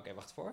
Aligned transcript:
Oké, 0.00 0.14
wacht 0.14 0.32
voor. 0.34 0.52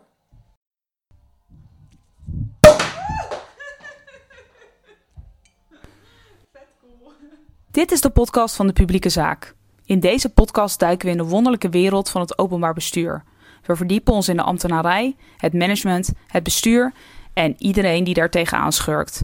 Dit 7.71 7.91
is 7.91 8.01
de 8.01 8.09
podcast 8.09 8.55
van 8.55 8.67
de 8.67 8.73
publieke 8.73 9.09
zaak. 9.09 9.55
In 9.85 9.99
deze 9.99 10.33
podcast 10.33 10.79
duiken 10.79 11.05
we 11.05 11.11
in 11.11 11.17
de 11.17 11.29
wonderlijke 11.29 11.69
wereld 11.69 12.09
van 12.09 12.21
het 12.21 12.37
openbaar 12.37 12.73
bestuur. 12.73 13.23
We 13.63 13.75
verdiepen 13.75 14.13
ons 14.13 14.29
in 14.29 14.35
de 14.35 14.41
ambtenarij, 14.41 15.15
het 15.37 15.53
management, 15.53 16.11
het 16.27 16.43
bestuur 16.43 16.93
en 17.33 17.55
iedereen 17.57 18.03
die 18.03 18.13
daar 18.13 18.29
tegenaan 18.29 18.71
schurkt. 18.71 19.23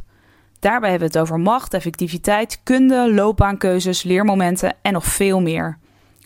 Daarbij 0.59 0.89
hebben 0.89 1.09
we 1.09 1.17
het 1.17 1.23
over 1.23 1.39
macht, 1.39 1.73
effectiviteit, 1.73 2.61
kunde, 2.63 3.13
loopbaankeuzes, 3.13 4.03
leermomenten 4.03 4.75
en 4.81 4.93
nog 4.93 5.05
veel 5.05 5.41
meer. 5.41 5.77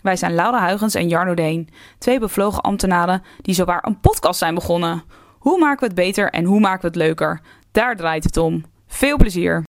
Wij 0.02 0.16
zijn 0.16 0.34
Laura 0.34 0.66
Huygens 0.66 0.94
en 0.94 1.08
Jarno 1.08 1.34
Deen, 1.34 1.68
twee 1.98 2.18
bevlogen 2.18 2.62
ambtenaren 2.62 3.22
die 3.40 3.54
zowaar 3.54 3.86
een 3.86 4.00
podcast 4.00 4.38
zijn 4.38 4.54
begonnen. 4.54 5.02
Hoe 5.38 5.58
maken 5.58 5.80
we 5.80 5.86
het 5.86 5.94
beter 5.94 6.30
en 6.30 6.44
hoe 6.44 6.60
maken 6.60 6.80
we 6.80 6.86
het 6.86 6.96
leuker? 6.96 7.40
Daar 7.72 7.96
draait 7.96 8.24
het 8.24 8.36
om. 8.36 8.64
Veel 8.86 9.16
plezier! 9.16 9.62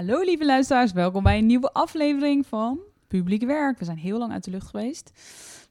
Hallo 0.00 0.20
lieve 0.22 0.44
luisteraars, 0.44 0.92
welkom 0.92 1.22
bij 1.22 1.38
een 1.38 1.46
nieuwe 1.46 1.72
aflevering 1.72 2.46
van 2.46 2.78
Publiek 3.08 3.44
Werk. 3.44 3.78
We 3.78 3.84
zijn 3.84 3.96
heel 3.96 4.18
lang 4.18 4.32
uit 4.32 4.44
de 4.44 4.50
lucht 4.50 4.66
geweest, 4.68 5.10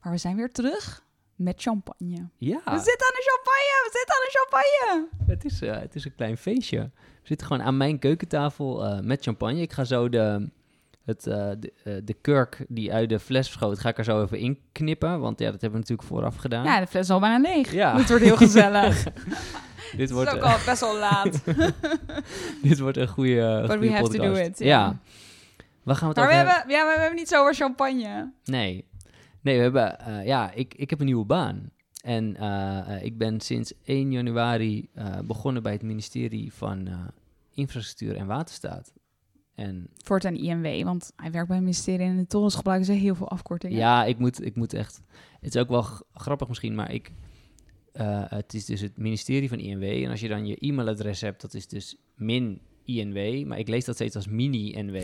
maar 0.02 0.14
we 0.14 0.20
zijn 0.20 0.36
weer 0.36 0.52
terug 0.52 1.04
met 1.36 1.62
champagne. 1.62 2.30
Ja, 2.38 2.62
We 2.66 2.80
zitten 2.80 3.08
aan 3.08 3.16
de 3.16 3.32
champagne, 3.32 3.80
we 3.84 3.90
zitten 3.92 4.16
aan 4.16 4.26
de 4.26 4.32
champagne. 4.32 5.08
het 5.28 5.46
is, 5.46 5.62
eh, 5.62 5.82
het 5.82 5.96
is 5.96 6.06
een 6.06 6.16
klein 6.16 6.38
feestje. 6.38 6.80
We 6.96 7.28
zitten 7.28 7.48
gewoon 7.48 7.64
aan 7.64 7.78
mijn 7.78 8.00
keukentafel 8.00 8.86
eh, 8.86 9.00
met 9.00 9.24
champagne. 9.24 9.62
Ik 9.62 9.74
ga 9.74 9.84
zo 9.84 10.10
de, 10.10 10.50
het, 11.06 11.28
eh, 11.28 11.50
de, 11.60 12.02
de 12.04 12.14
kurk 12.14 12.66
die 12.68 12.94
uit 12.94 13.10
de 13.10 13.20
fles 13.20 13.48
verschoot, 13.48 13.80
ga 13.80 13.90
ik 13.90 13.98
er 13.98 14.04
zo 14.04 14.24
even 14.24 14.40
in 14.40 14.60
knippen. 14.72 15.20
Want 15.20 15.40
ja, 15.40 15.52
dat 15.52 15.62
hebben 15.62 15.80
we 15.80 15.88
natuurlijk 15.88 16.08
vooraf 16.08 16.36
gedaan. 16.36 16.64
Ja, 16.64 16.80
de 16.80 16.88
fles 16.88 17.04
is 17.04 17.10
al 17.10 17.20
bijna 17.20 17.50
leeg. 17.50 17.72
Ja. 17.72 17.98
Het 17.98 18.10
wordt 18.10 18.24
heel 18.24 18.38
gezellig. 18.38 19.04
dit, 19.92 20.00
Het 20.00 20.12
wordt, 20.12 20.30
is 20.30 20.36
ook 20.36 20.44
eh, 20.44 20.54
al 20.54 20.60
best 20.66 20.80
wel 20.82 20.98
laat. 20.98 21.42
dit 22.64 22.80
wordt 22.80 22.98
een 22.98 23.08
goede, 23.08 23.64
But 23.68 23.80
we 23.80 23.92
have 23.92 24.04
to 24.04 24.10
podcast. 24.10 24.36
do 24.36 24.42
it. 24.42 24.60
Ja. 24.60 25.00
Waar 25.84 25.96
gaan 25.96 26.14
we 26.14 26.20
het 26.22 26.30
Maar 26.30 26.44
we 26.44 26.50
hebben, 26.50 26.72
ja, 26.76 26.84
maar 26.84 26.94
we 26.94 27.00
hebben 27.00 27.20
niet 27.20 27.28
zo 27.28 27.40
over 27.42 27.56
champagne. 27.56 28.32
Nee. 28.44 28.88
Nee, 29.42 29.56
we 29.58 29.62
hebben... 29.64 30.00
eh, 30.00 30.26
ja, 30.26 30.52
ik, 30.52 30.74
ik 30.74 30.90
heb 30.90 31.00
een 31.00 31.06
nieuwe 31.06 31.26
baan. 31.26 31.70
En 32.02 32.36
eh, 32.36 32.96
eh, 32.96 33.04
ik 33.04 33.18
ben 33.18 33.42
sinds 33.42 33.74
1 33.84 34.12
januari 34.12 34.90
begonnen 35.26 35.64
bij 35.64 35.72
het 35.72 35.82
ministerie 35.82 36.54
van 36.54 36.90
Infrastructuur 37.54 38.16
en 38.16 38.26
Waterstaat. 38.28 38.94
En 39.56 39.88
Voortaan 40.04 40.36
INW, 40.36 40.84
want 40.84 41.12
hij 41.16 41.32
werkt 41.32 41.48
bij 41.48 41.56
het 41.56 41.66
ministerie 41.66 42.06
en 42.06 42.12
in 42.12 42.18
de 42.18 42.28
torens 42.28 42.56
gebruiken 42.56 42.86
ze 42.86 42.92
heel 42.94 43.16
veel 43.16 43.30
afkortingen. 43.30 43.78
ja, 43.78 44.06
ik 44.06 44.18
moet, 44.18 44.46
ik 44.46 44.56
moet 44.56 44.74
echt... 44.74 45.02
Het 45.40 45.56
is 45.56 45.62
ook 45.62 45.70
wel 45.70 45.86
grappig 46.14 46.48
misschien, 46.48 46.76
maar 46.76 46.92
ik... 46.92 47.12
eh, 47.94 48.24
het 48.28 48.54
is 48.54 48.66
dus 48.66 48.82
het 48.82 48.98
ministerie 48.98 49.50
van 49.50 49.60
INW. 49.60 49.84
En 49.84 50.10
als 50.10 50.20
je 50.20 50.28
dan 50.28 50.46
je 50.46 50.58
e-mailadres 50.60 51.22
hebt, 51.22 51.42
dat 51.42 51.54
is 51.54 51.68
dus 51.68 51.98
min 52.16 52.62
INW. 52.86 53.46
Maar 53.46 53.60
ik 53.60 53.68
lees 53.68 53.86
dat 53.86 53.96
steeds 53.96 54.16
als 54.16 54.28
mini-NW. 54.28 54.94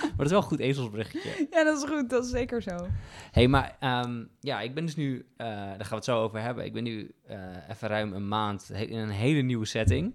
maar 0.00 0.16
dat 0.16 0.26
is 0.26 0.30
wel 0.30 0.40
een 0.40 0.46
goed 0.46 0.60
ezelsbruggetje. 0.60 1.46
Ja, 1.50 1.64
dat 1.64 1.82
is 1.82 1.88
goed, 1.88 2.10
dat 2.10 2.24
is 2.24 2.30
zeker 2.30 2.62
zo. 2.62 2.86
hey, 3.30 3.48
maar 3.48 3.76
ehm, 3.80 4.24
ja, 4.40 4.60
ik 4.60 4.74
ben 4.74 4.84
dus 4.84 4.96
nu, 4.96 5.26
eh, 5.36 5.46
daar 5.46 5.76
gaan 5.78 5.88
we 5.88 5.94
het 5.94 6.04
zo 6.04 6.22
over 6.22 6.40
hebben. 6.40 6.64
Ik 6.64 6.72
ben 6.72 6.82
nu 6.82 7.14
eh, 7.26 7.38
even 7.70 7.88
ruim 7.88 8.12
een 8.12 8.28
maand 8.28 8.70
in 8.70 8.96
een 8.96 9.10
hele 9.10 9.40
nieuwe 9.40 9.66
setting. 9.66 10.14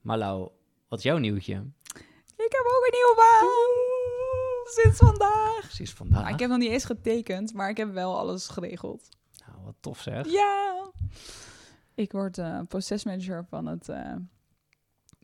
Maar 0.00 0.18
Lau, 0.18 0.48
wat 0.88 0.98
is 0.98 1.04
jouw 1.04 1.18
nieuwtje? 1.18 1.54
Ik 2.36 2.54
heb 2.54 2.64
ook 2.66 2.84
een 2.86 2.92
nieuwe 2.92 3.14
baan. 3.16 3.48
Sinds 4.64 4.98
vandaag. 4.98 5.60
Precies 5.60 5.92
vandaag. 5.92 6.22
Maar 6.22 6.32
ik 6.32 6.38
heb 6.38 6.48
nog 6.48 6.58
niet 6.58 6.70
eens 6.70 6.84
getekend, 6.84 7.54
maar 7.54 7.70
ik 7.70 7.76
heb 7.76 7.92
wel 7.92 8.18
alles 8.18 8.48
geregeld. 8.48 9.08
Nou, 9.50 9.64
wat 9.64 9.74
tof 9.80 10.00
zeg. 10.00 10.30
Ja! 10.30 10.90
Ik 11.94 12.12
word 12.12 12.38
eh, 12.38 12.58
procesmanager 12.68 13.44
van 13.48 13.66
het, 13.66 13.88
eh, 13.88 14.12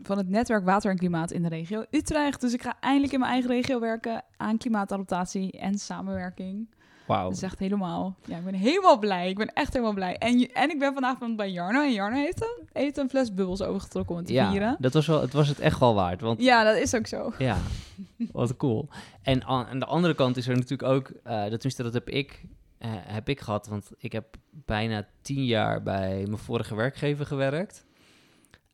van 0.03 0.19
het 0.19 0.29
netwerk 0.29 0.65
Water 0.65 0.91
en 0.91 0.97
Klimaat 0.99 1.31
in 1.31 1.43
de 1.43 1.49
regio 1.49 1.85
Utrecht. 1.91 2.41
Dus 2.41 2.53
ik 2.53 2.63
ga 2.63 2.77
eindelijk 2.81 3.13
in 3.13 3.19
mijn 3.19 3.33
eigen 3.33 3.51
regio 3.51 3.81
werken 3.81 4.23
aan 4.37 4.59
klimaatadaptatie 4.59 5.53
en 5.53 5.79
samenwerking. 5.79 6.75
Wauw. 7.07 7.25
Dat 7.29 7.33
is 7.37 7.43
echt 7.43 7.59
helemaal... 7.59 8.17
Ja, 8.25 8.37
ik 8.37 8.45
ben 8.45 8.55
helemaal 8.55 8.99
blij. 8.99 9.29
Ik 9.29 9.37
ben 9.37 9.53
echt 9.53 9.73
helemaal 9.73 9.95
blij. 9.95 10.17
En, 10.17 10.53
en 10.53 10.71
ik 10.71 10.79
ben 10.79 10.95
vanavond 10.95 11.37
bij 11.37 11.51
Jarno. 11.51 11.83
En 11.83 11.93
Jarno 11.93 12.17
heeft 12.17 12.43
een, 12.43 12.69
heeft 12.73 12.97
een 12.97 13.09
fles 13.09 13.35
bubbels 13.35 13.63
overgetrokken 13.63 14.11
om 14.13 14.17
het 14.19 14.27
te 14.27 14.33
Ja, 14.33 14.51
vieren. 14.51 14.77
dat 14.79 14.93
was, 14.95 15.07
wel, 15.07 15.21
het 15.21 15.33
was 15.33 15.49
het 15.49 15.59
echt 15.59 15.79
wel 15.79 15.95
waard. 15.95 16.21
Want 16.21 16.41
Ja, 16.43 16.65
dat 16.65 16.77
is 16.77 16.95
ook 16.95 17.07
zo. 17.07 17.33
Ja, 17.39 17.57
wat 18.33 18.57
cool. 18.57 18.89
En 19.23 19.45
aan, 19.45 19.67
aan 19.67 19.79
de 19.79 19.87
andere 19.87 20.15
kant 20.15 20.37
is 20.37 20.49
er 20.49 20.55
natuurlijk 20.57 20.89
ook, 20.89 21.09
eh, 21.09 21.41
dat, 21.41 21.51
tenminste 21.51 21.83
dat 21.83 21.93
heb 21.95 22.09
ik, 22.09 22.45
heb 22.91 23.29
ik 23.29 23.41
gehad, 23.41 23.67
want 23.67 23.91
ik 23.99 24.13
heb 24.13 24.37
bijna 24.51 25.07
tien 25.23 25.45
jaar 25.45 25.83
bij 25.83 26.25
mijn 26.27 26.39
vorige 26.39 26.75
werkgever 26.75 27.27
gewerkt. 27.27 27.85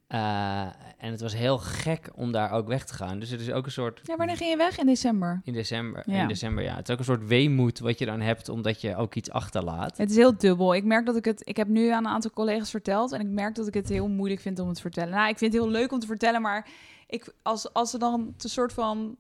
Eh, 0.07 0.63
en 0.99 1.11
het 1.11 1.21
was 1.21 1.35
heel 1.35 1.59
gek 1.59 2.11
om 2.15 2.33
daar 2.33 2.51
ook 2.51 2.67
weg 2.67 2.85
te 2.85 2.95
gaan. 2.95 3.19
Dus 3.19 3.31
het 3.31 3.41
is 3.41 3.51
ook 3.51 3.65
een 3.67 3.73
soort... 3.73 4.01
Ja, 4.05 4.17
wanneer 4.17 4.37
ging 4.37 4.51
je 4.51 4.57
weg? 4.57 4.79
In 4.79 4.87
december. 4.87 5.41
In 5.45 5.53
december, 5.53 6.03
Ja. 6.07 6.23
in 6.23 6.29
december, 6.29 6.65
ja. 6.65 6.75
Het 6.77 6.89
is 6.89 6.93
ook 6.93 6.99
een 6.99 7.05
soort 7.05 7.27
weemoed 7.27 7.79
wat 7.79 7.99
je 7.99 8.07
dan 8.07 8.21
hebt, 8.21 8.49
omdat 8.49 8.81
je 8.81 8.97
ook 8.97 9.15
iets 9.15 9.31
achterlaat. 9.31 9.97
Het 9.99 10.11
is 10.11 10.17
heel 10.17 10.37
dubbel. 10.37 10.75
Ik 10.75 10.85
merk 10.85 11.07
dat 11.07 11.17
ik 11.17 11.25
het. 11.25 11.43
Ik 11.45 11.57
heb 11.57 11.69
nu 11.69 11.89
aan 11.89 12.05
een 12.05 12.11
aantal 12.13 12.31
collega's 12.31 12.71
verteld. 12.71 13.13
En 13.13 13.21
ik 13.21 13.27
merk 13.27 13.55
dat 13.55 13.67
ik 13.67 13.75
het 13.75 13.89
heel 13.89 14.09
moeilijk 14.09 14.41
vind 14.41 14.59
om 14.59 14.67
het 14.67 14.77
te 14.77 14.83
vertellen. 14.83 15.15
Nou, 15.15 15.29
ik 15.29 15.39
vind 15.39 15.53
het 15.53 15.63
heel 15.63 15.71
leuk 15.71 15.93
om 15.93 15.99
te 15.99 16.07
vertellen. 16.07 16.43
Maar 16.43 16.69
ik, 17.07 17.33
als, 17.43 17.73
als 17.73 17.91
ze 17.91 17.99
dan 17.99 18.35
een 18.39 18.49
soort 18.49 18.73
van 18.73 19.17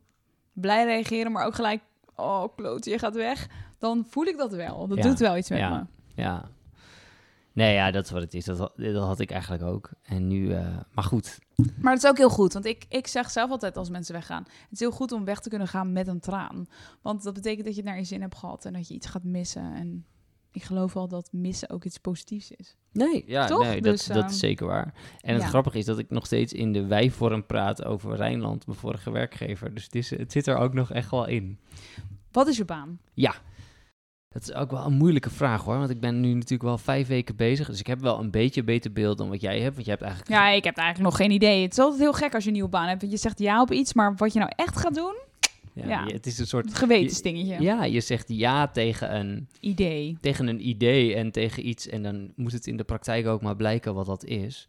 blij 0.52 0.84
reageren, 0.84 1.32
maar 1.32 1.46
ook 1.46 1.54
gelijk. 1.54 1.80
Oh, 2.20 2.44
klote, 2.56 2.90
je 2.90 2.98
gaat 2.98 3.14
weg. 3.14 3.48
Dan 3.78 4.04
voel 4.08 4.24
ik 4.24 4.36
dat 4.36 4.52
wel. 4.52 4.86
Dat 4.88 4.98
Ja. 4.98 5.02
doet 5.04 5.18
wel 5.18 5.36
iets 5.36 5.48
met 5.48 5.58
Ja. 5.58 5.70
me. 5.70 5.84
Ja. 6.22 6.48
Nee, 7.52 7.74
ja, 7.74 7.90
dat 7.90 8.04
is 8.04 8.10
wat 8.10 8.22
het 8.22 8.34
is. 8.34 8.44
Dat, 8.44 8.58
had- 8.58 8.72
dat 8.76 9.04
had 9.06 9.20
ik 9.20 9.30
eigenlijk 9.30 9.62
ook. 9.62 9.90
En 10.02 10.26
nu, 10.28 10.52
eh, 10.52 10.76
maar 10.92 11.04
goed. 11.04 11.38
Maar 11.80 11.92
het 11.92 12.02
is 12.02 12.08
ook 12.10 12.16
heel 12.16 12.30
goed. 12.30 12.52
Want 12.52 12.64
ik, 12.64 12.84
ik 12.88 13.06
zeg 13.06 13.30
zelf 13.30 13.50
altijd 13.50 13.76
als 13.76 13.90
mensen 13.90 14.14
weggaan. 14.14 14.42
Het 14.42 14.72
is 14.72 14.80
heel 14.80 14.90
goed 14.90 15.12
om 15.12 15.24
weg 15.24 15.40
te 15.40 15.48
kunnen 15.48 15.68
gaan 15.68 15.92
met 15.92 16.06
een 16.06 16.20
traan. 16.20 16.66
Want 17.02 17.22
dat 17.22 17.34
betekent 17.34 17.64
dat 17.64 17.74
je 17.74 17.80
het 17.80 17.90
naar 17.90 17.98
je 17.98 18.04
zin 18.04 18.20
hebt 18.20 18.36
gehad. 18.36 18.64
En 18.64 18.72
dat 18.72 18.88
je 18.88 18.94
iets 18.94 19.06
gaat 19.06 19.24
missen. 19.24 19.74
En 19.74 20.06
ik 20.52 20.62
geloof 20.62 20.92
wel 20.92 21.08
dat 21.08 21.28
missen 21.32 21.70
ook 21.70 21.84
iets 21.84 21.98
positiefs 21.98 22.50
is. 22.50 22.76
Nee, 22.92 23.24
ja, 23.26 23.46
Toch? 23.46 23.62
nee 23.62 23.80
Dus, 23.80 24.04
dat, 24.04 24.14
dat 24.14 24.24
ehm, 24.24 24.32
is 24.32 24.38
zeker 24.38 24.66
waar. 24.66 24.94
En 25.20 25.34
het 25.34 25.42
ja. 25.42 25.48
grappige 25.48 25.78
is 25.78 25.84
dat 25.84 25.98
ik 25.98 26.10
nog 26.10 26.26
steeds 26.26 26.52
in 26.52 26.72
de 26.72 26.86
wij-vorm 26.86 27.46
praat 27.46 27.84
over 27.84 28.16
Rijnland, 28.16 28.66
mijn 28.66 28.78
vorige 28.78 29.10
werkgever. 29.10 29.74
Dus 29.74 29.84
het, 29.84 29.94
is, 29.94 30.10
het 30.10 30.32
zit 30.32 30.46
er 30.46 30.56
ook 30.56 30.74
nog 30.74 30.92
echt 30.92 31.10
wel 31.10 31.26
in. 31.26 31.58
Wat 32.30 32.46
is 32.46 32.56
je 32.56 32.64
baan? 32.64 33.00
Ja, 33.14 33.34
dat 34.28 34.42
is 34.42 34.52
ook 34.52 34.70
wel 34.70 34.84
een 34.84 34.92
moeilijke 34.92 35.30
vraag 35.30 35.64
hoor. 35.64 35.78
Want 35.78 35.90
ik 35.90 36.00
ben 36.00 36.20
nu 36.20 36.32
natuurlijk 36.32 36.62
wel 36.62 36.78
vijf 36.78 37.08
weken 37.08 37.36
bezig. 37.36 37.66
Dus 37.66 37.80
ik 37.80 37.86
heb 37.86 38.00
wel 38.00 38.18
een 38.18 38.30
beetje 38.30 38.64
beter 38.64 38.92
beeld 38.92 39.18
dan 39.18 39.28
wat 39.28 39.40
jij 39.40 39.60
hebt. 39.60 39.74
Want 39.74 39.86
jij 39.86 39.94
hebt 39.98 40.06
eigenlijk... 40.06 40.40
Ja, 40.40 40.48
ik 40.48 40.64
heb 40.64 40.76
eigenlijk 40.76 41.10
nog 41.10 41.18
geen 41.20 41.30
idee. 41.30 41.62
Het 41.62 41.72
is 41.72 41.78
altijd 41.78 42.00
heel 42.00 42.12
gek 42.12 42.34
als 42.34 42.42
je 42.42 42.48
een 42.48 42.54
nieuwe 42.54 42.70
baan 42.70 42.88
hebt. 42.88 43.00
Want 43.00 43.12
je 43.12 43.18
zegt 43.18 43.38
ja 43.38 43.60
op 43.60 43.72
iets, 43.72 43.92
maar 43.92 44.14
wat 44.16 44.32
je 44.32 44.38
nou 44.38 44.52
echt 44.56 44.76
gaat 44.76 44.94
doen, 44.94 45.14
Ja, 45.74 45.88
ja. 45.88 46.04
je- 46.06 46.12
Het 46.12 46.26
is 46.26 46.38
een 46.38 46.46
soort... 46.46 46.74
gewetensdingetje. 46.74 47.60
Ja, 47.62 47.84
je 47.84 48.00
zegt 48.00 48.28
ja 48.28 48.68
tegen 48.68 49.14
een, 49.16 49.48
Idee. 49.60 50.18
tegen 50.20 50.46
een 50.46 50.68
idee 50.68 51.14
en 51.14 51.30
tegen 51.30 51.68
iets. 51.68 51.86
En 51.88 52.02
dan 52.02 52.32
moet 52.36 52.52
het 52.52 52.66
in 52.66 52.76
de 52.76 52.84
praktijk 52.84 53.26
ook 53.26 53.42
maar 53.42 53.56
blijken 53.56 53.94
wat 53.94 54.06
dat 54.06 54.24
is. 54.24 54.68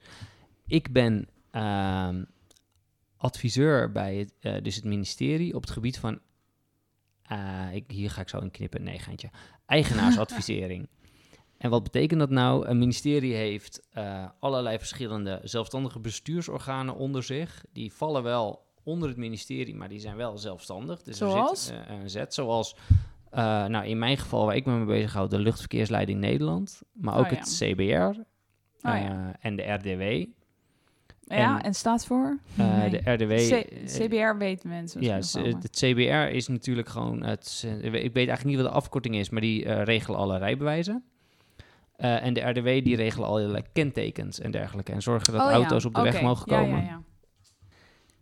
Ik 0.67 0.91
ben 0.91 1.27
ehm, 1.51 2.23
adviseur 3.17 3.91
bij 3.91 4.15
het, 4.15 4.33
eh, 4.39 4.53
dus 4.63 4.75
het 4.75 4.83
ministerie 4.85 5.55
op 5.55 5.61
het 5.61 5.71
gebied 5.71 5.99
van... 5.99 6.19
eh, 7.23 7.67
ik, 7.73 7.83
hier 7.91 8.09
ga 8.11 8.21
ik 8.21 8.29
zo 8.29 8.37
in 8.39 8.51
knippen, 8.51 8.83
nee 8.83 8.99
geintje. 8.99 9.29
Eigenaarsadvisering. 9.65 10.87
en 11.57 11.69
wat 11.69 11.83
betekent 11.83 12.19
dat 12.19 12.29
nou? 12.29 12.65
Een 12.67 12.77
ministerie 12.77 13.33
heeft 13.33 13.81
eh, 13.89 14.25
allerlei 14.39 14.77
verschillende 14.77 15.39
zelfstandige 15.43 15.99
bestuursorganen 15.99 16.95
onder 16.95 17.23
zich. 17.23 17.65
Die 17.73 17.93
vallen 17.93 18.23
wel 18.23 18.69
onder 18.83 19.09
het 19.09 19.17
ministerie, 19.17 19.75
maar 19.75 19.89
die 19.89 19.99
zijn 19.99 20.15
wel 20.15 20.37
zelfstandig. 20.37 21.01
Dus 21.01 21.17
Zoals? 21.17 21.69
er 21.69 21.75
zit 21.77 21.87
eh, 21.87 21.99
een 22.01 22.09
zet, 22.09 22.33
zoals... 22.33 22.75
eh, 23.29 23.65
nou, 23.65 23.85
in 23.85 23.99
mijn 23.99 24.17
geval, 24.17 24.45
waar 24.45 24.55
ik 24.55 24.65
me 24.65 24.73
mee 24.73 24.85
bezig 24.85 25.13
hou, 25.13 25.29
de 25.29 25.39
Luchtverkeersleiding 25.39 26.19
Nederland. 26.19 26.81
Maar 26.93 27.17
ook 27.17 27.25
Oh 27.25 27.31
ja. 27.31 27.37
het 27.37 27.57
CBR 27.59 28.19
Oh 28.87 28.95
eh, 28.95 29.01
ja. 29.03 29.35
en 29.39 29.55
de 29.55 29.63
RDW. 29.63 30.25
Ja, 31.35 31.57
en- 31.57 31.63
en, 31.63 31.73
staat 31.73 32.05
voor? 32.05 32.39
Nee. 32.53 32.89
De 32.89 33.11
RDW... 33.11 33.31
C- 33.31 33.85
CBR 33.85 34.37
weet 34.37 34.63
mensen. 34.63 35.01
ja, 35.01 35.15
het 35.15 35.69
CBR 35.71 36.33
is 36.35 36.47
natuurlijk 36.47 36.89
gewoon 36.89 37.23
het. 37.23 37.63
Ik 37.81 37.91
weet 37.91 38.15
eigenlijk 38.15 38.43
niet 38.43 38.55
wat 38.55 38.65
de 38.65 38.71
afkorting 38.71 39.15
is, 39.15 39.29
maar 39.29 39.41
die 39.41 39.73
regelen 39.83 40.19
alle 40.19 40.37
rijbewijzen. 40.37 41.03
En 41.97 42.33
de 42.33 42.41
RDW 42.41 42.65
die 42.65 42.95
regelen 42.95 43.27
allerlei 43.27 43.63
kentekens 43.73 44.39
en 44.39 44.51
dergelijke. 44.51 44.91
En 44.91 45.01
zorgen 45.01 45.33
dat. 45.33 45.41
Oh 45.41 45.47
ja, 45.49 45.53
auto's 45.55 45.85
op 45.85 45.95
de 45.95 46.01
weg 46.01 46.21
mogen 46.21 46.47
komen. 46.47 46.77
Ja, 46.79 46.83
ja, 46.85 47.01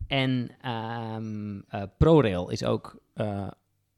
En 0.10 0.50
ehm, 0.62 1.60
eh, 1.68 1.84
ProRail 1.98 2.50
is 2.50 2.64
ook 2.64 3.02
eh, 3.14 3.48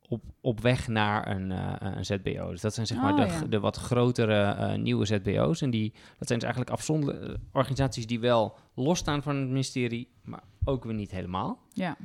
op, 0.07 0.23
op 0.41 0.59
weg 0.59 0.87
naar 0.87 1.27
een, 1.35 1.51
eh, 1.51 1.75
een 1.79 2.05
ZBO. 2.05 2.51
Dus 2.51 2.61
dat 2.61 2.73
zijn 2.73 2.87
zeg 2.87 2.97
maar 2.97 3.13
Oh, 3.13 3.19
de, 3.19 3.25
ja. 3.25 3.41
de 3.41 3.59
wat 3.59 3.77
grotere 3.77 4.77
nieuwe 4.77 5.05
ZBO's. 5.05 5.61
En 5.61 5.69
die, 5.69 5.91
dat 6.17 6.27
zijn 6.27 6.39
dus 6.39 6.47
eigenlijk 6.47 6.69
afzonderlijke 6.69 7.39
organisaties 7.51 8.07
die 8.07 8.19
wel 8.19 8.57
losstaan 8.75 9.23
van 9.23 9.35
het 9.35 9.47
ministerie, 9.47 10.11
maar 10.23 10.43
ook 10.63 10.83
weer 10.83 10.93
niet 10.93 11.11
helemaal. 11.11 11.59
Ja. 11.73 11.97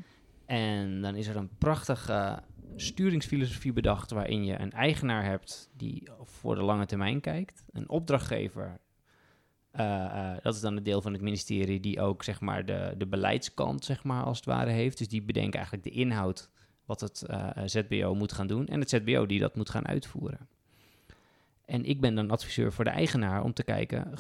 En 0.45 1.01
dan 1.01 1.15
is 1.15 1.27
er 1.27 1.37
een 1.37 1.57
prachtige 1.59 2.43
sturingsfilosofie 2.77 3.73
bedacht 3.73 4.11
waarin 4.11 4.45
je 4.45 4.61
een 4.61 4.73
eigenaar 4.73 5.25
hebt 5.25 5.71
die 5.77 6.09
voor 6.23 6.55
de 6.55 6.63
lange 6.63 6.87
termijn 6.87 7.21
kijkt, 7.21 7.65
een 7.73 7.89
opdrachtgever. 7.89 8.81
Eh, 9.77 10.33
eh, 10.33 10.37
dat 10.43 10.55
is 10.55 10.61
dan 10.61 10.75
het 10.75 10.85
deel 10.85 11.03
van 11.03 11.13
het 11.13 11.23
ministerie 11.23 11.81
die 11.81 12.01
ook 12.01 12.23
zeg 12.23 12.41
maar 12.41 12.65
de, 12.67 12.95
de 12.99 13.07
beleidskant 13.07 13.85
zeg 13.85 14.05
maar 14.05 14.23
als 14.23 14.37
het 14.37 14.47
ware 14.47 14.71
heeft. 14.71 14.99
Dus 14.99 15.09
die 15.09 15.23
bedenken 15.23 15.55
eigenlijk 15.55 15.85
de 15.85 16.01
inhoud 16.01 16.51
wat 16.85 17.01
het 17.01 17.23
eh, 17.23 17.51
ZBO 17.65 18.15
moet 18.15 18.33
gaan 18.33 18.47
doen 18.47 18.67
en 18.67 18.81
het 18.81 18.91
ZBO 18.91 19.27
die 19.27 19.41
dat 19.41 19.57
moet 19.57 19.71
gaan 19.71 19.87
uitvoeren. 19.87 20.49
En 21.65 21.85
ik 21.85 22.01
ben 22.01 22.15
dan 22.15 22.31
adviseur 22.31 22.73
voor 22.73 22.85
de 22.85 22.91
eigenaar 22.91 23.43
om 23.43 23.53
te 23.53 23.63
kijken, 23.65 24.15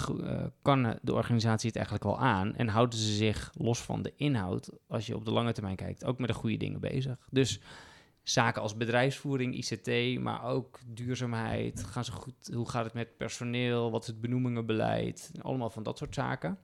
kan 0.62 0.98
de 1.02 1.14
organisatie 1.14 1.66
het 1.66 1.76
eigenlijk 1.76 2.04
wel 2.04 2.18
aan 2.18 2.54
en 2.54 2.68
houden 2.68 2.98
ze 2.98 3.14
zich 3.14 3.52
los 3.58 3.82
van 3.82 4.02
de 4.02 4.12
inhoud, 4.16 4.70
als 4.88 5.06
je 5.06 5.16
op 5.16 5.24
de 5.24 5.30
lange 5.30 5.52
termijn 5.52 5.76
kijkt, 5.76 6.04
ook 6.04 6.18
met 6.18 6.28
de 6.28 6.34
goede 6.34 6.56
dingen 6.56 6.80
bezig. 6.80 7.28
Dus 7.30 7.60
zaken 8.28 8.62
als 8.62 8.76
bedrijfsvoering, 8.76 9.54
ICT, 9.54 10.20
maar 10.20 10.44
ook 10.44 10.78
duurzaamheid, 10.86 11.84
gaan 11.84 12.04
ze 12.04 12.12
goed, 12.12 12.50
hoe 12.54 12.68
gaat 12.68 12.84
het 12.84 12.94
met 12.94 13.16
personeel, 13.16 13.90
wat 13.90 14.00
is 14.02 14.06
het 14.06 14.20
benoemingenbeleid, 14.20 15.30
allemaal 15.40 15.70
van 15.70 15.82
dat 15.82 15.98
soort 15.98 16.14
zaken. 16.14 16.58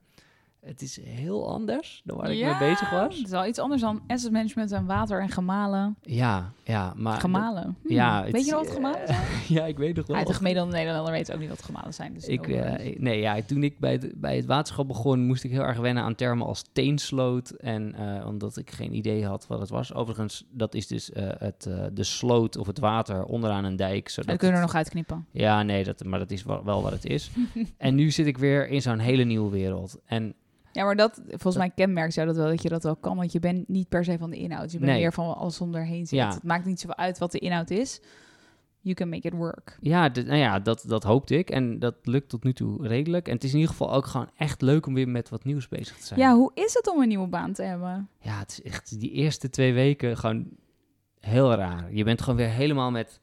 Het 0.66 0.82
is 0.82 1.00
heel 1.04 1.48
anders 1.48 2.02
dan 2.04 2.16
waar 2.16 2.32
ik 2.32 2.44
mee 2.44 2.58
bezig 2.58 2.90
was. 2.90 3.16
Het 3.16 3.24
is 3.24 3.30
wel 3.30 3.46
iets 3.46 3.58
anders 3.58 3.80
dan 3.80 4.02
asset 4.06 4.32
management 4.32 4.72
en 4.72 4.86
water 4.86 5.20
en 5.20 5.28
gemalen. 5.28 5.96
Ja, 6.02 6.52
ja, 6.62 6.92
maar... 6.96 7.20
gemalen. 7.20 7.76
Hm. 7.82 7.92
ja, 7.92 8.24
weet 8.30 8.46
je 8.46 8.54
wat 8.54 8.70
gemalen 8.70 9.06
eh, 9.06 9.06
zijn? 9.06 9.26
ja, 9.58 9.64
ik 9.66 9.78
weet 9.78 9.96
nog 9.96 10.06
wel. 10.06 10.16
Uit 10.16 10.26
de 10.26 10.34
gemiddelde 10.34 10.72
Nederlander 10.72 11.12
weet 11.12 11.32
ook 11.32 11.40
niet 11.40 11.48
wat 11.48 11.62
gemalen 11.62 11.94
zijn. 11.94 12.14
Dus 12.14 12.26
Ik, 12.26 12.46
ik- 12.46 13.00
nee, 13.00 13.20
ja, 13.20 13.42
toen 13.42 13.62
ik 13.62 13.78
bij 13.78 13.92
het, 13.92 14.20
bij 14.20 14.36
het 14.36 14.46
waterschap 14.46 14.88
begon, 14.88 15.26
moest 15.26 15.44
ik 15.44 15.50
heel 15.50 15.62
erg 15.62 15.78
wennen 15.78 16.02
aan 16.02 16.14
termen 16.14 16.46
als 16.46 16.64
teensloot. 16.72 17.50
En 17.50 17.94
eh, 17.94 18.26
omdat 18.26 18.56
ik 18.56 18.70
geen 18.70 18.94
idee 18.94 19.26
had 19.26 19.46
wat 19.46 19.60
het 19.60 19.70
was. 19.70 19.94
Overigens, 19.94 20.44
dat 20.50 20.74
is 20.74 20.86
dus 20.86 21.10
het, 21.14 21.62
de 21.92 22.04
sloot 22.04 22.56
of 22.56 22.66
het 22.66 22.78
water 22.78 23.24
onderaan 23.24 23.64
een 23.64 23.76
dijk. 23.76 24.08
Zodat 24.08 24.30
dat 24.30 24.38
kunnen 24.38 24.56
we 24.56 24.62
er 24.62 24.68
nog 24.68 24.76
uitknippen. 24.76 25.26
Ja, 25.30 25.62
nee, 25.62 25.84
dat, 25.84 26.04
maar 26.04 26.18
dat 26.18 26.30
is 26.30 26.42
wel, 26.42 26.64
wel 26.64 26.82
wat 26.82 26.92
het 26.92 27.04
is. 27.04 27.30
en 27.76 27.94
nu 27.94 28.10
zit 28.10 28.26
ik 28.26 28.38
weer 28.38 28.68
in 28.68 28.82
zo'n 28.82 28.98
hele 28.98 29.24
nieuwe 29.24 29.50
wereld. 29.50 29.98
En 30.04 30.34
Ja, 30.72 30.84
maar 30.84 30.96
dat, 30.96 31.20
volgens 31.28 31.56
mij 31.56 31.70
kenmerkt 31.70 32.14
jou 32.14 32.26
dat 32.26 32.36
wel, 32.36 32.46
dat 32.48 32.62
je 32.62 32.68
dat 32.68 32.82
wel 32.82 32.96
kan. 32.96 33.16
Want 33.16 33.32
je 33.32 33.38
bent 33.40 33.68
niet 33.68 33.88
per 33.88 34.04
se 34.04 34.18
van 34.18 34.30
de 34.30 34.36
inhoud. 34.36 34.72
Je 34.72 34.78
bent 34.78 34.90
Nee. 34.90 35.00
meer 35.00 35.12
van 35.12 35.36
alles 35.36 35.60
om 35.60 35.74
erheen 35.74 36.06
zit. 36.06 36.18
Ja. 36.18 36.34
Het 36.34 36.42
maakt 36.42 36.64
niet 36.64 36.80
zoveel 36.80 36.96
uit 36.96 37.18
wat 37.18 37.32
de 37.32 37.38
inhoud 37.38 37.70
is. 37.70 38.00
You 38.80 38.94
can 38.94 39.08
make 39.08 39.26
it 39.26 39.32
work. 39.34 39.76
ja, 39.80 40.08
nou 40.14 40.36
ja 40.36 40.58
dat, 40.60 40.84
dat 40.86 41.02
hoopte 41.02 41.38
ik. 41.38 41.50
En 41.50 41.78
dat 41.78 41.94
lukt 42.02 42.28
tot 42.28 42.44
nu 42.44 42.52
toe 42.52 42.86
redelijk. 42.86 43.28
En 43.28 43.34
het 43.34 43.44
is 43.44 43.50
in 43.52 43.58
ieder 43.58 43.70
geval 43.70 43.92
ook 43.94 44.06
gewoon 44.06 44.30
echt 44.36 44.62
leuk 44.62 44.86
om 44.86 44.94
weer 44.94 45.08
met 45.08 45.28
wat 45.28 45.44
nieuws 45.44 45.68
bezig 45.68 45.96
te 45.98 46.06
zijn. 46.06 46.20
Ja, 46.20 46.34
hoe 46.34 46.50
is 46.54 46.74
het 46.74 46.90
om 46.90 47.00
een 47.02 47.08
nieuwe 47.08 47.26
baan 47.28 47.52
te 47.52 47.62
hebben? 47.62 48.08
Ja, 48.20 48.38
het 48.38 48.50
is 48.50 48.62
echt 48.62 49.00
die 49.00 49.10
eerste 49.10 49.50
twee 49.50 49.72
weken 49.72 50.16
gewoon 50.16 50.46
heel 51.20 51.54
raar. 51.54 51.94
Je 51.94 52.04
bent 52.04 52.20
gewoon 52.22 52.36
weer 52.38 52.48
helemaal 52.48 52.90
met 52.90 53.20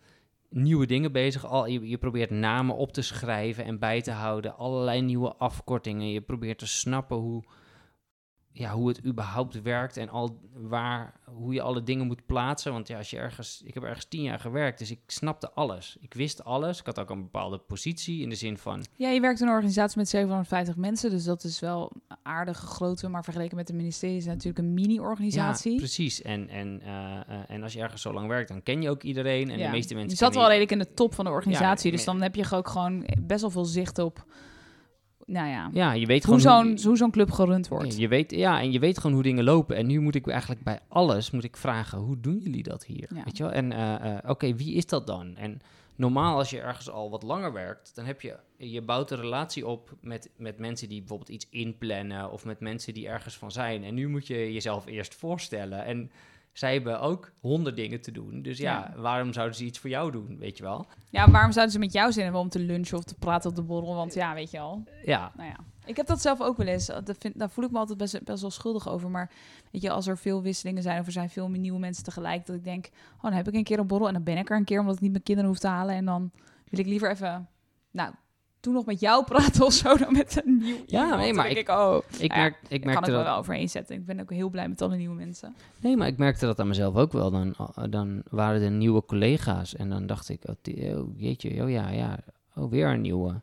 nieuwe 0.49 0.85
dingen 0.85 1.11
bezig. 1.11 1.45
Al, 1.45 1.65
je, 1.67 1.89
je 1.89 1.97
probeert 1.97 2.29
namen 2.29 2.75
op 2.75 2.91
te 2.91 3.01
schrijven 3.01 3.65
en 3.65 3.79
bij 3.79 4.01
te 4.01 4.11
houden. 4.11 4.57
Allerlei 4.57 5.01
nieuwe 5.01 5.35
afkortingen. 5.35 6.11
Je 6.11 6.21
probeert 6.21 6.57
te 6.57 6.67
snappen 6.67 7.17
hoe, 7.17 7.43
ja, 8.51 8.73
hoe 8.73 8.87
het 8.87 9.05
überhaupt 9.05 9.61
werkt 9.61 9.97
en 9.97 10.09
al 10.09 10.39
waar, 10.53 11.13
hoe 11.25 11.53
je 11.53 11.61
alle 11.61 11.83
dingen 11.83 12.07
moet 12.07 12.25
plaatsen. 12.25 12.71
Want 12.71 12.87
ja, 12.87 12.97
als 12.97 13.09
je 13.09 13.17
ergens, 13.17 13.61
ik 13.65 13.73
heb 13.73 13.83
ergens 13.83 14.05
tien 14.05 14.21
jaar 14.21 14.39
gewerkt, 14.39 14.79
dus 14.79 14.91
ik 14.91 14.99
snapte 15.07 15.51
alles. 15.51 15.97
Ik 15.99 16.13
wist 16.13 16.43
alles. 16.43 16.79
Ik 16.79 16.85
had 16.85 16.99
ook 16.99 17.09
een 17.09 17.21
bepaalde 17.21 17.57
positie 17.57 18.21
in 18.21 18.29
de 18.29 18.35
zin 18.35 18.57
van, 18.57 18.85
Ja, 18.95 19.09
je 19.09 19.19
werkt 19.19 19.39
in 19.41 19.47
een 19.47 19.53
organisatie 19.53 19.97
met 19.97 20.09
750 20.09 20.75
mensen. 20.75 21.09
Dus 21.09 21.23
dat 21.23 21.43
is 21.43 21.59
wel 21.59 21.91
een 22.07 22.17
aardige 22.23 22.65
grootte. 22.65 23.07
Maar 23.09 23.23
vergeleken 23.23 23.55
met 23.55 23.67
de 23.67 23.73
ministerie 23.73 24.17
is 24.17 24.25
het 24.25 24.33
natuurlijk 24.33 24.59
een 24.67 24.73
mini-organisatie. 24.73 25.71
ja, 25.71 25.77
precies. 25.77 26.21
En, 26.21 26.49
en, 26.49 26.81
eh, 26.81 27.15
eh, 27.27 27.39
en 27.47 27.63
als 27.63 27.73
je 27.73 27.81
ergens 27.81 28.01
zo 28.01 28.13
lang 28.13 28.27
werkt, 28.27 28.47
dan 28.47 28.63
ken 28.63 28.81
je 28.81 28.89
ook 28.89 29.03
iedereen. 29.03 29.49
En 29.49 29.57
Ja. 29.57 29.65
de 29.65 29.71
meeste 29.71 29.93
mensen 29.93 30.11
Je 30.11 30.17
zat 30.17 30.35
wel 30.35 30.47
redelijk 30.47 30.71
in 30.71 30.79
de 30.79 30.93
top 30.93 31.13
van 31.13 31.25
de 31.25 31.31
organisatie. 31.31 31.91
Ja, 31.91 31.95
dus 31.95 32.05
dan 32.05 32.21
heb 32.21 32.35
je 32.35 32.47
ook 32.51 32.67
gewoon 32.67 33.05
best 33.19 33.41
wel 33.41 33.49
veel 33.49 33.65
zicht 33.65 33.99
op... 33.99 34.25
Nou 35.29 35.47
ja, 35.47 35.69
Ja, 35.73 35.93
je 35.93 36.05
weet 36.05 36.23
hoe 36.23 36.39
zo'n 36.39 36.79
hoe 36.83 36.97
zo'n 36.97 37.11
club 37.11 37.31
gerund 37.31 37.67
wordt. 37.67 37.97
Je 37.97 38.07
weet, 38.07 38.31
ja, 38.31 38.59
en 38.61 38.71
je 38.71 38.79
weet 38.79 38.97
gewoon 38.97 39.13
hoe 39.13 39.23
dingen 39.23 39.43
lopen. 39.43 39.75
En 39.75 39.87
nu 39.87 39.99
moet 39.99 40.15
ik 40.15 40.27
eigenlijk 40.27 40.63
bij 40.63 40.79
alles 40.87 41.31
moet 41.31 41.43
ik 41.43 41.57
vragen: 41.57 41.97
hoe 41.97 42.19
doen 42.19 42.37
jullie 42.37 42.63
dat 42.63 42.85
hier? 42.85 43.09
Ja. 43.15 43.23
Weet 43.23 43.37
je 43.37 43.43
wel? 43.43 43.51
En 43.51 43.71
eh, 43.71 44.17
eh, 44.17 44.29
oké, 44.29 44.55
wie 44.55 44.73
is 44.73 44.85
dat 44.85 45.07
dan? 45.07 45.35
En 45.35 45.61
normaal, 45.95 46.37
als 46.37 46.49
je 46.49 46.61
ergens 46.61 46.89
al 46.89 47.09
wat 47.09 47.23
langer 47.23 47.53
werkt, 47.53 47.95
dan 47.95 48.05
heb 48.05 48.21
je 48.21 48.37
je 48.57 48.81
bouwt 48.81 49.11
een 49.11 49.19
relatie 49.19 49.67
op 49.67 49.95
met, 50.01 50.29
met 50.35 50.57
mensen 50.57 50.89
die 50.89 50.99
bijvoorbeeld 50.99 51.29
iets 51.29 51.47
inplannen 51.49 52.31
of 52.31 52.45
met 52.45 52.59
mensen 52.59 52.93
die 52.93 53.07
ergens 53.07 53.37
van 53.37 53.51
zijn. 53.51 53.83
En 53.83 53.93
nu 53.93 54.07
moet 54.07 54.27
je 54.27 54.53
jezelf 54.53 54.85
eerst 54.85 55.15
voorstellen. 55.15 55.85
En 55.85 56.11
zij 56.51 56.73
hebben 56.73 56.99
ook 56.99 57.31
honderd 57.39 57.75
dingen 57.75 58.01
te 58.01 58.11
doen. 58.11 58.41
Dus 58.41 58.57
ja, 58.57 58.93
waarom 58.97 59.33
zouden 59.33 59.57
ze 59.57 59.63
iets 59.63 59.79
voor 59.79 59.89
jou 59.89 60.11
doen? 60.11 60.37
Weet 60.37 60.57
je 60.57 60.63
wel? 60.63 60.85
Ja, 61.09 61.31
waarom 61.31 61.51
zouden 61.51 61.73
ze 61.73 61.79
met 61.79 61.93
jou 61.93 62.11
zin 62.11 62.23
hebben 62.23 62.41
om 62.41 62.49
te 62.49 62.59
lunchen 62.59 62.97
of 62.97 63.03
te 63.03 63.15
praten 63.15 63.49
op 63.49 63.55
de 63.55 63.61
borrel? 63.61 63.95
Want 63.95 64.13
ja, 64.13 64.33
weet 64.33 64.51
je 64.51 64.59
al. 64.59 64.83
Ja, 65.03 65.31
Nou 65.35 65.49
ja, 65.49 65.55
ik 65.85 65.97
heb 65.97 66.07
dat 66.07 66.21
zelf 66.21 66.41
ook 66.41 66.57
wel 66.57 66.67
eens. 66.67 66.85
Dat 66.85 67.15
vind, 67.19 67.39
daar 67.39 67.49
voel 67.49 67.65
ik 67.65 67.71
me 67.71 67.77
altijd 67.77 67.97
best, 67.97 68.23
best 68.23 68.41
wel 68.41 68.51
schuldig 68.51 68.89
over. 68.89 69.09
Maar 69.09 69.31
weet 69.71 69.81
je, 69.81 69.89
als 69.89 70.07
er 70.07 70.17
veel 70.17 70.41
wisselingen 70.41 70.83
zijn 70.83 70.99
of 70.99 71.05
er 71.05 71.11
zijn 71.11 71.29
veel 71.29 71.49
nieuwe 71.49 71.79
mensen 71.79 72.03
tegelijk, 72.03 72.45
dat 72.45 72.55
ik 72.55 72.63
denk, 72.63 72.89
oh, 73.15 73.21
dan 73.23 73.33
heb 73.33 73.47
ik 73.47 73.53
een 73.53 73.63
keer 73.63 73.79
een 73.79 73.87
borrel 73.87 74.07
en 74.07 74.13
dan 74.13 74.23
ben 74.23 74.37
ik 74.37 74.49
er 74.49 74.57
een 74.57 74.63
keer 74.65 74.79
omdat 74.79 74.95
ik 74.95 75.01
niet 75.01 75.11
mijn 75.11 75.23
kinderen 75.23 75.49
hoef 75.49 75.59
te 75.59 75.67
halen. 75.67 75.95
En 75.95 76.05
dan 76.05 76.31
wil 76.69 76.79
ik 76.79 76.85
liever 76.85 77.11
even, 77.11 77.49
nou, 77.91 78.13
toen 78.59 78.73
nog 78.73 78.85
met 78.85 78.99
jou 78.99 79.23
praten 79.23 79.65
of 79.65 79.73
zo 79.73 79.97
dan 80.03 80.13
met 80.13 80.41
een 80.45 80.57
nieuw 80.57 80.75
Ja, 80.85 81.01
iemand. 81.03 81.21
nee, 81.21 81.33
maar 81.33 81.43
denk 81.45 81.57
ik- 81.57 81.67
ik, 81.69 81.75
oh, 81.75 81.97
ik, 82.19 82.31
Ja, 82.31 82.37
merk, 82.41 82.55
ik 82.67 82.85
ik 82.85 82.91
kan 82.93 83.03
dat. 83.03 83.23
wel 83.23 83.35
overeen 83.37 83.69
zetten. 83.69 83.95
Ik 83.95 84.05
ben 84.05 84.19
ook 84.19 84.29
heel 84.31 84.49
blij 84.49 84.69
met 84.69 84.81
alle 84.81 84.95
nieuwe 84.95 85.15
mensen. 85.15 85.55
Nee, 85.81 85.97
maar 85.97 86.07
ik 86.07 86.17
merkte 86.17 86.45
dat 86.45 86.59
aan 86.59 86.67
mezelf 86.67 86.95
ook 86.95 87.11
wel. 87.11 87.31
Dan, 87.31 87.55
dan 87.89 88.21
waren 88.29 88.61
er 88.61 88.71
nieuwe 88.71 89.05
collega's 89.05 89.75
en 89.75 89.89
dan 89.89 90.05
dacht 90.05 90.29
ik, 90.29 90.41
oh, 90.49 90.55
die- 90.61 90.97
oh, 90.97 91.09
jeetje, 91.19 91.63
oh 91.63 91.69
ja, 91.69 91.89
ja, 91.89 92.17
oh, 92.55 92.69
weer 92.69 92.87
een 92.87 93.01
nieuwe. 93.01 93.41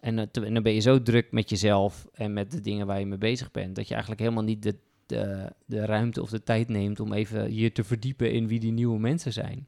En, 0.00 0.16
dat- 0.16 0.36
en 0.36 0.54
dan 0.54 0.62
ben 0.62 0.74
je 0.74 0.80
zo 0.80 1.02
druk 1.02 1.32
met 1.32 1.50
jezelf 1.50 2.06
en 2.12 2.32
met 2.32 2.50
de 2.50 2.60
dingen 2.60 2.86
waar 2.86 2.98
je 2.98 3.06
mee 3.06 3.18
bezig 3.18 3.50
bent, 3.50 3.74
dat 3.76 3.84
je 3.86 3.92
eigenlijk 3.92 4.22
helemaal 4.22 4.44
niet 4.44 4.62
de, 4.62 4.76
de, 5.06 5.52
de 5.66 5.84
ruimte 5.86 6.22
of 6.22 6.30
de 6.30 6.42
tijd 6.42 6.68
neemt 6.68 7.00
om 7.00 7.12
even 7.12 7.54
je 7.54 7.72
te 7.72 7.84
verdiepen 7.84 8.32
in 8.32 8.46
wie 8.48 8.60
die 8.60 8.72
nieuwe 8.72 8.98
mensen 8.98 9.32
zijn. 9.32 9.66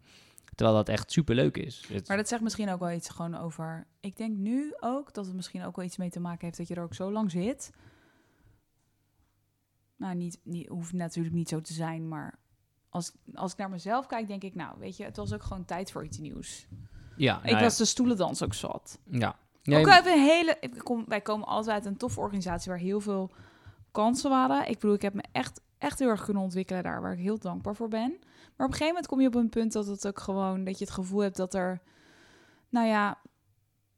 Terwijl 0.58 0.78
dat 0.78 0.88
echt 0.88 1.12
superleuk 1.12 1.56
is. 1.56 1.84
Het- 1.88 2.08
Maar 2.08 2.16
dat 2.16 2.28
zegt 2.28 2.42
misschien 2.42 2.68
ook 2.70 2.80
wel 2.80 2.90
iets 2.90 3.08
gewoon 3.08 3.34
over... 3.34 3.86
Ik 4.00 4.16
denk 4.16 4.36
nu 4.36 4.74
ook 4.80 5.14
dat 5.14 5.26
het 5.26 5.34
misschien 5.34 5.64
ook 5.64 5.76
wel 5.76 5.84
iets 5.84 5.96
mee 5.96 6.10
te 6.10 6.20
maken 6.20 6.44
heeft... 6.44 6.56
dat 6.58 6.68
je 6.68 6.74
er 6.74 6.82
ook 6.82 6.94
zo 6.94 7.12
lang 7.12 7.30
zit. 7.30 7.70
Nou, 9.96 10.14
niet, 10.14 10.40
niet, 10.42 10.68
hoeft 10.68 10.92
natuurlijk 10.92 11.34
niet 11.34 11.48
zo 11.48 11.60
te 11.60 11.72
zijn, 11.72 12.08
maar... 12.08 12.38
Als, 12.88 13.12
als 13.34 13.52
ik 13.52 13.58
naar 13.58 13.70
mezelf 13.70 14.06
kijk, 14.06 14.28
denk 14.28 14.42
ik... 14.42 14.54
Nou, 14.54 14.78
weet 14.78 14.96
je, 14.96 15.04
het 15.04 15.16
was 15.16 15.32
ook 15.32 15.42
gewoon 15.42 15.64
tijd 15.64 15.90
voor 15.92 16.04
iets 16.04 16.18
nieuws. 16.18 16.66
ja, 17.16 17.42
ik 17.42 17.50
nou 17.50 17.62
was 17.62 17.76
de 17.76 17.84
stoelendans 17.84 18.42
ook 18.42 18.54
zat. 18.54 18.98
ja. 19.10 19.36
ook 19.64 19.86
even 19.86 20.12
een 20.12 20.24
hele... 20.24 20.56
Ik 20.60 20.78
kom, 20.78 21.04
wij 21.08 21.20
komen 21.20 21.46
altijd 21.46 21.74
uit 21.76 21.86
een 21.86 21.96
toffe 21.96 22.20
organisatie... 22.20 22.70
waar 22.70 22.80
heel 22.80 23.00
veel 23.00 23.30
kansen 23.90 24.30
waren. 24.30 24.68
Ik 24.68 24.78
bedoel, 24.78 24.94
ik 24.94 25.02
heb 25.02 25.14
me 25.14 25.24
echt, 25.32 25.60
echt 25.78 25.98
heel 25.98 26.08
erg 26.08 26.24
kunnen 26.24 26.42
ontwikkelen 26.42 26.82
daar... 26.82 27.02
waar 27.02 27.12
ik 27.12 27.18
heel 27.18 27.38
dankbaar 27.38 27.76
voor 27.76 27.88
ben. 27.88 28.16
Maar 28.56 28.66
op 28.66 28.72
een 28.72 28.78
gegeven 28.78 28.86
moment 28.86 29.06
kom 29.06 29.20
je 29.20 29.26
op 29.26 29.34
een 29.34 29.48
punt 29.48 29.72
dat 29.72 29.86
het 29.86 30.06
ook 30.06 30.18
gewoon... 30.18 30.64
dat 30.64 30.78
je 30.78 30.84
het 30.84 30.94
gevoel 30.94 31.20
hebt 31.20 31.36
dat 31.36 31.54
er... 31.54 31.80
Nou 32.68 32.86
ja, 32.86 33.18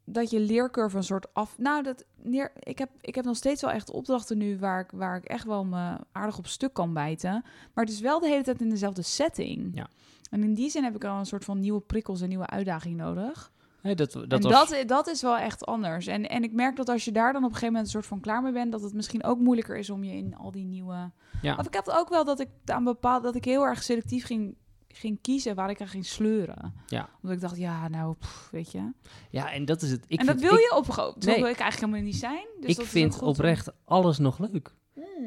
dat 0.05 0.31
je 0.31 0.41
leercurve 0.41 0.97
een 0.97 1.05
soort 1.05 1.35
af... 1.35 1.59
Nou, 1.59 1.83
dat, 1.83 2.05
neer, 2.23 2.53
ik, 2.59 2.79
heb, 2.79 2.91
ik 3.01 3.15
heb 3.15 3.25
nog 3.25 3.37
steeds 3.37 3.63
wel 3.63 3.71
echt 3.71 3.91
opdrachten 3.91 4.39
nu... 4.39 4.59
waar 4.59 4.81
ik, 4.81 4.91
waar 4.91 5.17
ik 5.17 5.25
echt 5.25 5.45
wel 5.45 5.65
me 5.65 5.99
aardig 6.13 6.39
op 6.39 6.47
stuk 6.47 6.73
kan 6.73 6.95
bijten. 6.95 7.45
Maar 7.75 7.85
het 7.85 7.93
is 7.93 8.01
wel 8.01 8.21
de 8.21 8.29
hele 8.29 8.43
tijd 8.43 8.61
in 8.61 8.71
dezelfde 8.71 9.03
setting. 9.03 9.71
Ja. 9.75 9.89
En 10.31 10.43
in 10.43 10.55
die 10.55 10.71
zin 10.71 10.85
heb 10.85 10.95
ik 10.95 11.05
al 11.05 11.19
een 11.19 11.27
soort 11.27 11.45
van 11.45 11.61
nieuwe 11.61 11.81
prikkels 11.81 12.21
en 12.21 12.29
nieuwe 12.29 12.47
uitdaging 12.47 12.97
nodig. 12.97 13.53
Nee, 13.83 13.95
dat, 13.95 14.13
dat 14.13 14.33
en 14.45 14.51
was... 14.51 14.69
dat, 14.71 14.89
dat 14.89 15.07
is 15.09 15.23
wel 15.23 15.37
echt 15.37 15.67
anders. 15.67 16.07
En, 16.07 16.29
en 16.29 16.43
ik 16.43 16.53
merk 16.53 16.77
dat 16.77 16.89
als 16.89 17.05
je 17.05 17.13
daar 17.13 17.33
dan 17.33 17.43
op 17.45 17.49
een 17.49 17.55
gegeven 17.55 17.67
moment 17.67 17.85
een 17.87 17.93
soort 18.01 18.07
van 18.07 18.21
klaar 18.21 18.43
mee 18.43 18.53
bent... 18.53 18.73
dat 18.73 18.83
het 18.83 18.95
misschien 18.95 19.25
ook 19.25 19.39
moeilijker 19.39 19.77
is 19.77 19.91
om 19.91 20.05
je 20.05 20.13
in 20.13 20.37
al 20.37 20.51
die 20.51 20.65
nieuwe... 20.65 21.11
ja. 21.43 21.57
Of 21.57 21.67
ik 21.67 21.75
heb 21.75 21.89
ook 21.89 22.09
wel 22.09 22.25
dat 22.25 22.41
ik 22.41 22.49
aan 22.65 22.85
bepaald 22.85 23.23
dat 23.23 23.35
ik 23.35 23.45
heel 23.45 23.63
erg 23.65 23.83
selectief 23.83 24.25
ging, 24.25 24.55
ging 24.89 25.19
kiezen 25.21 25.55
waar 25.55 25.71
ik 25.71 25.81
aan 25.81 25.89
ging 25.89 26.07
sleuren. 26.07 26.75
Ja. 26.87 27.09
Omdat 27.23 27.37
ik 27.37 27.43
dacht, 27.43 27.57
ja, 27.57 27.89
nou, 27.89 28.15
pff, 28.19 28.49
weet 28.51 28.73
je. 28.73 28.93
ja, 29.31 29.53
en 29.53 29.65
dat 29.65 29.83
is 29.83 29.91
het. 29.91 30.05
Ik 30.07 30.21
en 30.21 30.27
dat 30.27 30.39
vind- 30.39 30.51
wil 30.51 30.59
ik- 30.59 30.87
je. 30.87 30.95
Dat 30.95 31.15
Nee. 31.25 31.35
wil 31.41 31.51
ik 31.51 31.59
eigenlijk 31.59 31.81
helemaal 31.81 32.01
niet 32.01 32.17
zijn. 32.17 32.47
Dus 32.61 32.71
ik 32.71 32.77
dat 32.77 32.87
vind 32.87 33.23
oprecht 33.23 33.71
alles 33.85 34.19
nog 34.19 34.39
leuk. 34.39 34.75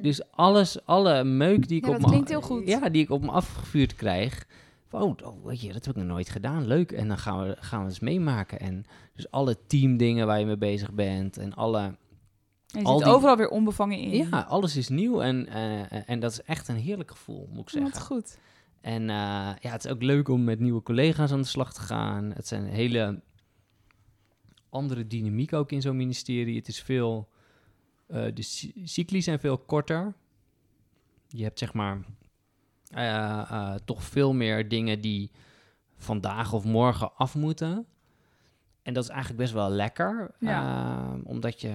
Dus 0.01 0.31
alles, 0.31 0.85
alle 0.85 1.23
meuk 1.23 1.67
die 1.67 1.77
ik 1.77 1.85
Ja, 1.85 1.89
op 1.89 1.95
dat 1.95 2.03
me, 2.05 2.09
klinkt 2.11 2.29
heel 2.29 2.41
goed. 2.41 2.67
Ja, 2.67 2.89
die 2.89 3.03
ik 3.03 3.09
op 3.09 3.21
me 3.21 3.31
afgevuurd 3.31 3.95
krijg. 3.95 4.45
Van, 4.99 5.01
Oh, 5.25 5.33
oh, 5.35 5.45
weet 5.45 5.61
je, 5.61 5.73
dat 5.73 5.85
heb 5.85 5.95
ik 5.95 6.01
nog 6.01 6.11
nooit 6.11 6.29
gedaan. 6.29 6.67
Leuk. 6.67 6.91
En 6.91 7.07
dan 7.07 7.17
gaan 7.17 7.47
we, 7.47 7.55
gaan 7.59 7.79
we 7.79 7.85
eens 7.85 7.99
meemaken. 7.99 8.59
En 8.59 8.85
dus 9.15 9.31
alle 9.31 9.57
teamdingen 9.67 10.27
waar 10.27 10.39
je 10.39 10.45
mee 10.45 10.57
bezig 10.57 10.91
bent. 10.91 11.37
En 11.37 11.53
alle 11.53 11.95
Je 12.65 12.83
al 12.83 12.97
zit 12.97 13.05
die- 13.05 13.15
overal 13.15 13.37
weer 13.37 13.49
onbevangen 13.49 13.97
in. 13.97 14.27
Ja, 14.29 14.39
alles 14.41 14.75
is 14.75 14.89
nieuw 14.89 15.21
en, 15.21 15.47
eh, 15.47 16.09
en 16.09 16.19
dat 16.19 16.31
is 16.31 16.41
echt 16.41 16.67
een 16.67 16.75
heerlijk 16.75 17.11
gevoel, 17.11 17.47
moet 17.51 17.61
ik 17.61 17.69
zeggen. 17.69 17.91
Wat 17.91 18.01
goed. 18.01 18.37
En 18.81 19.01
eh, 19.01 19.15
ja, 19.59 19.71
het 19.71 19.85
is 19.85 19.91
ook 19.91 20.01
leuk 20.01 20.27
om 20.27 20.43
met 20.43 20.59
nieuwe 20.59 20.81
collega's 20.83 21.31
aan 21.31 21.41
de 21.41 21.47
slag 21.47 21.73
te 21.73 21.81
gaan. 21.81 22.31
Het 22.31 22.47
zijn 22.47 22.65
hele 22.65 23.21
andere 24.69 25.07
dynamiek 25.07 25.53
ook 25.53 25.71
in 25.71 25.81
zo'n 25.81 25.95
ministerie. 25.97 26.55
Het 26.57 26.67
is 26.67 26.81
veel, 26.81 27.29
eh, 28.07 28.25
de 28.33 28.41
cy- 28.41 28.81
cycli 28.83 29.21
zijn 29.21 29.39
veel 29.39 29.57
korter. 29.57 30.13
Je 31.27 31.43
hebt 31.43 31.59
zeg 31.59 31.73
maar 31.73 31.99
eh, 32.93 33.39
eh, 33.51 33.73
toch 33.85 34.03
veel 34.03 34.33
meer 34.33 34.67
dingen 34.69 35.01
die 35.01 35.31
vandaag 35.97 36.53
of 36.53 36.63
morgen 36.65 37.11
af 37.15 37.35
moeten. 37.35 37.85
En 38.83 38.93
dat 38.93 39.03
is 39.03 39.09
eigenlijk 39.09 39.39
best 39.39 39.53
wel 39.53 39.69
lekker. 39.69 40.31
Ja. 40.39 40.87
eh, 40.97 41.13
omdat 41.23 41.61
je, 41.61 41.67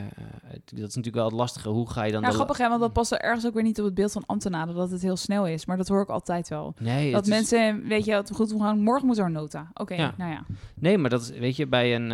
het- 0.45 0.63
dat 0.71 0.89
is 0.89 0.95
natuurlijk 0.95 1.15
wel 1.15 1.25
het 1.25 1.35
lastige. 1.35 1.69
Hoe 1.69 1.91
ga 1.91 2.03
je 2.03 2.13
dan... 2.13 2.23
Ja, 2.23 2.31
grappig 2.31 2.59
hè, 2.59 2.69
want 2.69 2.81
dat 2.81 2.93
past 2.93 3.13
er 3.13 3.21
ergens 3.21 3.47
ook 3.47 3.55
weer 3.55 3.63
niet 3.63 3.79
op 3.79 3.85
het 3.85 3.95
beeld 3.95 4.13
van 4.13 4.23
ambtenaren, 4.27 4.75
dat 4.75 4.91
het 4.91 5.03
heel 5.03 5.17
snel 5.17 5.47
is. 5.47 5.67
Maar 5.67 5.77
dat 5.77 5.89
hoor 5.89 6.03
ik 6.03 6.09
altijd 6.09 6.49
wel. 6.49 6.75
Nee, 6.79 7.13
dat 7.13 7.27
het 7.27 7.29
is- 7.35 7.35
mensen, 7.51 7.89
weet 7.89 8.05
je, 8.05 8.13
wat 8.15 8.31
goed 8.35 8.55
gaan, 8.59 8.79
morgen 8.83 9.07
moet 9.07 9.19
er 9.19 9.25
een 9.25 9.33
nota. 9.33 9.71
Oké, 9.75 9.95
Ja. 9.95 10.15
nou 10.17 10.31
ja. 10.31 10.45
Nee, 10.75 10.99
maar 10.99 11.11
dat 11.11 11.21
is, 11.23 11.31
weet 11.31 11.57
je, 11.57 11.67
bij 11.67 11.95
een, 11.95 12.09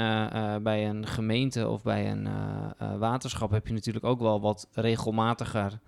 bij 0.63 0.89
een 0.89 1.07
gemeente 1.07 1.69
of 1.69 1.83
bij 1.83 2.11
een 2.11 2.29
waterschap 2.99 3.51
heb 3.51 3.67
je 3.67 3.73
natuurlijk 3.75 4.05
ook 4.05 4.21
wel 4.21 4.41
wat 4.41 4.69
regelmatiger 4.73 5.79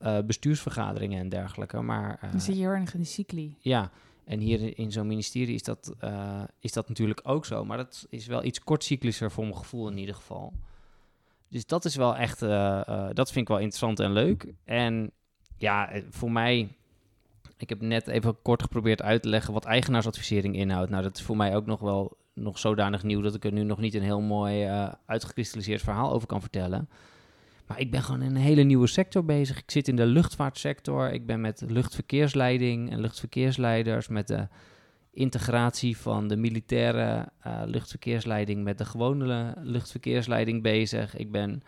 eh, 0.00 0.18
bestuursvergaderingen 0.26 1.20
en 1.20 1.28
dergelijke. 1.28 1.80
Maar 1.80 2.18
eh, 2.20 2.30
Dan 2.30 2.40
zit 2.40 2.54
je 2.54 2.60
heel 2.60 2.70
erg 2.70 2.94
in 2.94 3.00
de 3.00 3.06
cycli. 3.06 3.56
ja, 3.60 3.90
en 4.24 4.38
hier 4.40 4.78
in 4.78 4.92
zo'n 4.92 5.06
ministerie 5.06 5.54
is 5.54 5.62
dat, 5.62 5.94
eh, 5.98 6.42
is 6.60 6.72
dat 6.72 6.88
natuurlijk 6.88 7.20
ook 7.22 7.44
zo. 7.46 7.64
Maar 7.64 7.76
dat 7.76 8.06
is 8.10 8.26
wel 8.26 8.44
iets 8.44 8.60
kortcyclischer 8.64 9.30
voor 9.30 9.44
mijn 9.44 9.56
gevoel 9.56 9.88
in 9.88 9.98
ieder 9.98 10.14
geval. 10.14 10.52
Dus 11.48 11.66
dat 11.66 11.84
is 11.84 11.96
wel 11.96 12.16
echt, 12.16 12.42
eh, 12.42 12.88
eh, 12.88 13.06
dat 13.14 13.26
vind 13.32 13.40
ik 13.42 13.48
wel 13.48 13.58
interessant 13.58 14.00
en 14.00 14.12
leuk. 14.12 14.52
En 14.64 15.10
ja, 15.56 15.90
eh, 15.90 16.02
voor 16.10 16.32
mij, 16.32 16.68
ik 17.56 17.68
heb 17.68 17.80
net 17.80 18.06
even 18.06 18.42
kort 18.42 18.62
geprobeerd 18.62 19.02
uit 19.02 19.22
te 19.22 19.28
leggen 19.28 19.52
wat 19.52 19.64
eigenaarsadvisering 19.64 20.56
inhoudt. 20.56 20.90
Nou, 20.90 21.02
dat 21.02 21.16
is 21.16 21.22
voor 21.22 21.36
mij 21.36 21.56
ook 21.56 21.66
nog 21.66 21.80
wel 21.80 22.16
nog 22.34 22.58
zodanig 22.58 23.02
nieuw 23.02 23.20
dat 23.20 23.34
ik 23.34 23.44
er 23.44 23.52
nu 23.52 23.62
nog 23.62 23.78
niet 23.78 23.94
een 23.94 24.02
heel 24.02 24.20
mooi 24.20 24.64
eh, 24.64 24.92
uitgekristalliseerd 25.06 25.82
verhaal 25.82 26.12
over 26.12 26.28
kan 26.28 26.40
vertellen. 26.40 26.88
Maar 27.68 27.80
ik 27.80 27.90
ben 27.90 28.02
gewoon 28.02 28.22
in 28.22 28.30
een 28.30 28.42
hele 28.42 28.62
nieuwe 28.62 28.86
sector 28.86 29.24
bezig. 29.24 29.58
Ik 29.58 29.70
zit 29.70 29.88
in 29.88 29.96
de 29.96 30.06
luchtvaartsector. 30.06 31.12
Ik 31.12 31.26
ben 31.26 31.40
met 31.40 31.64
luchtverkeersleiding 31.66 32.90
en 32.90 33.00
luchtverkeersleiders, 33.00 34.08
met 34.08 34.28
de 34.28 34.48
integratie 35.12 35.96
van 35.96 36.28
de 36.28 36.36
militaire 36.36 37.28
eh, 37.40 37.62
luchtverkeersleiding 37.64 38.64
met 38.64 38.78
de 38.78 38.84
gewone 38.84 39.54
luchtverkeersleiding 39.60 40.62
bezig. 40.62 41.16
Ik 41.16 41.30
ben, 41.32 41.62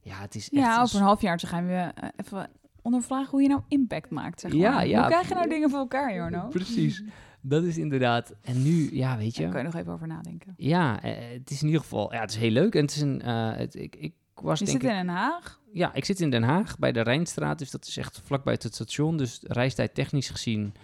ja, 0.00 0.20
het 0.20 0.34
is 0.34 0.50
echt... 0.50 0.62
Ja, 0.64 0.82
over 0.82 0.96
een 0.96 1.02
half 1.02 1.20
jaar 1.20 1.40
gaan 1.40 1.66
we 1.66 1.72
eh, 1.94 2.08
even 2.16 2.48
ondervragen 2.82 3.30
hoe 3.30 3.42
je 3.42 3.48
nou 3.48 3.60
impact 3.68 4.10
maakt. 4.10 4.40
Zeg 4.40 4.52
Ja, 4.52 4.70
maar. 4.70 4.86
ja. 4.86 4.98
Hoe 4.98 5.08
krijg 5.08 5.28
je 5.28 5.34
nou 5.34 5.48
dingen 5.48 5.70
voor 5.70 5.78
elkaar, 5.78 6.14
Jorno? 6.14 6.48
Precies. 6.58 7.02
Dat 7.40 7.62
is 7.64 7.78
inderdaad. 7.78 8.34
En 8.42 8.62
nu, 8.62 8.96
ja, 8.96 9.16
weet 9.16 9.36
je. 9.36 9.42
Daar 9.42 9.50
kan 9.50 9.60
je 9.60 9.66
nog 9.66 9.76
even 9.76 9.92
over 9.92 10.06
nadenken. 10.06 10.54
Ja, 10.56 11.02
eh, 11.02 11.38
het 11.38 11.50
is 11.50 11.60
in 11.60 11.66
ieder 11.66 11.82
geval, 11.82 12.12
ja, 12.12 12.20
het 12.20 12.30
is 12.30 12.36
heel 12.36 12.50
leuk. 12.50 12.74
En 12.74 12.80
het 12.80 12.90
is 12.90 13.00
een, 13.00 13.22
het, 13.22 13.74
ik, 13.74 13.96
ik 13.96 14.12
was 14.34 14.58
Je 14.58 14.64
denk 14.64 14.80
zit 14.80 14.90
ik, 14.90 14.96
in 14.96 15.06
Den 15.06 15.14
Haag. 15.14 15.60
ja, 15.72 15.94
ik 15.94 16.04
zit 16.04 16.20
in 16.20 16.30
Den 16.30 16.42
Haag 16.42 16.78
bij 16.78 16.92
de 16.92 17.00
Rijnstraat, 17.00 17.58
dus 17.58 17.70
dat 17.70 17.86
is 17.86 17.96
echt 17.96 18.20
vlakbij 18.24 18.52
het 18.52 18.74
station. 18.74 19.16
Dus 19.16 19.40
reistijd 19.42 19.94
technisch 19.94 20.30
gezien 20.30 20.74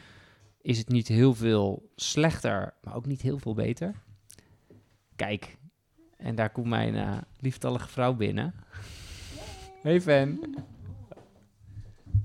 is 0.60 0.78
het 0.78 0.88
niet 0.88 1.08
heel 1.08 1.34
veel 1.34 1.90
slechter, 1.96 2.74
maar 2.82 2.94
ook 2.94 3.06
niet 3.06 3.20
heel 3.22 3.38
veel 3.38 3.54
beter. 3.54 3.94
Kijk, 5.16 5.56
en 6.16 6.34
daar 6.34 6.50
komt 6.50 6.66
mijn 6.66 6.94
eh, 6.94 7.18
lieftallige 7.38 7.88
vrouw 7.88 8.14
binnen. 8.14 8.54
Hey 9.82 10.00
fan. 10.00 10.56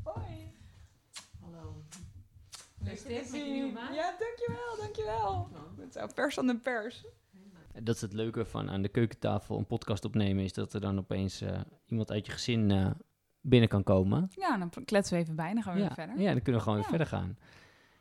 Hoi. 0.03 0.51
Hallo. 1.41 1.83
Ja, 3.93 4.15
dankjewel, 4.19 4.77
dankjewel. 4.77 5.49
Het 5.79 5.95
is 5.95 6.13
pers 6.13 6.39
aan 6.39 6.47
de 6.47 6.57
pers. 6.57 7.05
Dat 7.81 7.95
is 7.95 8.01
het 8.01 8.13
leuke 8.13 8.45
van 8.45 8.69
aan 8.69 8.81
de 8.81 8.89
keukentafel 8.89 9.57
een 9.57 9.65
podcast 9.67 10.05
opnemen, 10.05 10.43
is 10.43 10.53
dat 10.53 10.73
er 10.73 10.81
dan 10.81 10.97
opeens 10.97 11.41
eh, 11.41 11.59
iemand 11.87 12.11
uit 12.11 12.25
je 12.25 12.31
gezin 12.31 12.71
eh, 12.71 12.91
binnen 13.41 13.69
kan 13.69 13.83
komen. 13.83 14.27
Ja, 14.35 14.57
dan 14.57 14.69
kletsen 14.85 15.15
we 15.17 15.23
even 15.23 15.35
bij, 15.35 15.53
dan 15.53 15.63
gaan 15.63 15.73
we 15.73 15.79
ja, 15.79 15.85
weer 15.85 15.95
verder. 15.95 16.19
ja, 16.19 16.31
dan 16.31 16.41
kunnen 16.41 16.61
we 16.61 16.67
gewoon 16.67 16.75
Ja. 16.81 16.89
weer 16.89 16.97
verder 16.97 17.07
gaan. 17.19 17.37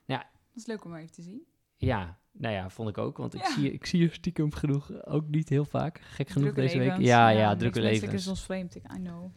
Dat 0.07 0.61
is 0.62 0.67
leuk 0.67 0.85
om 0.85 0.95
even 0.95 1.12
te 1.12 1.23
zien. 1.23 1.43
Ja, 1.76 2.19
nou 2.33 2.55
ja, 2.55 2.71
vond 2.71 2.88
ik 2.88 2.99
ook. 2.99 3.17
Want 3.17 3.35
ik, 3.35 3.41
Ja. 3.41 3.52
zie, 3.52 3.73
ik 3.73 3.87
zie 3.87 4.00
je 4.00 4.09
stiekem 4.12 4.52
genoeg 4.55 5.05
ook 5.05 5.29
niet 5.29 5.49
heel 5.49 5.64
vaak. 5.64 6.00
Gek 6.00 6.29
genoeg 6.29 6.52
Drukke 6.52 6.61
deze 6.61 6.79
week. 6.79 6.99
Ja, 7.07 7.29
ja, 7.29 7.57
drukke 7.57 7.81
levens. 7.81 8.12
is 8.12 8.26
ons 8.29 8.43
vreemd, 8.45 8.75
ik 8.75 8.83
I 8.93 8.97
know. 8.97 9.35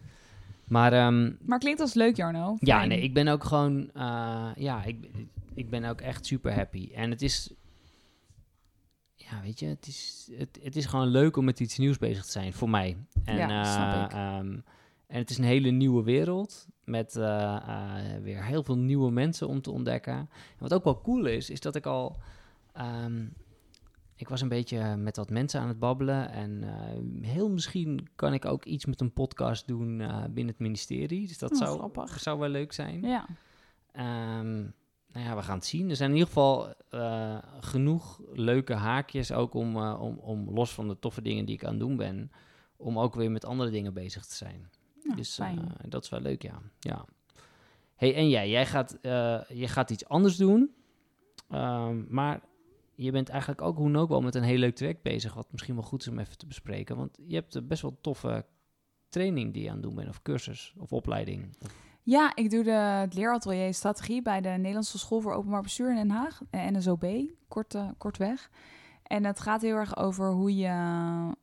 Maar 0.68 0.94
ehm, 0.94 1.34
Maar 1.42 1.60
klinkt 1.60 1.80
als 1.80 1.94
leuk, 1.94 2.16
Jarno. 2.16 2.56
ja, 2.60 2.86
nee, 2.86 3.02
ik 3.02 3.14
ben 3.14 3.28
ook 3.28 3.44
gewoon... 3.44 3.90
eh, 3.94 4.50
ja, 4.56 4.84
ik, 4.84 5.10
ik 5.54 5.70
ben 5.70 5.84
ook 5.86 6.02
echt 6.02 6.26
super 6.26 6.54
happy. 6.54 6.92
En 6.94 7.10
het 7.10 7.22
is... 7.22 7.54
Weet 9.46 9.60
je, 9.60 9.66
het 9.66 9.88
is, 9.88 10.30
het, 10.38 10.60
het 10.64 10.76
is 10.76 10.86
gewoon 10.86 11.08
leuk 11.08 11.38
om 11.38 11.46
met 11.46 11.60
iets 11.60 11.78
nieuws 11.78 11.98
bezig 11.98 12.26
te 12.26 12.32
zijn, 12.32 12.54
voor 12.54 12.70
mij. 12.70 12.98
En, 13.24 13.36
Ja, 13.38 13.62
eh, 13.64 13.74
snap 13.74 14.06
ik. 14.06 14.12
ehm, 14.18 14.60
en 15.08 15.18
het 15.18 15.30
is 15.30 15.38
een 15.38 15.44
hele 15.44 15.70
nieuwe 15.70 16.04
wereld 16.04 16.68
met 16.84 17.16
eh, 17.16 17.56
eh, 17.56 18.22
weer 18.22 18.44
heel 18.46 18.64
veel 18.64 18.78
nieuwe 18.78 19.12
mensen 19.12 19.48
om 19.48 19.62
te 19.62 19.72
ontdekken. 19.72 20.14
En 20.14 20.30
wat 20.58 20.74
ook 20.74 20.84
wel 20.84 21.02
cool 21.02 21.26
is, 21.26 21.50
is 21.50 21.60
dat 21.60 21.76
ik 21.76 21.86
al... 21.86 22.18
ehm, 22.74 23.26
ik 24.16 24.30
was 24.30 24.42
een 24.42 24.50
beetje 24.50 24.96
met 24.96 25.16
wat 25.16 25.30
mensen 25.30 25.60
aan 25.62 25.68
het 25.68 25.80
babbelen. 25.80 26.30
En 26.32 26.64
heel 27.22 27.50
misschien 27.50 28.08
kan 28.16 28.34
ik 28.34 28.46
ook 28.46 28.66
iets 28.66 28.86
met 28.86 29.02
een 29.02 29.14
podcast 29.14 29.68
doen 29.68 29.98
binnen 30.30 30.48
het 30.48 30.60
ministerie. 30.60 31.28
Dus 31.28 31.38
dat 31.38 31.52
Oh, 31.52 31.58
zou, 31.58 31.78
grappig. 31.78 32.20
zou 32.20 32.40
wel 32.40 32.50
leuk 32.50 32.74
zijn. 32.74 33.02
Ja. 33.02 33.26
Ehm, 33.92 34.64
nou 35.16 35.28
ja, 35.28 35.36
we 35.36 35.42
gaan 35.42 35.58
het 35.58 35.66
zien. 35.66 35.90
Er 35.90 35.96
zijn 35.96 36.10
in 36.10 36.16
ieder 36.16 36.34
geval 36.34 36.74
eh, 36.90 37.38
genoeg 37.60 38.22
leuke 38.34 38.74
haakjes 38.74 39.32
ook 39.32 39.54
om, 39.54 39.76
eh, 39.76 40.02
om, 40.02 40.18
om 40.18 40.50
los 40.50 40.74
van 40.74 40.88
de 40.88 41.00
toffe 41.00 41.22
dingen 41.22 41.46
die 41.46 41.56
ik 41.56 41.64
aan 41.64 41.72
het 41.72 41.80
doen 41.80 41.96
ben, 41.96 42.32
om 42.78 43.00
ook 43.00 43.16
weer 43.16 43.32
met 43.32 43.46
andere 43.46 43.70
dingen 43.70 43.94
bezig 43.94 44.26
te 44.26 44.36
zijn. 44.36 44.70
Ja, 45.04 45.16
dus 45.16 45.40
eh, 45.40 45.58
dat 45.88 46.04
is 46.04 46.10
wel 46.10 46.20
leuk, 46.20 46.42
ja. 46.42 46.62
ja. 46.80 47.06
hey, 47.96 48.16
en 48.16 48.30
jij, 48.30 48.50
jij 48.50 48.66
gaat, 48.66 48.98
je 49.48 49.68
gaat 49.68 49.90
iets 49.90 50.08
anders 50.08 50.38
doen, 50.38 50.76
Ehm, 51.50 52.04
maar 52.10 52.42
je 52.96 53.12
bent 53.12 53.30
eigenlijk 53.30 53.62
ook 53.62 53.78
hoe 53.78 53.92
dan 53.92 54.02
ook 54.02 54.10
wel 54.10 54.22
met 54.22 54.36
een 54.36 54.44
heel 54.44 54.58
leuk 54.58 54.76
traject 54.76 55.02
bezig, 55.02 55.34
wat 55.34 55.52
misschien 55.52 55.76
wel 55.76 55.84
goed 55.84 56.02
is 56.02 56.08
om 56.08 56.20
even 56.20 56.38
te 56.38 56.46
bespreken. 56.46 56.98
Want 56.98 57.18
je 57.28 57.36
hebt 57.36 57.68
best 57.68 57.82
wel 57.82 57.98
toffe 58.02 58.46
training 59.10 59.54
die 59.54 59.64
je 59.64 59.70
aan 59.70 59.76
het 59.76 59.84
doen 59.84 59.96
bent, 59.96 60.10
of 60.10 60.22
cursus, 60.22 60.74
of 60.78 60.94
opleiding. 60.94 61.56
Of- 61.62 61.84
Ja, 62.06 62.32
ik 62.36 62.50
doe 62.50 62.64
de, 62.64 62.72
het 62.72 63.14
leeratelier 63.14 63.74
strategie 63.74 64.22
bij 64.22 64.42
de 64.42 64.50
Nederlandse 64.50 64.98
School 64.98 65.22
voor 65.22 65.34
Openbaar 65.34 65.62
Bestuur 65.62 65.90
in 65.90 65.96
Den 65.96 66.10
Haag, 66.10 66.42
NSOB, 66.52 67.06
kort, 67.48 67.76
eh, 67.76 67.88
kortweg. 67.98 68.50
En 69.04 69.24
het 69.26 69.40
gaat 69.40 69.62
heel 69.62 69.76
erg 69.76 69.98
over 69.98 70.32
hoe 70.32 70.56
je. 70.56 70.68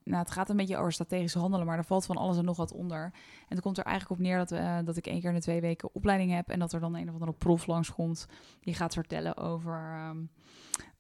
Nou, 0.05 0.19
het 0.19 0.31
gaat 0.31 0.51
een 0.51 0.57
beetje 0.57 0.77
over 0.77 0.93
strategisch 0.93 1.35
handelen, 1.35 1.67
maar 1.67 1.79
er 1.79 1.85
valt 1.85 2.07
van 2.07 2.17
alles 2.17 2.37
en 2.37 2.45
nog 2.45 2.57
wat 2.57 2.73
onder. 2.73 3.03
En 3.03 3.49
het 3.49 3.61
komt 3.61 3.79
er 3.79 3.85
eigenlijk 3.85 4.21
op 4.21 4.27
neer 4.27 4.39
dat, 4.39 4.51
eh, 4.51 4.79
dat 4.85 4.97
ik 4.97 5.07
één 5.07 5.21
keer 5.21 5.29
in 5.29 5.35
de 5.35 5.41
twee 5.41 5.61
weken 5.61 5.95
opleiding 5.95 6.33
heb. 6.33 6.49
En 6.49 6.59
dat 6.59 6.73
er 6.73 6.81
dan 6.81 6.97
een 6.97 7.09
of 7.09 7.13
andere 7.15 7.33
prof 7.33 7.67
langskomt. 7.67 8.27
Die 8.61 8.75
gaat 8.75 8.95
vertellen 8.95 9.37
over. 9.37 9.93
ehm, 9.95 10.25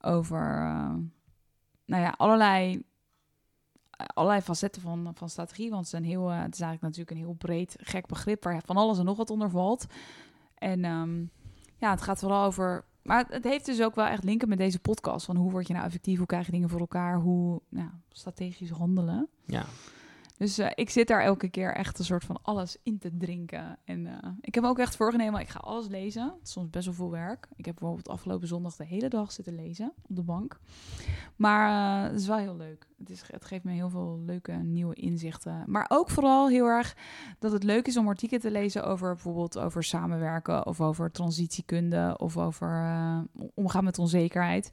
over 0.00 0.56
eh, 0.56 0.94
nou 1.86 2.02
ja, 2.02 2.14
allerlei. 2.16 2.82
Allerlei 4.06 4.40
facetten 4.42 4.82
van, 4.82 5.10
van 5.14 5.28
strategie. 5.28 5.70
Want 5.70 5.84
het 5.84 5.92
is, 5.92 5.98
een 5.98 6.06
heel, 6.06 6.30
eh, 6.30 6.42
het 6.42 6.54
is 6.54 6.60
eigenlijk 6.60 6.82
natuurlijk 6.82 7.10
een 7.10 7.24
heel 7.26 7.34
breed, 7.34 7.76
gek 7.80 8.06
begrip 8.06 8.44
waar 8.44 8.62
van 8.64 8.76
alles 8.76 8.98
en 8.98 9.04
nog 9.04 9.16
wat 9.16 9.30
onder 9.30 9.50
valt. 9.50 9.86
En 10.54 10.84
ehm, 10.84 11.20
ja, 11.76 11.90
het 11.90 12.02
gaat 12.02 12.18
vooral 12.18 12.44
over. 12.44 12.84
Maar 13.02 13.24
het 13.28 13.44
heeft 13.44 13.66
dus 13.66 13.82
ook 13.82 13.94
wel 13.94 14.06
echt 14.06 14.24
linken 14.24 14.48
met 14.48 14.58
deze 14.58 14.78
podcast. 14.78 15.24
Van 15.24 15.36
hoe 15.36 15.50
word 15.50 15.66
je 15.66 15.72
nou 15.72 15.86
effectief? 15.86 16.18
Hoe 16.18 16.26
krijg 16.26 16.46
je 16.46 16.52
dingen 16.52 16.68
voor 16.68 16.80
elkaar? 16.80 17.20
Hoe 17.20 17.60
nou, 17.68 17.88
strategisch 18.08 18.70
handelen? 18.70 19.28
ja, 19.46 19.64
Dus 20.36 20.58
eh, 20.58 20.70
ik 20.74 20.90
zit 20.90 21.08
daar 21.08 21.22
elke 21.22 21.48
keer 21.48 21.74
echt 21.74 21.98
een 21.98 22.04
soort 22.04 22.24
van 22.24 22.38
alles 22.42 22.76
in 22.82 22.98
te 22.98 23.16
drinken. 23.16 23.78
En 23.84 24.06
eh, 24.06 24.30
ik 24.40 24.54
heb 24.54 24.64
ook 24.64 24.78
echt 24.78 24.96
voorgenomen, 24.96 25.40
ik 25.40 25.48
ga 25.48 25.58
alles 25.58 25.88
lezen. 25.88 26.24
Het 26.24 26.42
is 26.42 26.52
soms 26.52 26.70
best 26.70 26.84
wel 26.84 26.94
veel 26.94 27.10
werk. 27.10 27.48
Ik 27.56 27.64
heb 27.64 27.74
bijvoorbeeld 27.74 28.08
afgelopen 28.08 28.48
zondag 28.48 28.76
de 28.76 28.84
hele 28.84 29.08
dag 29.08 29.32
zitten 29.32 29.54
lezen 29.54 29.92
op 30.08 30.16
de 30.16 30.22
bank. 30.22 30.60
Maar 31.36 31.68
eh, 32.04 32.10
het 32.10 32.20
is 32.20 32.26
wel 32.26 32.36
heel 32.36 32.56
leuk. 32.56 32.86
Het, 32.98 33.10
is, 33.10 33.22
het 33.26 33.44
geeft 33.44 33.64
me 33.64 33.72
heel 33.72 33.90
veel 33.90 34.22
leuke 34.26 34.52
nieuwe 34.52 34.94
inzichten. 34.94 35.62
Maar 35.66 35.86
ook 35.88 36.10
vooral 36.10 36.48
heel 36.48 36.66
erg 36.66 36.96
dat 37.38 37.52
het 37.52 37.62
leuk 37.62 37.86
is 37.86 37.96
om 37.96 38.08
artikelen 38.08 38.40
te 38.42 38.50
lezen 38.50 38.84
over 38.84 39.12
bijvoorbeeld 39.12 39.58
over 39.58 39.84
samenwerken 39.84 40.66
of 40.66 40.80
over 40.80 41.10
transitiekunde 41.10 42.14
of 42.18 42.36
over 42.36 42.70
omgaan 43.54 43.84
met 43.84 43.98
onzekerheid. 43.98 44.70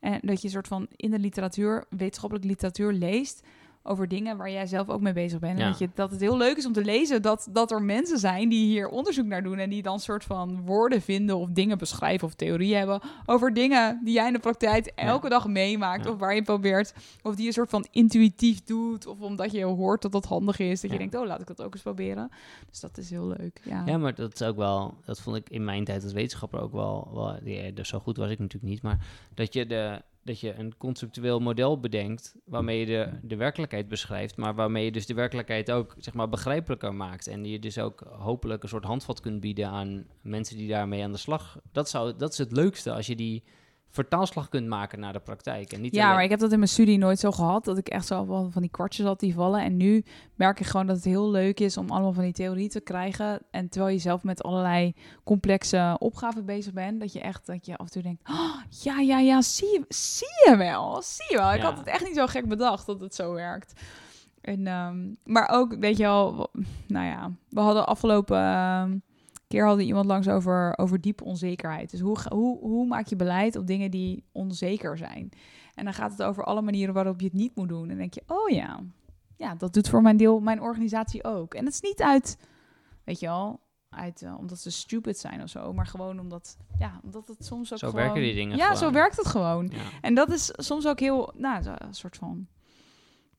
En 0.00 0.20
dat 0.22 0.40
je 0.40 0.46
een 0.46 0.52
soort 0.52 0.68
van 0.68 0.86
in 0.96 1.10
de 1.10 1.18
literatuur, 1.18 1.84
wetenschappelijke 1.88 2.48
literatuur 2.48 2.92
leest 2.92 3.46
over 3.90 4.08
dingen 4.08 4.36
waar 4.36 4.50
jij 4.50 4.66
zelf 4.66 4.88
ook 4.88 5.00
mee 5.00 5.12
bezig 5.12 5.38
bent. 5.38 5.58
En 5.58 5.68
dat, 5.68 5.78
je, 5.78 5.88
dat 5.94 6.10
het 6.10 6.20
heel 6.20 6.36
leuk 6.36 6.56
is 6.56 6.66
om 6.66 6.72
te 6.72 6.84
lezen 6.84 7.22
dat, 7.22 7.48
dat 7.52 7.70
er 7.70 7.82
mensen 7.82 8.18
zijn 8.18 8.48
die 8.48 8.66
hier 8.66 8.88
onderzoek 8.88 9.26
naar 9.26 9.42
doen 9.42 9.58
en 9.58 9.70
die 9.70 9.82
dan 9.82 10.00
soort 10.00 10.24
van 10.24 10.60
woorden 10.64 11.02
vinden 11.02 11.36
of 11.36 11.48
dingen 11.48 11.78
beschrijven 11.78 12.26
of 12.26 12.34
theorieën 12.34 12.78
hebben 12.78 13.00
over 13.26 13.54
dingen 13.54 14.00
die 14.04 14.14
jij 14.14 14.26
in 14.26 14.32
de 14.32 14.38
praktijk 14.38 14.86
elke 14.86 15.28
dag 15.28 15.46
meemaakt 15.46 16.06
of 16.06 16.18
waar 16.18 16.34
je 16.34 16.42
probeert 16.42 16.94
of 17.22 17.34
die 17.36 17.44
je 17.44 17.52
soort 17.52 17.70
van 17.70 17.86
intuïtief 17.90 18.64
doet 18.64 19.06
of 19.06 19.20
omdat 19.20 19.52
je 19.52 19.64
hoort 19.64 20.02
dat 20.02 20.12
dat 20.12 20.24
handig 20.24 20.58
is, 20.58 20.80
dat 20.80 20.90
je 20.90 20.98
denkt, 20.98 21.14
oh 21.14 21.26
laat 21.26 21.40
ik 21.40 21.46
dat 21.46 21.62
ook 21.62 21.72
eens 21.72 21.82
proberen. 21.82 22.30
Dus 22.70 22.80
dat 22.80 22.98
is 22.98 23.10
heel 23.10 23.26
leuk. 23.26 23.60
Ja, 23.64 23.82
Ja, 23.86 23.98
maar 23.98 24.14
dat 24.14 24.34
is 24.34 24.42
ook 24.42 24.56
wel, 24.56 24.94
dat 25.04 25.20
vond 25.20 25.36
ik 25.36 25.50
in 25.50 25.64
mijn 25.64 25.84
tijd 25.84 26.02
als 26.02 26.12
wetenschapper 26.12 26.60
ook 26.60 26.72
wel, 26.72 27.10
wel 27.12 27.38
ja, 27.44 27.70
dus 27.70 27.88
zo 27.88 27.98
goed 27.98 28.16
was 28.16 28.30
ik 28.30 28.38
natuurlijk 28.38 28.72
niet, 28.72 28.82
maar 28.82 29.06
dat 29.34 29.52
je, 29.52 29.66
de, 29.66 30.02
dat 30.24 30.40
je 30.40 30.54
een 30.54 30.76
conceptueel 30.76 31.40
model 31.40 31.80
bedenkt 31.80 32.34
waarmee 32.44 32.78
je 32.78 32.86
de, 32.86 33.18
de 33.22 33.36
werkelijkheid 33.36 33.88
beschrijft, 33.88 34.36
maar 34.36 34.54
waarmee 34.54 34.84
je 34.84 34.92
dus 34.92 35.06
de 35.06 35.14
werkelijkheid 35.14 35.70
ook 35.70 35.94
zeg 35.98 36.14
maar 36.14 36.28
begrijpelijker 36.28 36.94
maakt 36.94 37.26
en 37.26 37.44
je 37.44 37.58
dus 37.58 37.78
ook 37.78 38.00
hopelijk 38.00 38.62
een 38.62 38.68
soort 38.68 38.84
handvat 38.84 39.20
kunt 39.20 39.40
bieden 39.40 39.68
aan 39.68 40.06
mensen 40.20 40.56
die 40.56 40.68
daarmee 40.68 41.02
aan 41.02 41.12
de 41.12 41.18
slag. 41.18 41.60
Dat, 41.72 41.88
zou, 41.88 42.16
dat 42.16 42.32
is 42.32 42.38
het 42.38 42.52
leukste 42.52 42.92
als 42.92 43.06
je 43.06 43.16
die 43.16 43.42
vertaalslag 43.90 44.48
kunt 44.48 44.66
maken 44.66 45.00
naar 45.00 45.12
de 45.12 45.18
praktijk. 45.20 45.72
En 45.72 45.80
niet 45.80 45.94
Ja, 45.94 46.02
alleen- 46.02 46.14
maar 46.14 46.24
ik 46.24 46.30
heb 46.30 46.38
dat 46.38 46.52
in 46.52 46.58
mijn 46.58 46.70
studie 46.70 46.98
nooit 46.98 47.18
zo 47.18 47.30
gehad. 47.30 47.64
Dat 47.64 47.78
ik 47.78 47.88
echt 47.88 48.06
zo 48.06 48.24
van 48.50 48.62
die 48.62 48.70
kwartjes 48.70 49.06
had 49.06 49.20
die 49.20 49.34
vallen. 49.34 49.60
En 49.62 49.76
nu 49.76 50.04
merk 50.34 50.60
ik 50.60 50.66
gewoon 50.66 50.86
dat 50.86 50.96
het 50.96 51.04
heel 51.04 51.30
leuk 51.30 51.60
is 51.60 51.76
om 51.76 51.90
allemaal 51.90 52.12
van 52.12 52.22
die 52.24 52.32
theorie 52.32 52.68
te 52.68 52.80
krijgen. 52.80 53.40
En 53.50 53.68
terwijl 53.68 53.92
je 53.94 54.00
zelf 54.00 54.22
met 54.22 54.42
allerlei 54.42 54.94
complexe 55.24 55.96
opgaven 55.98 56.44
bezig 56.44 56.72
bent. 56.72 57.00
Dat 57.00 57.12
je 57.12 57.20
echt, 57.20 57.46
dat 57.46 57.66
je 57.66 57.76
af 57.76 57.86
en 57.86 57.92
toe 57.92 58.02
denkt, 58.02 58.28
"Oh, 58.28 58.54
ja, 58.82 58.98
ja, 58.98 59.18
ja, 59.18 59.42
zie 59.42 59.68
je, 59.68 59.84
zie 59.88 60.50
je 60.50 60.56
wel. 60.56 61.02
Zie 61.02 61.26
je 61.30 61.36
wel. 61.36 61.52
Ik 61.52 61.58
Ja. 61.60 61.64
had 61.64 61.78
het 61.78 61.86
echt 61.86 62.04
niet 62.04 62.16
zo 62.16 62.26
gek 62.26 62.48
bedacht 62.48 62.86
dat 62.86 63.00
het 63.00 63.14
zo 63.14 63.32
werkt. 63.32 63.80
En, 64.40 64.66
ehm, 64.66 64.96
maar 65.24 65.48
ook, 65.52 65.74
weet 65.80 65.96
je 65.96 66.02
wel, 66.02 66.50
nou 66.86 67.06
ja, 67.06 67.30
we 67.48 67.60
hadden 67.60 67.86
afgelopen 67.86 68.38
ehm, 68.38 68.98
keer 69.50 69.66
hadden 69.66 69.86
iemand 69.86 70.06
langs 70.06 70.28
over, 70.28 70.78
over 70.78 71.00
diepe 71.00 71.24
onzekerheid. 71.24 71.90
Dus 71.90 72.00
hoe, 72.00 72.18
hoe, 72.28 72.58
hoe 72.58 72.86
maak 72.86 73.06
je 73.06 73.16
beleid 73.16 73.56
op 73.56 73.66
dingen 73.66 73.90
die 73.90 74.24
onzeker 74.32 74.98
zijn? 74.98 75.28
En 75.74 75.84
dan 75.84 75.94
gaat 75.94 76.10
het 76.10 76.22
over 76.22 76.44
alle 76.44 76.62
manieren 76.62 76.94
waarop 76.94 77.20
je 77.20 77.26
het 77.26 77.34
niet 77.34 77.56
moet 77.56 77.68
doen. 77.68 77.82
En 77.82 77.88
dan 77.88 77.96
denk 77.96 78.14
je, 78.14 78.22
oh 78.26 78.48
ja, 78.48 78.80
ja, 79.36 79.54
dat 79.54 79.72
doet 79.72 79.88
voor 79.88 80.02
mijn 80.02 80.16
deel 80.16 80.40
mijn 80.40 80.60
organisatie 80.60 81.24
ook. 81.24 81.54
En 81.54 81.64
het 81.64 81.74
is 81.74 81.80
niet 81.80 82.02
uit, 82.02 82.38
weet 83.04 83.20
je 83.20 83.26
wel, 83.26 83.60
uit, 83.88 84.22
eh, 84.22 84.38
omdat 84.38 84.58
ze 84.58 84.70
stupid 84.70 85.18
zijn 85.18 85.42
of 85.42 85.48
zo, 85.48 85.72
maar 85.72 85.86
gewoon 85.86 86.20
omdat, 86.20 86.56
ja, 86.78 87.00
omdat 87.04 87.28
het 87.28 87.44
soms 87.44 87.72
ook 87.72 87.78
Zo 87.78 87.88
gewoon... 87.88 88.04
werken 88.04 88.22
die 88.22 88.34
dingen 88.34 88.56
Ja, 88.56 88.74
zo 88.74 88.92
werkt 88.92 89.16
het 89.16 89.26
gewoon. 89.26 89.68
Ja. 89.72 89.82
En 90.00 90.14
dat 90.14 90.30
is 90.30 90.50
soms 90.52 90.86
ook 90.86 91.00
heel, 91.00 91.32
nou, 91.36 91.64
een 91.66 91.94
soort 91.94 92.16
van 92.16 92.46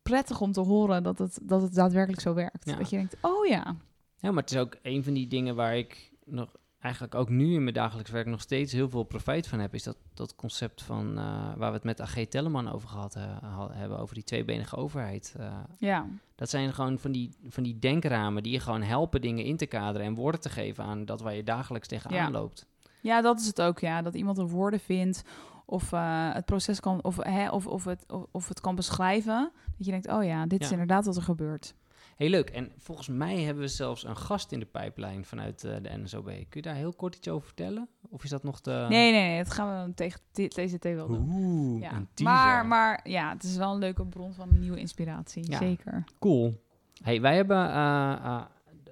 prettig 0.02 0.42
om 0.42 0.52
te 0.52 0.62
horen 0.62 1.04
dat 1.04 1.18
het, 1.18 1.40
dat 1.42 1.62
het 1.62 1.74
daadwerkelijk 1.74 2.22
zo 2.22 2.34
werkt. 2.34 2.66
Ja. 2.66 2.76
Dat 2.76 2.90
je 2.90 2.98
denkt, 2.98 3.16
oh 3.22 3.46
ja, 3.46 3.76
Ja, 4.22 4.32
maar 4.32 4.44
het 4.44 4.52
is 4.52 4.58
ook 4.58 4.78
een 4.82 5.04
van 5.04 5.14
die 5.14 5.28
dingen 5.28 5.56
waar 5.56 5.78
ik 5.78 6.12
nog 6.26 6.56
eigenlijk 6.80 7.16
ook 7.16 7.30
nu 7.30 7.54
in 7.54 7.62
mijn 7.64 7.76
dagelijks 7.76 8.12
werk 8.12 8.26
nog 8.28 8.42
steeds 8.42 8.74
heel 8.74 8.90
veel 8.90 9.04
profijt 9.04 9.48
van 9.48 9.60
heb, 9.60 9.74
is 9.74 9.84
dat, 9.84 9.98
dat 10.14 10.36
concept 10.36 10.84
van 10.84 11.18
eh, 11.18 11.24
waar 11.56 11.70
we 11.70 11.76
het 11.76 11.84
met 11.84 12.02
AG 12.02 12.26
Telleman 12.30 12.72
over 12.72 12.90
gehad 12.90 13.16
eh, 13.16 13.24
hebben, 13.72 14.00
over 14.00 14.16
die 14.16 14.24
tweebenige 14.24 14.76
overheid. 14.76 15.36
eh, 15.38 15.54
ja. 15.78 16.06
dat 16.36 16.50
zijn 16.50 16.74
gewoon 16.74 17.00
van 17.00 17.12
die, 17.12 17.30
van 17.48 17.64
die 17.64 17.80
denkramen 17.80 18.44
die 18.44 18.52
je 18.52 18.60
gewoon 18.60 18.82
helpen 18.82 19.22
dingen 19.22 19.46
in 19.46 19.58
te 19.58 19.66
kaderen 19.66 20.08
en 20.08 20.16
woorden 20.16 20.42
te 20.42 20.50
geven 20.50 20.84
aan 20.84 21.06
dat 21.06 21.22
waar 21.22 21.36
je 21.36 21.44
dagelijks 21.44 21.88
tegenaan 21.88 22.18
Ja. 22.18 22.32
loopt. 22.32 22.66
Ja, 23.02 23.22
dat 23.22 23.40
is 23.40 23.48
het 23.48 23.62
ook, 23.62 23.80
ja. 23.80 24.02
Dat 24.02 24.14
iemand 24.16 24.38
de 24.38 24.48
woorden 24.48 24.80
vindt 24.80 25.24
of 25.66 25.92
het 26.34 26.46
proces 26.46 26.80
kan, 26.80 27.04
of, 27.04 27.18
hè, 27.24 27.50
of, 27.50 27.68
of, 27.68 27.86
het, 27.86 28.06
of, 28.12 28.26
of 28.32 28.48
het 28.48 28.62
kan 28.62 28.76
beschrijven. 28.76 29.52
Dat 29.78 29.86
je 29.86 29.92
denkt, 29.92 30.08
oh 30.08 30.24
ja, 30.24 30.46
dit 30.46 30.62
is 30.62 30.72
inderdaad 30.72 31.06
wat 31.06 31.16
er 31.16 31.22
gebeurt. 31.22 31.74
Heel 32.18 32.30
leuk. 32.30 32.50
En 32.50 32.72
volgens 32.78 33.08
mij 33.08 33.40
hebben 33.42 33.64
we 33.64 33.70
zelfs 33.70 34.04
een 34.06 34.18
gast 34.18 34.52
in 34.52 34.60
de 34.60 34.66
pijplijn 34.66 35.26
vanuit 35.26 35.64
eh, 35.64 35.76
de 35.82 35.98
NSOB. 35.98 36.26
Kun 36.26 36.46
je 36.50 36.62
daar 36.62 36.76
heel 36.76 36.94
kort 36.94 37.16
iets 37.16 37.28
over 37.28 37.46
vertellen? 37.48 37.90
Of 38.10 38.24
is 38.24 38.30
dat 38.30 38.44
nog 38.44 38.62
de... 38.62 38.86
Nee, 38.90 39.12
nee, 39.12 39.28
nee, 39.28 39.44
dat 39.44 39.54
gaan 39.54 39.86
we 39.88 39.94
tegen 39.94 40.20
TCT 40.32 40.84
wel 40.84 41.08
doen. 41.08 41.30
Oeh, 41.34 41.82
Ja. 41.82 42.06
Maar, 42.24 42.66
maar 42.66 43.00
ja, 43.10 43.34
het 43.34 43.44
is 43.44 43.58
wel 43.58 43.74
een 43.74 43.80
leuke 43.80 44.06
bron 44.06 44.34
van 44.34 44.60
nieuwe 44.60 44.80
inspiratie, 44.80 45.50
Ja. 45.52 45.58
zeker. 45.58 46.04
Cool. 46.20 46.64
Hey, 47.04 47.22
wij 47.22 47.36
hebben 47.36 47.58
eh, 47.70 48.12
eh, 48.12 48.42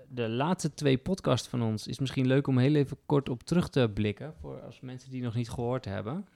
de- 0.08 0.30
laatste 0.30 0.74
twee 0.74 0.98
podcasts 0.98 1.48
van 1.48 1.62
ons. 1.62 1.88
Is 1.88 2.00
misschien 2.00 2.28
leuk 2.28 2.48
om 2.48 2.58
heel 2.58 2.76
even 2.76 2.98
kort 3.06 3.30
op 3.30 3.44
terug 3.44 3.70
te 3.70 3.92
blikken. 3.94 4.34
Voor 4.40 4.62
als 4.62 4.80
mensen 4.80 5.12
die 5.12 5.22
nog 5.22 5.36
niet 5.36 5.50
gehoord 5.50 5.86
hebben. 5.86 6.28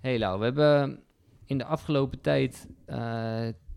Hey 0.00 0.18
Lau, 0.18 0.38
we 0.38 0.44
hebben 0.44 1.02
in 1.44 1.58
de 1.58 1.64
afgelopen 1.64 2.20
tijd 2.20 2.68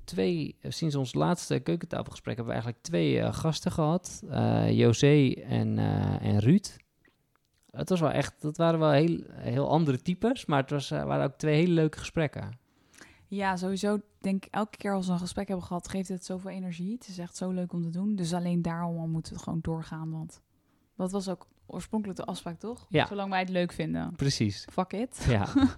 twee, 0.08 0.56
sinds 0.62 0.96
ons 0.96 1.14
laatste 1.14 1.60
keukentafelgesprek, 1.60 2.36
hebben 2.36 2.56
we 2.56 2.60
eigenlijk 2.62 2.84
twee 2.84 3.20
eh, 3.20 3.34
gasten 3.34 3.72
gehad. 3.72 4.24
eh 4.30 4.78
José 4.78 5.32
en, 5.32 5.78
eh, 5.78 6.22
en 6.22 6.40
Ruud. 6.40 6.78
Het 7.72 7.90
was 7.90 8.00
wel 8.00 8.12
echt, 8.12 8.42
dat 8.42 8.58
waren 8.58 8.80
wel 8.80 8.92
heel, 8.92 9.20
heel 9.32 9.70
andere 9.70 10.02
types, 10.02 10.46
maar 10.46 10.62
het 10.62 10.70
was, 10.70 10.92
eh, 10.92 11.04
waren 11.04 11.26
ook 11.26 11.38
twee 11.38 11.56
hele 11.56 11.74
leuke 11.74 11.98
gesprekken. 11.98 12.60
Ja, 13.28 13.56
sowieso 13.56 14.00
denk 14.20 14.46
ik 14.46 14.54
elke 14.54 14.78
keer 14.78 14.94
als 14.94 15.08
we 15.08 15.12
een 15.14 15.20
gesprek 15.20 15.48
hebben 15.48 15.66
gehad, 15.66 15.88
geeft 15.88 16.10
het 16.10 16.26
zoveel 16.26 16.52
energie. 16.52 16.94
Het 16.94 17.08
is 17.08 17.18
echt 17.18 17.36
zo 17.36 17.50
leuk 17.52 17.74
om 17.74 17.82
te 17.82 17.90
doen. 17.90 18.16
Dus 18.16 18.34
alleen 18.34 18.62
daarom 18.62 18.98
al 18.98 19.08
moeten 19.08 19.34
we 19.34 19.40
gewoon 19.40 19.60
doorgaan, 19.62 20.12
want 20.12 20.42
dat 20.96 21.12
was 21.12 21.30
ook 21.30 21.48
oorspronkelijk 21.66 22.20
de 22.20 22.26
afspraak, 22.26 22.60
toch? 22.60 22.86
Ja. 22.90 23.06
Zolang 23.08 23.30
wij 23.30 23.40
het 23.40 23.50
leuk 23.50 23.72
vinden. 23.72 24.16
Precies. 24.16 24.68
Fuck 24.72 24.94
it. 24.94 25.26
Ja. 25.30 25.48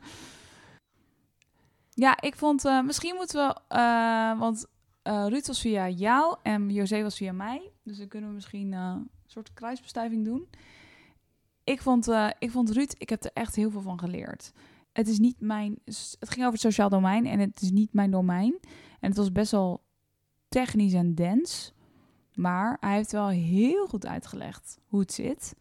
Ja, 1.99 2.21
ik 2.21 2.35
vond, 2.35 2.65
eh, 2.65 2.81
misschien 2.81 3.15
moeten 3.15 3.47
we, 3.47 3.61
eh, 3.67 4.39
want 4.39 4.65
eh 5.01 5.25
Ruud 5.27 5.47
was 5.47 5.61
via 5.61 5.89
jou 5.89 6.37
en 6.43 6.69
José 6.69 7.01
was 7.01 7.15
via 7.15 7.31
mij. 7.31 7.71
Dus 7.83 7.97
dan 7.97 8.07
kunnen 8.07 8.29
we 8.29 8.35
misschien 8.35 8.71
een 8.71 9.09
soort 9.25 9.53
kruisbestuiving 9.53 10.25
doen. 10.25 10.49
Ik 11.63 11.81
vond, 11.81 12.07
ik 12.39 12.51
vond 12.51 12.69
Ruud, 12.71 12.93
ik 12.97 13.09
heb 13.09 13.23
er 13.23 13.31
echt 13.33 13.55
heel 13.55 13.71
veel 13.71 13.81
van 13.81 13.99
geleerd. 13.99 14.53
Het 14.93 15.07
is 15.07 15.19
niet 15.19 15.39
mijn, 15.39 15.79
het 15.85 16.29
ging 16.29 16.39
over 16.39 16.51
het 16.51 16.61
sociaal 16.61 16.89
domein 16.89 17.25
en 17.25 17.39
het 17.39 17.61
is 17.61 17.71
niet 17.71 17.93
mijn 17.93 18.11
domein. 18.11 18.59
En 18.99 19.09
het 19.09 19.17
was 19.17 19.31
best 19.31 19.51
wel 19.51 19.83
technisch 20.49 20.93
en 20.93 21.15
dens. 21.15 21.73
Maar 22.33 22.77
hij 22.79 22.95
heeft 22.95 23.11
wel 23.11 23.27
heel 23.27 23.87
goed 23.87 24.05
uitgelegd 24.05 24.79
hoe 24.85 24.99
het 24.99 25.13
zit. 25.13 25.55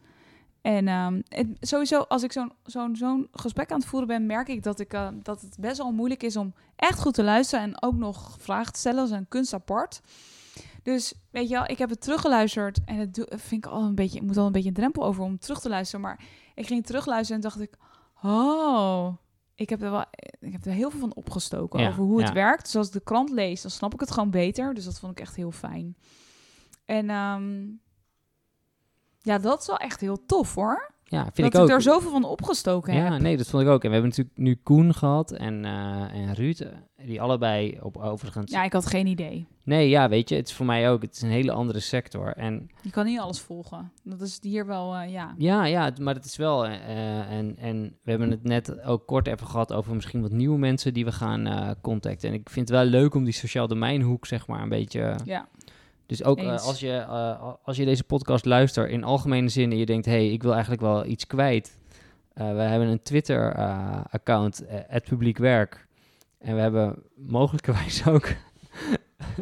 En 0.61 0.87
ehm, 0.87 1.21
het, 1.27 1.47
sowieso, 1.59 1.99
als 1.99 2.23
ik 2.23 2.31
zo'n 2.31 2.51
zo'n 2.63 2.95
zo'n 2.95 3.27
gesprek 3.31 3.71
aan 3.71 3.79
het 3.79 3.87
voeren 3.87 4.07
ben, 4.07 4.25
merk 4.25 4.47
ik 4.47 4.63
dat, 4.63 4.79
ik 4.79 4.93
eh, 4.93 5.07
dat 5.21 5.41
het 5.41 5.57
best 5.59 5.77
wel 5.77 5.91
moeilijk 5.91 6.23
is 6.23 6.35
om 6.35 6.53
echt 6.75 6.99
goed 6.99 7.13
te 7.13 7.23
luisteren 7.23 7.65
en 7.65 7.81
ook 7.81 7.95
nog 7.95 8.35
vragen 8.39 8.73
te 8.73 8.79
stellen. 8.79 8.99
Dat 8.99 9.09
is 9.09 9.17
een 9.17 9.27
kunst 9.27 9.53
apart. 9.53 10.01
Dus 10.83 11.13
weet 11.31 11.49
je 11.49 11.55
wel, 11.55 11.67
ik 11.67 11.77
heb 11.77 11.89
het 11.89 12.01
teruggeluisterd 12.01 12.79
en 12.85 12.97
het 12.97 13.25
vind 13.29 13.65
ik 13.65 13.71
al 13.71 13.83
een 13.83 13.95
beetje, 13.95 14.19
ik 14.19 14.25
moet 14.25 14.37
al 14.37 14.45
een 14.45 14.51
beetje 14.51 14.67
een 14.67 14.73
drempel 14.73 15.03
over 15.03 15.23
om 15.23 15.39
terug 15.39 15.59
te 15.59 15.69
luisteren. 15.69 16.01
Maar 16.01 16.19
ik 16.55 16.67
ging 16.67 16.85
terugluisteren 16.85 17.41
en 17.41 17.49
dacht 17.49 17.61
ik, 17.61 17.77
oh, 18.23 19.13
ik 19.55 19.69
heb 19.69 19.81
er 19.81 19.91
wel, 19.91 20.05
ik 20.39 20.51
heb 20.51 20.65
er 20.65 20.71
heel 20.71 20.89
veel 20.89 20.99
van 20.99 21.13
opgestoken 21.13 21.79
Ja, 21.79 21.89
over 21.89 22.03
hoe 22.03 22.21
het 22.21 22.31
werkt. 22.31 22.63
Dus 22.63 22.75
als 22.75 22.87
ik 22.87 22.93
de 22.93 23.03
krant 23.03 23.29
lees, 23.29 23.61
dan 23.61 23.71
snap 23.71 23.93
ik 23.93 23.99
het 23.99 24.11
gewoon 24.11 24.29
beter. 24.29 24.73
Dus 24.73 24.85
dat 24.85 24.99
vond 24.99 25.11
ik 25.11 25.19
echt 25.19 25.35
heel 25.35 25.51
fijn. 25.51 25.95
En 26.85 27.09
ehm, 27.09 27.65
ja, 29.21 29.37
dat 29.37 29.61
is 29.61 29.67
wel 29.67 29.77
echt 29.77 29.99
heel 29.99 30.25
tof 30.25 30.55
hoor. 30.55 30.97
Ja, 31.09 31.23
vind 31.23 31.35
dat 31.35 31.45
ik 31.45 31.53
ik, 31.53 31.59
ook. 31.59 31.69
er 31.69 31.81
zoveel 31.81 32.11
van 32.11 32.23
opgestoken 32.23 32.93
ja, 32.93 33.11
heb. 33.11 33.21
nee, 33.21 33.37
dat 33.37 33.47
vond 33.47 33.63
ik 33.63 33.69
ook. 33.69 33.83
En 33.83 33.87
we 33.87 33.93
hebben 33.93 34.09
natuurlijk 34.09 34.37
nu 34.37 34.55
Koen 34.63 34.93
gehad 34.93 35.31
en, 35.31 35.65
eh, 35.65 36.13
en 36.13 36.33
Ruud, 36.33 36.59
eh, 36.59 36.69
die 37.05 37.21
allebei 37.21 37.79
op 37.81 37.97
overigens... 37.97 38.51
Ja, 38.51 38.63
ik 38.63 38.73
had 38.73 38.85
geen 38.85 39.07
idee. 39.07 39.47
Nee, 39.63 39.89
ja, 39.89 40.09
weet 40.09 40.29
je, 40.29 40.35
het 40.35 40.47
is 40.47 40.53
voor 40.53 40.65
mij 40.65 40.89
ook, 40.89 41.01
het 41.01 41.15
is 41.15 41.21
een 41.21 41.29
hele 41.29 41.51
andere 41.51 41.79
sector. 41.79 42.33
En 42.33 42.69
Je 42.81 42.89
kan 42.89 43.05
niet 43.05 43.19
alles 43.19 43.39
volgen. 43.39 43.91
Dat 44.03 44.21
is 44.21 44.39
hier 44.41 44.65
wel, 44.65 44.95
eh, 44.95 45.11
ja. 45.11 45.33
ja, 45.37 45.65
ja, 45.65 45.91
maar 46.01 46.13
het 46.13 46.25
is 46.25 46.35
wel, 46.35 46.65
en, 46.65 47.57
en 47.57 47.97
we 48.03 48.09
hebben 48.09 48.31
het 48.31 48.43
net 48.43 48.81
ook 48.81 49.07
kort 49.07 49.27
even 49.27 49.47
gehad 49.47 49.73
over 49.73 49.95
misschien 49.95 50.21
wat 50.21 50.31
nieuwe 50.31 50.57
mensen 50.57 50.93
die 50.93 51.05
we 51.05 51.11
gaan 51.11 51.75
contacten. 51.81 52.29
En 52.29 52.35
ik 52.35 52.49
vind 52.49 52.69
het 52.69 52.77
wel 52.77 52.87
leuk 52.87 53.15
om 53.15 53.23
die 53.23 53.33
sociaal 53.33 53.67
domeinhoek, 53.67 54.25
zeg 54.25 54.47
maar, 54.47 54.61
een 54.61 54.69
beetje... 54.69 55.15
Ja, 55.25 55.47
Dus 56.09 56.23
ook 56.23 56.37
eh, 56.37 56.51
als, 56.51 56.79
je, 56.79 56.91
eh, 56.97 57.53
als 57.63 57.77
je 57.77 57.85
deze 57.85 58.03
podcast 58.03 58.45
luistert 58.45 58.89
in 58.91 59.03
algemene 59.03 59.49
zin 59.49 59.71
en 59.71 59.77
je 59.77 59.85
denkt, 59.85 60.05
hé, 60.05 60.11
hey, 60.11 60.29
ik 60.31 60.41
wil 60.43 60.51
eigenlijk 60.51 60.81
wel 60.81 61.05
iets 61.05 61.27
kwijt. 61.27 61.77
Eh, 62.33 62.51
we 62.51 62.59
hebben 62.61 62.87
een 62.87 63.01
Twitter-account, 63.01 64.63
het 64.67 65.03
publiek 65.03 65.37
werk. 65.37 65.87
En 66.39 66.55
we 66.55 66.61
hebben 66.61 66.95
mogelijkerwijs 67.15 68.05
ook 68.07 68.27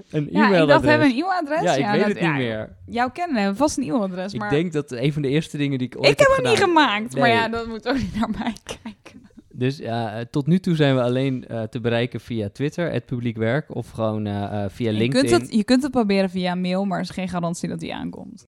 een 0.10 0.28
ja 0.32 0.46
e-mailadres. 0.46 0.62
ik 0.62 0.68
dacht, 0.68 0.84
hebben 0.86 1.08
een 1.10 1.16
e-mailadres? 1.18 1.62
Ja, 1.62 1.74
ik 1.74 1.86
weet 1.92 2.00
dat- 2.00 2.08
het 2.08 2.16
niet 2.20 2.24
ja, 2.30 2.34
meer. 2.34 2.76
Jouw 2.86 3.10
kennen 3.10 3.38
hebben 3.38 3.58
vast 3.58 3.78
een 3.78 3.84
e-mailadres, 3.84 4.34
Ik 4.34 4.40
maar 4.40 4.50
denk 4.50 4.74
dat 4.74 4.92
een 4.92 5.14
van 5.14 5.22
de 5.22 5.28
eerste 5.30 5.58
dingen 5.58 5.78
die 5.78 5.88
ik 5.88 5.98
ooit 5.98 6.10
ik 6.10 6.20
heb 6.20 6.28
hem 6.28 6.38
niet 6.46 6.54
gedaan- 6.54 6.68
gemaakt. 6.70 7.18
Maar 7.18 7.30
ja, 7.30 7.48
dat 7.50 7.68
moet 7.68 7.88
ook 7.88 7.98
niet 7.98 8.16
naar 8.20 8.30
mij 8.30 8.54
kijken. 8.84 9.27
Dus 9.58 9.78
ja, 9.78 10.20
eh, 10.20 10.26
tot 10.26 10.48
nu 10.48 10.60
toe 10.60 10.76
zijn 10.76 10.96
we 10.96 11.02
alleen 11.02 11.48
eh, 11.48 11.64
te 11.64 11.80
bereiken 11.80 12.20
via 12.20 12.50
Twitter, 12.50 12.92
het 12.92 13.06
publiek 13.06 13.38
werk, 13.38 13.76
of 13.76 13.90
gewoon 13.90 14.26
eh, 14.26 14.64
eh, 14.64 14.70
via 14.70 14.92
Je 14.92 14.98
LinkedIn. 14.98 15.30
kunt, 15.30 15.42
het, 15.42 15.54
je 15.54 15.64
kunt 15.64 15.84
het 15.84 15.92
proberen 15.92 16.30
via 16.30 16.56
mail, 16.56 16.86
maar 16.86 16.98
er 16.98 17.04
is 17.04 17.10
geen 17.10 17.30
garantie 17.30 17.70
dat 17.70 17.80
die 17.80 17.94
aankomt. 17.94 18.48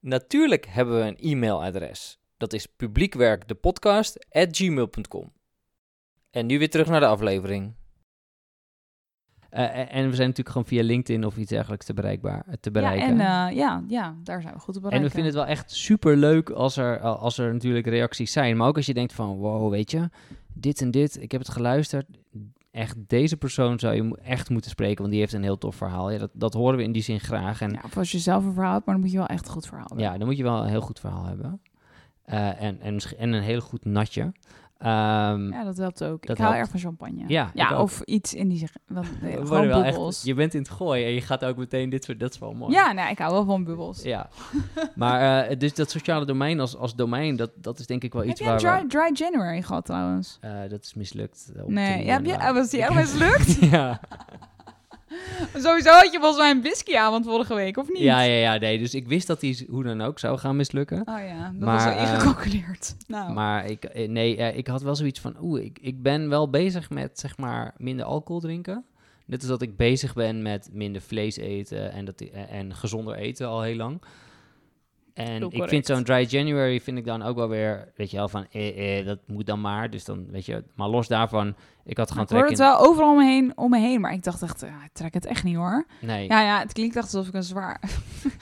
Natuurlijk 0.00 0.66
hebben 0.66 1.00
we 1.00 1.06
een 1.06 1.18
e-mailadres. 1.18 2.18
Dat 2.36 2.52
is 2.52 2.66
publiekwerkdepodcast@gmail.com. 2.66 5.32
En 6.30 6.46
nu 6.46 6.58
weer 6.58 6.70
terug 6.70 6.88
naar 6.88 7.00
de 7.00 7.06
aflevering. 7.06 7.74
Eh, 9.52 9.94
en 9.94 10.08
we 10.08 10.14
zijn 10.14 10.28
natuurlijk 10.28 10.48
gewoon 10.48 10.64
via 10.64 10.82
LinkedIn 10.82 11.24
of 11.26 11.36
iets 11.36 11.50
dergelijks 11.50 11.86
te, 11.86 11.94
bereikbaar, 11.94 12.44
te 12.44 12.56
Ja, 12.60 12.70
bereiken. 12.70 13.06
en 13.08 13.20
eh, 13.20 13.56
ja, 13.56 13.82
ja, 13.88 14.14
daar 14.24 14.42
zijn 14.42 14.54
we 14.54 14.60
goed 14.60 14.76
op 14.76 14.82
bereiken. 14.82 14.98
En 14.98 15.02
we 15.02 15.22
vinden 15.22 15.24
het 15.24 15.34
wel 15.34 15.56
echt 15.56 15.70
super 15.70 16.16
leuk 16.16 16.50
als 16.50 16.76
er, 16.76 17.00
als 17.00 17.38
er 17.38 17.52
natuurlijk 17.52 17.86
reacties 17.86 18.32
zijn. 18.32 18.56
Maar 18.56 18.68
ook 18.68 18.76
als 18.76 18.86
je 18.86 18.94
denkt 18.94 19.12
van, 19.12 19.36
wow, 19.36 19.70
weet 19.70 19.90
je, 19.90 20.08
dit 20.52 20.80
en 20.80 20.90
dit, 20.90 21.22
ik 21.22 21.32
heb 21.32 21.40
het 21.40 21.50
geluisterd. 21.50 22.06
Echt, 22.70 22.96
deze 23.06 23.36
persoon 23.36 23.78
zou 23.78 23.94
je 23.94 24.18
echt 24.22 24.50
moeten 24.50 24.70
spreken, 24.70 24.98
want 24.98 25.10
die 25.10 25.20
heeft 25.20 25.32
een 25.32 25.42
heel 25.42 25.58
tof 25.58 25.76
verhaal. 25.76 26.10
Ja, 26.10 26.18
dat, 26.18 26.30
dat 26.32 26.54
horen 26.54 26.76
we 26.76 26.82
in 26.82 26.92
die 26.92 27.02
zin 27.02 27.20
graag. 27.20 27.60
En 27.60 27.70
Ja, 27.70 27.80
of 27.84 27.96
als 27.96 28.12
je 28.12 28.18
zelf 28.18 28.44
een 28.44 28.52
verhaal 28.52 28.72
hebt, 28.72 28.86
maar 28.86 28.94
dan 28.94 29.04
moet 29.04 29.12
je 29.12 29.18
wel 29.18 29.26
echt 29.26 29.46
een 29.46 29.52
goed 29.52 29.66
verhaal 29.66 29.86
hebben. 29.88 30.04
ja, 30.06 30.18
dan 30.18 30.26
moet 30.26 30.36
je 30.36 30.42
wel 30.42 30.62
een 30.62 30.68
heel 30.68 30.80
goed 30.80 31.00
verhaal 31.00 31.24
hebben. 31.24 31.60
Eh, 32.24 32.62
en, 32.62 32.80
en, 32.80 32.96
en 33.18 33.32
een 33.32 33.42
heel 33.42 33.60
goed 33.60 33.84
natje. 33.84 34.32
Ehm, 34.82 35.52
Ja, 35.52 35.64
dat 35.64 35.76
helpt 35.76 36.04
ook. 36.04 36.26
Dat 36.26 36.36
ik 36.38 36.42
hou 36.42 36.54
helpt. 36.54 36.56
erg 36.58 36.70
van 36.70 36.80
champagne. 36.80 37.24
Ja, 37.26 37.50
ja 37.54 37.70
ook. 37.70 37.80
of 37.80 38.00
iets 38.00 38.34
in 38.34 38.48
die. 38.48 38.68
Want, 38.86 39.22
nee, 39.22 39.38
we 39.40 39.48
wel 39.48 39.82
bubbels. 39.82 40.16
echt, 40.16 40.26
je 40.26 40.34
bent 40.34 40.54
in 40.54 40.60
het 40.60 40.70
gooien 40.70 41.06
en 41.06 41.12
je 41.12 41.20
gaat 41.20 41.44
ook 41.44 41.56
meteen 41.56 41.90
dit 41.90 42.04
soort, 42.04 42.20
dat 42.20 42.32
is 42.32 42.38
wel 42.38 42.52
mooi. 42.52 42.72
Ja, 42.72 42.92
nou, 42.92 43.10
ik 43.10 43.18
hou 43.18 43.32
wel 43.32 43.44
van 43.44 43.64
bubbels. 43.64 44.02
Ja, 44.02 44.28
maar 44.94 45.46
eh, 45.48 45.58
dus 45.58 45.74
dat 45.74 45.90
sociale 45.90 46.24
domein 46.26 46.60
als, 46.60 46.76
als 46.76 46.94
domein, 46.94 47.36
dat, 47.36 47.50
dat 47.54 47.78
is 47.78 47.86
denk 47.86 48.02
ik 48.02 48.12
wel 48.12 48.22
Heb 48.22 48.30
iets 48.30 48.40
je 48.40 48.46
een 48.46 48.58
waar 48.60 48.78
dry, 48.86 48.88
dry 48.88 49.10
January 49.14 49.62
gehad 49.62 49.84
trouwens? 49.84 50.38
we... 50.40 50.46
eh, 50.46 50.70
dat 50.70 50.82
is 50.84 50.94
mislukt. 50.94 51.52
Nee, 51.66 52.04
ja, 52.04 52.12
heb 52.12 52.24
je, 52.24 52.32
inderdaad. 52.32 52.54
was 52.54 52.70
die 52.70 52.82
echt 52.82 52.94
mislukt? 53.14 53.54
ja. 53.70 54.00
Sowieso 55.54 55.90
had 55.90 56.12
je 56.12 56.18
volgens 56.18 56.38
mij 56.40 56.50
een 56.50 56.62
whiskyavond 56.62 57.24
vorige 57.24 57.54
week, 57.54 57.76
of 57.76 57.88
niet? 57.88 57.98
ja, 57.98 58.20
ja, 58.20 58.34
ja, 58.52 58.58
nee. 58.58 58.78
Dus 58.78 58.94
ik 58.94 59.08
wist 59.08 59.26
dat 59.26 59.40
die 59.40 59.66
hoe 59.70 59.82
dan 59.82 60.00
ook 60.00 60.18
zou 60.18 60.38
gaan 60.38 60.56
mislukken. 60.56 60.98
Oh 60.98 61.18
ja, 61.26 61.52
dat 61.52 61.60
Maar, 61.60 61.74
was 61.74 61.84
wel 61.84 61.94
eh, 61.94 62.12
ingecalculeerd. 62.12 62.94
nou, 63.06 63.32
Maar 63.32 63.66
ik, 63.66 63.84
eh, 63.84 64.08
nee, 64.08 64.36
eh, 64.36 64.56
ik 64.56 64.66
had 64.66 64.82
wel 64.82 64.96
zoiets 64.96 65.20
van, 65.20 65.34
oeh, 65.40 65.62
ik, 65.64 65.78
ik 65.80 66.02
ben 66.02 66.28
wel 66.28 66.50
bezig 66.50 66.90
met, 66.90 67.18
zeg 67.18 67.36
maar, 67.36 67.74
minder 67.76 68.04
alcohol 68.06 68.40
drinken. 68.40 68.84
Net 69.26 69.40
als 69.40 69.48
dat 69.48 69.62
ik 69.62 69.76
bezig 69.76 70.14
ben 70.14 70.42
met 70.42 70.68
minder 70.72 71.02
vlees 71.02 71.36
eten 71.36 71.92
en, 71.92 72.04
dat, 72.04 72.20
en 72.48 72.74
gezonder 72.74 73.14
eten 73.14 73.46
al 73.48 73.62
heel 73.62 73.76
lang. 73.76 74.02
En 75.14 75.42
ik 75.42 75.50
correct. 75.50 75.68
vind 75.68 75.86
zo'n 75.86 76.04
dry 76.04 76.26
January 76.28 76.80
vind 76.80 76.98
ik 76.98 77.04
dan 77.04 77.22
ook 77.22 77.36
wel 77.36 77.48
weer, 77.48 77.92
weet 77.96 78.10
je 78.10 78.16
wel, 78.16 78.28
van 78.28 78.46
eh, 78.50 78.98
eh, 78.98 79.06
dat 79.06 79.18
moet 79.26 79.46
dan 79.46 79.60
maar. 79.60 79.90
Dus 79.90 80.04
dan, 80.04 80.26
weet 80.30 80.46
je, 80.46 80.64
maar 80.74 80.88
los 80.88 81.08
daarvan, 81.08 81.54
ik 81.84 81.96
had 81.96 82.08
gewoon 82.10 82.24
ik 82.24 82.30
hoorde 82.30 82.46
trek 82.46 82.58
het 82.58 82.68
in... 82.68 82.74
wel 82.78 82.88
overal 82.88 83.10
om 83.10 83.16
me 83.16 83.24
heen, 83.24 83.52
om 83.54 83.70
me 83.70 83.78
heen, 83.78 84.00
maar 84.00 84.12
ik 84.12 84.22
dacht 84.22 84.42
echt, 84.42 84.60
ja, 84.60 84.84
ik 84.84 84.90
trek 84.92 85.14
het 85.14 85.26
echt 85.26 85.44
niet 85.44 85.56
hoor. 85.56 85.86
Nee, 86.00 86.28
Ja, 86.28 86.40
ja, 86.42 86.58
het 86.58 86.72
klinkt 86.72 86.96
echt 86.96 87.04
alsof 87.04 87.28
ik 87.28 87.34
een 87.34 87.42
zwaar... 87.42 87.80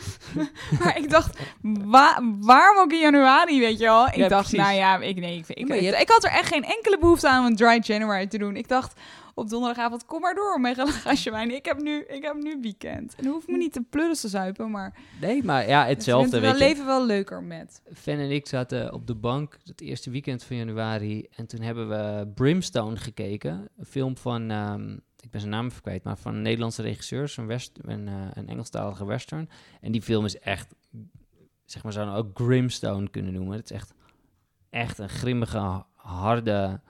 maar 0.81 0.97
ik 0.99 1.11
dacht, 1.11 1.39
wa 1.63 2.23
waarom 2.41 2.79
ook 2.79 2.93
in 2.93 2.99
januari, 3.01 3.61
weet 3.61 3.79
je 3.79 3.85
wel? 3.85 4.07
Ik 4.07 4.15
Ja, 4.15 4.29
dacht, 4.29 4.49
precies. 4.49 4.67
nou 4.67 4.75
ja, 4.79 4.99
ik, 4.99 5.21
nee, 5.21 5.37
ik, 5.37 5.49
ik, 5.49 5.69
je 5.81 5.97
ik, 6.01 6.09
had 6.09 6.25
er 6.25 6.31
echt 6.31 6.49
geen 6.49 6.65
enkele 6.65 6.99
behoefte 6.99 7.29
aan 7.29 7.41
om 7.41 7.47
een 7.47 7.57
dry 7.57 7.79
January 7.83 8.27
te 8.27 8.39
doen. 8.39 8.57
Ik 8.57 8.69
dacht 8.69 9.01
op 9.41 9.49
donderdagavond, 9.49 10.05
kom 10.07 10.21
maar 10.21 10.35
door 10.35 10.61
met 10.61 10.79
een 10.79 10.87
glasje 10.87 11.31
wijn. 11.31 11.55
Ik 11.55 11.65
heb 11.65 11.81
nu, 11.83 12.05
ik 12.05 12.23
heb 12.23 12.37
nu 12.37 12.59
weekend. 12.61 13.15
En 13.15 13.25
dan 13.25 13.33
hoef 13.33 13.43
ik 13.43 13.49
me 13.49 13.57
niet 13.57 13.73
te 13.73 13.83
pleuren 13.91 14.17
te 14.17 14.29
zuipen, 14.29 14.71
maar 14.71 14.99
nee, 15.21 15.45
maar 15.45 15.69
ja, 15.69 15.87
hetzelfde, 15.87 16.27
ik 16.27 16.33
vind 16.33 16.43
weet 16.43 16.53
het 16.53 16.61
je. 16.61 16.69
leven 16.69 16.87
wel 16.87 17.07
leuker 17.07 17.43
met. 17.43 17.83
Fan 17.95 18.15
en 18.15 18.31
ik 18.31 18.47
zaten 18.47 18.93
op 18.93 19.07
de 19.07 19.15
bank 19.15 19.59
het 19.65 19.81
eerste 19.81 20.11
weekend 20.11 20.43
van 20.43 20.57
januari. 20.57 21.27
En 21.37 21.47
toen 21.47 21.61
hebben 21.61 21.89
we 21.89 22.29
Brimstone 22.35 22.97
gekeken. 22.97 23.69
Een 23.79 23.85
film 23.85 24.17
van, 24.17 24.51
ehm, 24.51 24.93
ik 25.21 25.31
ben 25.31 25.41
zijn 25.41 25.53
naam 25.53 25.67
even 25.67 25.83
kwijt, 25.83 26.05
maar 26.05 26.17
van 26.17 26.35
een 26.35 26.43
Nederlandse 26.43 26.83
regisseur. 26.83 27.35
Een, 27.37 27.47
west, 27.47 27.79
een, 27.83 28.09
eh, 28.09 28.15
een 28.35 28.49
Engelstalige 28.49 29.05
western. 29.05 29.49
En 29.81 29.93
die 29.93 30.03
film 30.03 30.25
is 30.25 30.39
echt, 30.39 30.75
zeg 31.65 31.83
maar, 31.83 31.93
zouden 31.93 32.15
we 32.15 32.21
ook 32.21 32.39
Grimstone 32.39 33.11
kunnen 33.11 33.33
noemen. 33.33 33.57
Het 33.57 33.71
is 33.71 33.77
echt, 33.77 33.95
echt 34.71 34.99
een 34.99 35.09
grimmige, 35.09 35.85
harde, 35.95 36.81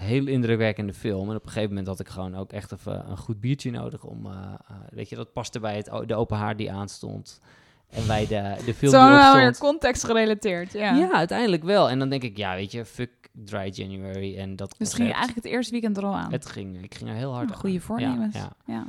heel 0.00 0.26
indrukwekkende 0.26 0.92
film. 0.94 1.30
En 1.30 1.36
op 1.36 1.42
een 1.42 1.48
gegeven 1.48 1.68
moment 1.68 1.86
had 1.86 2.00
ik 2.00 2.08
gewoon 2.08 2.36
ook 2.36 2.52
echt 2.52 2.72
even 2.72 3.10
een 3.10 3.16
goed 3.16 3.40
biertje 3.40 3.70
nodig 3.70 4.04
om, 4.04 4.26
eh, 4.26 4.32
eh, 4.32 4.76
weet 4.90 5.08
je, 5.08 5.16
dat 5.16 5.32
paste 5.32 5.60
bij 5.60 5.76
het, 5.76 6.08
de 6.08 6.14
open 6.14 6.36
haard 6.36 6.58
die 6.58 6.72
aanstond. 6.72 7.40
En 7.90 8.06
bij 8.06 8.26
de, 8.26 8.54
de 8.64 8.74
film 8.74 8.92
Zo 8.92 9.00
die 9.00 9.08
wel 9.08 9.18
opstond. 9.18 9.34
weer 9.42 9.58
context 9.58 10.04
gerelateerd, 10.04 10.72
ja. 10.72 10.94
Ja. 10.94 11.12
uiteindelijk 11.12 11.62
wel. 11.64 11.90
En 11.90 11.98
dan 11.98 12.08
denk 12.08 12.22
ik, 12.22 12.36
ja, 12.36 12.54
weet 12.54 12.72
je, 12.72 12.84
fuck 12.84 13.10
Dry 13.32 13.70
January 13.72 14.36
en 14.38 14.56
dat 14.56 14.74
Dus 14.78 14.94
ging 14.94 15.08
je 15.08 15.14
eigenlijk 15.14 15.44
het 15.44 15.54
eerste 15.54 15.72
weekend 15.72 15.96
er 15.96 16.04
al 16.04 16.14
aan. 16.16 16.32
Het 16.32 16.46
ging, 16.46 16.82
ik 16.82 16.94
ging 16.94 17.10
er 17.10 17.16
heel 17.16 17.32
hard 17.34 17.48
Nou, 17.48 17.60
goede 17.60 17.74
aan. 17.74 17.80
voornemens. 17.82 18.34
Ja, 18.34 18.52
ja. 18.66 18.74
ja. 18.74 18.86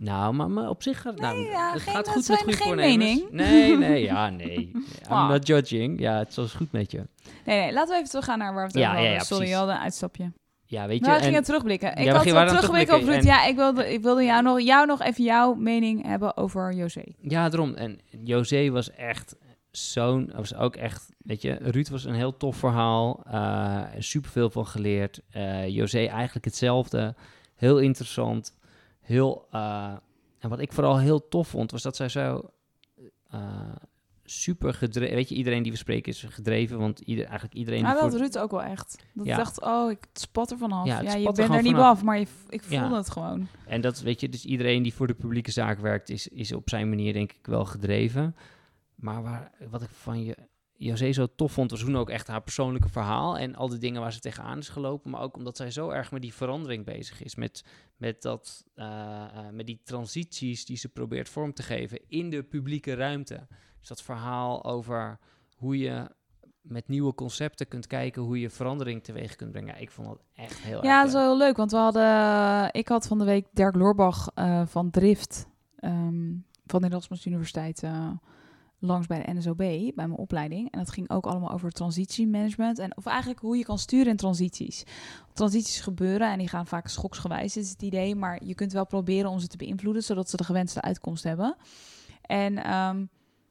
Nou, 0.00 0.34
maar, 0.34 0.50
maar 0.50 0.68
op 0.68 0.82
zich 0.82 1.00
gaat 1.00 1.18
nou, 1.20 1.38
ja, 1.38 1.72
het 1.72 1.82
geen- 1.82 1.94
gaat 1.94 2.04
dat 2.04 2.14
goed 2.14 2.28
met 2.28 2.38
goede 2.38 2.56
geen 2.56 2.66
voornemens. 2.66 2.96
mening. 3.04 3.30
Nee, 3.30 3.76
nee, 3.76 4.02
ja, 4.02 4.30
nee. 4.44 4.70
I'm 5.10 5.28
not 5.28 5.46
judging. 5.46 6.00
Ja, 6.00 6.18
het 6.18 6.36
is 6.36 6.52
goed 6.52 6.72
met 6.72 6.90
je. 6.90 7.02
Nee, 7.44 7.60
nee, 7.60 7.72
laten 7.72 7.88
we 7.90 7.96
even 7.96 8.08
teruggaan 8.08 8.38
naar 8.38 8.54
waar 8.54 8.66
we 8.66 8.72
het 8.72 8.78
Ja, 8.80 8.86
over 8.88 8.96
hadden. 8.98 9.12
ja, 9.18 9.24
Sorry, 9.24 9.48
je 9.48 9.54
had 9.54 9.68
een 9.68 9.74
uitstapje. 9.78 10.32
Ja, 10.64 10.86
weet 10.86 10.98
je. 10.98 11.04
Nou, 11.04 11.14
we 11.16 11.20
en- 11.20 11.26
gingen 11.28 11.44
terugblikken. 11.44 11.88
Ik 11.96 12.08
had 12.08 12.24
het 12.24 12.48
teruggeblikken 12.48 12.94
over 12.94 13.08
Ruud. 13.08 13.20
terugblikken 13.22 13.26
Ja, 13.30 13.44
ik 13.46 13.56
wilde, 13.56 13.92
ik 13.92 14.02
wilde 14.02 14.24
jou, 14.24 14.42
nog, 14.42 14.60
jou 14.60 14.86
nog 14.86 15.02
even 15.02 15.24
jouw 15.24 15.54
mening 15.54 16.06
hebben 16.06 16.36
over 16.36 16.72
José. 16.74 17.02
Ja, 17.20 17.48
daarom. 17.48 17.74
En 17.74 17.98
José 18.24 18.70
was 18.70 18.90
echt 18.90 19.36
zo'n... 19.70 20.30
was 20.34 20.54
ook 20.54 20.76
echt... 20.76 21.08
Weet 21.18 21.42
je, 21.42 21.52
Ruud 21.60 21.88
was 21.88 22.04
een 22.04 22.14
heel 22.14 22.36
tof 22.36 22.56
verhaal. 22.56 23.22
eh 23.30 23.82
super 23.98 24.30
veel 24.30 24.50
van 24.50 24.66
geleerd. 24.66 25.20
Eh 25.30 25.68
José 25.68 26.04
eigenlijk 26.06 26.44
hetzelfde. 26.44 27.14
Heel 27.56 27.78
interessant. 27.78 28.56
Heel... 29.08 29.46
eh, 29.50 29.94
en 30.38 30.48
wat 30.48 30.58
ik 30.60 30.72
vooral 30.72 30.98
heel 30.98 31.28
tof 31.28 31.48
vond, 31.48 31.70
was 31.70 31.82
dat 31.82 31.96
zij 31.96 32.08
zo... 32.08 32.50
eh, 33.30 33.76
super 34.24 34.74
gedreven... 34.74 35.14
Weet 35.14 35.28
je, 35.28 35.34
iedereen 35.34 35.62
die 35.62 35.72
we 35.72 35.78
spreken 35.78 36.12
is 36.12 36.22
gedreven. 36.28 36.78
Want 36.78 37.00
ieder, 37.00 37.24
eigenlijk 37.24 37.54
iedereen... 37.54 37.82
Maar 37.82 37.92
die 37.92 38.00
dat 38.02 38.10
voor- 38.10 38.20
Ruud 38.20 38.36
ook 38.38 38.50
wel 38.50 38.62
echt. 38.62 39.04
Dat 39.14 39.26
Ja. 39.26 39.30
ik 39.32 39.38
dacht, 39.38 39.62
oh, 39.62 39.90
ik 39.90 40.06
spat 40.12 40.50
er 40.50 40.58
vanaf. 40.58 40.86
Ja, 40.86 41.00
Ja, 41.00 41.14
je 41.14 41.26
er 41.26 41.32
bent 41.32 41.50
er 41.54 41.62
niet 41.62 41.72
vanaf. 41.72 41.96
af, 41.96 42.02
maar 42.02 42.18
je, 42.18 42.26
ik 42.48 42.62
Ja. 42.68 42.80
voelde 42.80 42.96
het 42.96 43.10
gewoon. 43.10 43.46
En 43.66 43.80
dat 43.80 44.00
weet 44.00 44.20
je, 44.20 44.28
dus 44.28 44.44
iedereen 44.44 44.82
die 44.82 44.94
voor 44.94 45.06
de 45.06 45.14
publieke 45.14 45.50
zaak 45.50 45.78
werkt, 45.78 46.08
is, 46.08 46.28
is 46.28 46.52
op 46.52 46.68
zijn 46.68 46.88
manier 46.88 47.12
denk 47.12 47.32
ik 47.32 47.46
wel 47.46 47.64
gedreven. 47.64 48.36
Maar 48.94 49.22
waar, 49.22 49.52
wat 49.70 49.82
ik 49.82 49.88
van 49.90 50.22
je, 50.24 50.36
José 50.80 51.12
zo 51.12 51.26
tof 51.34 51.52
vond, 51.52 51.70
was 51.70 51.80
toen 51.80 51.96
ook 51.96 52.10
echt 52.10 52.26
haar 52.26 52.42
persoonlijke 52.42 52.88
verhaal. 52.88 53.38
En 53.38 53.54
al 53.54 53.68
die 53.68 53.78
dingen 53.78 54.00
waar 54.00 54.12
ze 54.12 54.20
tegenaan 54.20 54.58
is 54.58 54.68
gelopen. 54.68 55.10
Maar 55.10 55.20
ook 55.20 55.36
omdat 55.36 55.56
zij 55.56 55.70
zo 55.70 55.90
erg 55.90 56.10
met 56.10 56.22
die 56.22 56.34
verandering 56.34 56.84
bezig 56.84 57.22
is. 57.22 57.34
Met, 57.34 57.64
met, 57.96 58.22
dat, 58.22 58.64
eh, 58.74 59.24
eh, 59.24 59.48
met 59.52 59.66
die 59.66 59.80
transities 59.84 60.64
die 60.64 60.76
ze 60.76 60.88
probeert 60.88 61.28
vorm 61.28 61.52
te 61.52 61.62
geven 61.62 62.00
in 62.08 62.30
de 62.30 62.42
publieke 62.42 62.94
ruimte. 62.94 63.46
Dus 63.78 63.88
dat 63.88 64.02
verhaal 64.02 64.64
over 64.64 65.18
hoe 65.56 65.78
je 65.78 66.10
met 66.60 66.88
nieuwe 66.88 67.14
concepten 67.14 67.68
kunt 67.68 67.86
kijken, 67.86 68.22
hoe 68.22 68.40
je 68.40 68.50
verandering 68.50 69.04
teweeg 69.04 69.36
kunt 69.36 69.50
brengen. 69.50 69.74
Ja, 69.74 69.80
ik 69.80 69.90
vond 69.90 70.08
dat 70.08 70.22
echt 70.34 70.58
heel 70.58 70.84
Ja, 70.84 70.90
erg 70.90 70.98
dat 70.98 71.06
is 71.06 71.12
wel 71.12 71.22
heel 71.22 71.38
leuk. 71.38 71.56
Want 71.56 71.70
we 71.70 71.76
hadden... 71.76 72.68
Ik 72.72 72.88
had 72.88 73.06
van 73.06 73.18
de 73.18 73.24
week 73.24 73.46
Dirk 73.52 73.74
Loorbach 73.74 74.30
eh, 74.34 74.66
van 74.66 74.90
Drift... 74.90 75.46
ehm, 75.76 76.34
van 76.66 76.80
de 76.80 76.86
Erasmus 76.86 77.26
Universiteit... 77.26 77.82
eh, 77.82 78.10
langs 78.78 79.06
bij 79.06 79.22
de 79.22 79.32
NSOB, 79.32 79.56
bij 79.56 79.92
mijn 79.94 80.16
opleiding. 80.16 80.70
En 80.70 80.78
dat 80.78 80.90
ging 80.90 81.10
ook 81.10 81.26
allemaal 81.26 81.50
over 81.50 81.70
transitiemanagement. 81.70 82.78
En, 82.78 82.96
of 82.96 83.06
eigenlijk 83.06 83.40
hoe 83.40 83.56
je 83.56 83.64
kan 83.64 83.78
sturen 83.78 84.06
in 84.06 84.16
transities. 84.16 84.84
Transities 85.32 85.80
gebeuren 85.80 86.30
en 86.30 86.38
die 86.38 86.48
gaan 86.48 86.66
vaak 86.66 86.88
schoksgewijs, 86.88 87.56
is 87.56 87.70
het 87.70 87.82
idee. 87.82 88.14
Maar 88.14 88.44
je 88.44 88.54
kunt 88.54 88.72
wel 88.72 88.86
proberen 88.86 89.30
om 89.30 89.38
ze 89.38 89.46
te 89.46 89.56
beïnvloeden, 89.56 90.02
zodat 90.02 90.30
ze 90.30 90.36
de 90.36 90.44
gewenste 90.44 90.80
uitkomst 90.80 91.24
hebben. 91.24 91.56
En 92.22 92.64
ehm, 92.64 93.04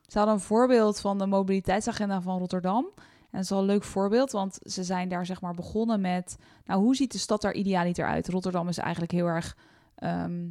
ze 0.08 0.18
hadden 0.18 0.36
een 0.36 0.42
voorbeeld 0.42 1.00
van 1.00 1.18
de 1.18 1.26
mobiliteitsagenda 1.26 2.22
van 2.22 2.38
Rotterdam. 2.38 2.86
En 2.96 3.34
dat 3.34 3.42
is 3.42 3.50
wel 3.50 3.60
een 3.60 3.66
leuk 3.66 3.84
voorbeeld, 3.84 4.32
want 4.32 4.60
ze 4.62 4.84
zijn 4.84 5.10
daar 5.10 5.26
zeg 5.26 5.42
maar 5.42 5.54
begonnen 5.54 6.02
met... 6.02 6.38
Nou, 6.66 6.82
hoe 6.82 6.96
ziet 6.96 7.12
de 7.12 7.18
stad 7.18 7.44
er 7.44 7.54
idealiter 7.54 8.06
uit? 8.06 8.28
Rotterdam 8.28 8.68
is 8.68 8.78
eigenlijk 8.78 9.12
heel 9.12 9.26
erg... 9.26 9.58
ehm, 9.96 10.48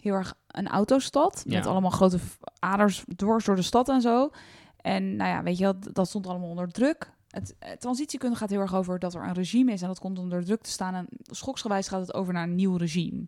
heel 0.00 0.14
erg 0.14 0.34
een 0.50 0.68
autostad. 0.68 1.42
Met 1.46 1.64
Ja. 1.64 1.70
allemaal 1.70 1.90
grote 1.90 2.18
aders 2.58 3.04
dwars 3.16 3.44
door 3.44 3.56
de 3.56 3.62
stad 3.62 3.88
en 3.88 4.00
zo. 4.00 4.30
En 4.80 5.16
nou 5.16 5.30
ja, 5.30 5.42
weet 5.42 5.58
je, 5.58 5.64
dat, 5.64 5.88
dat 5.92 6.08
stond 6.08 6.26
allemaal 6.26 6.48
onder 6.48 6.68
druk. 6.72 7.10
Het 7.30 7.54
eh, 7.58 7.70
transitiekunde 7.72 8.36
gaat 8.36 8.50
heel 8.50 8.60
erg 8.60 8.74
over 8.74 8.98
dat 8.98 9.14
er 9.14 9.22
een 9.22 9.32
regime 9.34 9.72
is 9.72 9.82
en 9.82 9.88
dat 9.88 9.98
komt 9.98 10.18
onder 10.18 10.44
druk 10.44 10.62
te 10.62 10.70
staan. 10.70 10.94
En 10.94 11.06
schoksgewijs 11.22 11.88
gaat 11.88 12.00
het 12.00 12.14
over 12.14 12.32
naar 12.32 12.42
een 12.42 12.54
nieuw 12.54 12.76
regime. 12.76 13.26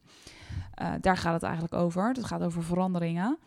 Eh, 0.75 0.93
daar 1.01 1.17
gaat 1.17 1.33
het 1.33 1.43
eigenlijk 1.43 1.75
over. 1.75 2.09
Het 2.09 2.25
gaat 2.25 2.43
over 2.43 2.63
veranderingen. 2.63 3.39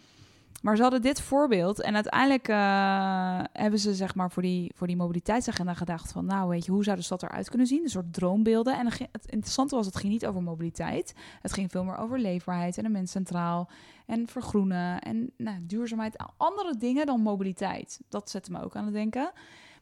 Maar 0.65 0.75
ze 0.75 0.81
hadden 0.81 1.01
dit 1.01 1.21
voorbeeld 1.21 1.81
en 1.81 1.93
uiteindelijk 1.93 2.47
eh, 2.47 3.43
hebben 3.51 3.79
ze 3.79 3.95
zeg 3.95 4.15
maar 4.15 4.31
voor 4.31 4.41
die, 4.41 4.71
voor 4.75 4.87
die 4.87 4.95
mobiliteitsagenda 4.95 5.73
gedacht 5.73 6.11
van, 6.11 6.25
nou 6.25 6.49
weet 6.49 6.65
je, 6.65 6.71
hoe 6.71 6.83
zou 6.83 6.97
de 6.97 7.03
stad 7.03 7.23
eruit 7.23 7.49
kunnen 7.49 7.67
zien? 7.67 7.83
Een 7.83 7.89
soort 7.89 8.13
droombeelden. 8.13 8.77
En 8.77 8.85
het 8.85 9.25
interessante 9.25 9.75
was, 9.75 9.85
het 9.85 9.95
ging 9.95 10.11
niet 10.13 10.25
over 10.25 10.43
mobiliteit. 10.43 11.13
Het 11.41 11.53
ging 11.53 11.71
veel 11.71 11.83
meer 11.83 11.97
over 11.97 12.19
leefbaarheid 12.19 12.77
en 12.77 12.85
een 12.85 12.91
mens 12.91 13.11
centraal 13.11 13.69
en 14.05 14.27
vergroenen 14.27 15.01
en 15.01 15.31
nou, 15.37 15.57
duurzaamheid. 15.61 16.23
Andere 16.37 16.75
dingen 16.77 17.05
dan 17.05 17.21
mobiliteit. 17.21 18.01
Dat 18.09 18.29
zette 18.29 18.51
me 18.51 18.63
ook 18.63 18.75
aan 18.75 18.85
het 18.85 18.93
denken. 18.93 19.31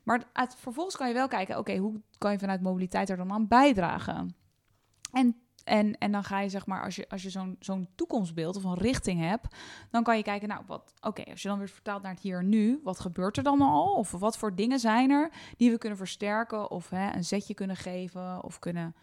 Maar 0.04 0.24
vervolgens 0.58 0.96
kan 0.96 1.08
je 1.08 1.14
wel 1.14 1.28
kijken, 1.28 1.58
oké, 1.58 1.78
hoe 1.78 2.02
kan 2.18 2.32
je 2.32 2.40
vanuit 2.40 2.62
mobiliteit 2.62 3.10
er 3.10 3.18
dan 3.18 3.32
aan 3.32 3.48
bijdragen? 3.48 4.36
En, 5.12 5.36
en, 5.64 5.98
en 5.98 6.12
dan 6.12 6.24
ga 6.24 6.40
je 6.40 6.50
zeg 6.50 6.66
maar, 6.66 6.84
als 6.84 6.96
je, 6.96 7.10
als 7.10 7.24
je 7.24 7.30
zo'n 7.30 7.56
zo'n 7.60 7.88
toekomstbeeld 7.96 8.56
of 8.56 8.64
een 8.64 8.78
richting 8.78 9.20
hebt, 9.20 9.56
dan 9.92 10.04
kan 10.04 10.18
je 10.18 10.24
kijken, 10.24 10.48
nou, 10.48 10.62
wat, 10.68 10.94
oké, 11.02 11.24
als 11.24 11.42
je 11.42 11.48
dan 11.48 11.58
weer 11.58 11.70
vertaalt 11.70 12.02
naar 12.02 12.12
het 12.14 12.22
hier 12.22 12.40
en 12.40 12.50
nu, 12.50 12.80
wat 12.84 13.00
gebeurt 13.00 13.38
er 13.38 13.44
dan 13.44 13.62
al? 13.62 13.94
Of 13.96 14.12
wat 14.12 14.38
voor 14.38 14.56
dingen 14.56 14.80
zijn 14.80 15.10
er 15.12 15.32
die 15.58 15.72
we 15.72 15.78
kunnen 15.78 15.98
versterken 15.98 16.72
of 16.72 16.90
hè, 16.90 17.16
een 17.16 17.26
zetje 17.26 17.54
kunnen 17.54 17.76
geven 17.76 18.44
of 18.44 18.60
kunnen 18.60 18.96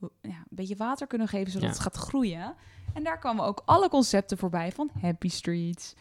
ja, 0.00 0.08
een 0.30 0.44
beetje 0.48 0.76
water 0.76 1.06
kunnen 1.06 1.28
geven, 1.28 1.50
zodat 1.52 1.68
Ja. 1.68 1.74
het 1.74 1.82
gaat 1.82 1.96
groeien. 1.96 2.54
En 2.94 3.02
daar 3.04 3.18
kwamen 3.18 3.44
ook 3.44 3.62
alle 3.64 3.88
concepten 3.88 4.38
voorbij 4.38 4.72
van 4.72 4.90
Happy 5.00 5.28
Streets. 5.28 5.94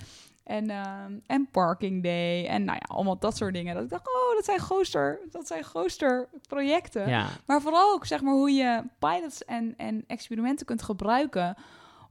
En, 0.47 0.69
ehm, 0.69 1.11
en 1.25 1.47
Parking 1.51 2.03
Day. 2.03 2.45
En 2.45 2.63
nou 2.63 2.77
ja, 2.81 2.95
allemaal 2.95 3.17
dat 3.19 3.37
soort 3.37 3.53
dingen. 3.53 3.73
Dat 3.75 3.83
ik 3.83 3.89
dacht, 3.89 4.07
oh, 4.07 4.35
dat 4.35 4.45
zijn 4.45 4.59
gooster, 4.59 5.19
dat 5.31 5.47
zijn 5.47 5.63
gooster 5.63 6.27
projecten. 6.47 7.09
Ja, 7.09 7.27
Maar 7.45 7.61
vooral 7.61 7.93
ook 7.93 8.05
zeg 8.05 8.21
maar 8.21 8.33
hoe 8.33 8.51
je 8.51 8.83
pilots 8.99 9.45
en, 9.45 9.73
en 9.77 10.03
experimenten 10.07 10.65
kunt 10.65 10.81
gebruiken 10.81 11.55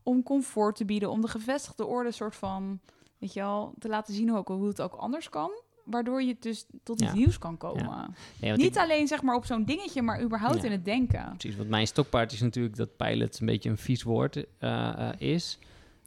om 0.03 0.23
comfort 0.23 0.77
te 0.77 0.85
bieden, 0.85 1.11
om 1.11 1.21
de 1.21 1.29
gevestigde 1.29 1.87
orde 1.87 2.11
soort 2.11 2.37
van, 2.37 2.81
weet 3.19 3.33
je 3.33 3.41
wel, 3.41 3.75
te 3.79 3.89
laten 3.89 4.15
zien 4.15 4.37
ook 4.37 4.49
hoe 4.49 4.69
het 4.69 4.81
ook 4.81 4.95
anders 4.95 5.29
kan. 5.29 5.51
Waardoor 5.85 6.23
je 6.23 6.37
dus 6.41 6.67
tot 6.83 7.01
iets 7.01 7.11
Ja. 7.11 7.17
nieuws 7.17 7.39
kan 7.39 7.57
komen. 7.57 8.15
nee, 8.41 8.53
Niet 8.53 8.77
ik- 8.77 8.83
alleen 8.83 9.07
zeg 9.07 9.23
maar 9.23 9.35
op 9.35 9.45
zo'n 9.45 9.65
dingetje, 9.65 10.03
maar 10.03 10.23
überhaupt 10.23 10.65
in 10.65 10.71
het 10.73 10.85
denken. 10.85 11.29
precies. 11.37 11.57
Want 11.57 11.69
mijn 11.69 11.87
stokpaard 11.87 12.33
is 12.33 12.41
natuurlijk 12.41 12.77
dat 12.77 12.97
pilot 12.97 13.41
een 13.41 13.47
beetje 13.47 13.71
een 13.71 13.79
vies 13.79 14.03
woord 14.03 14.37
eh, 14.59 15.09
eh, 15.09 15.21
is. 15.21 15.59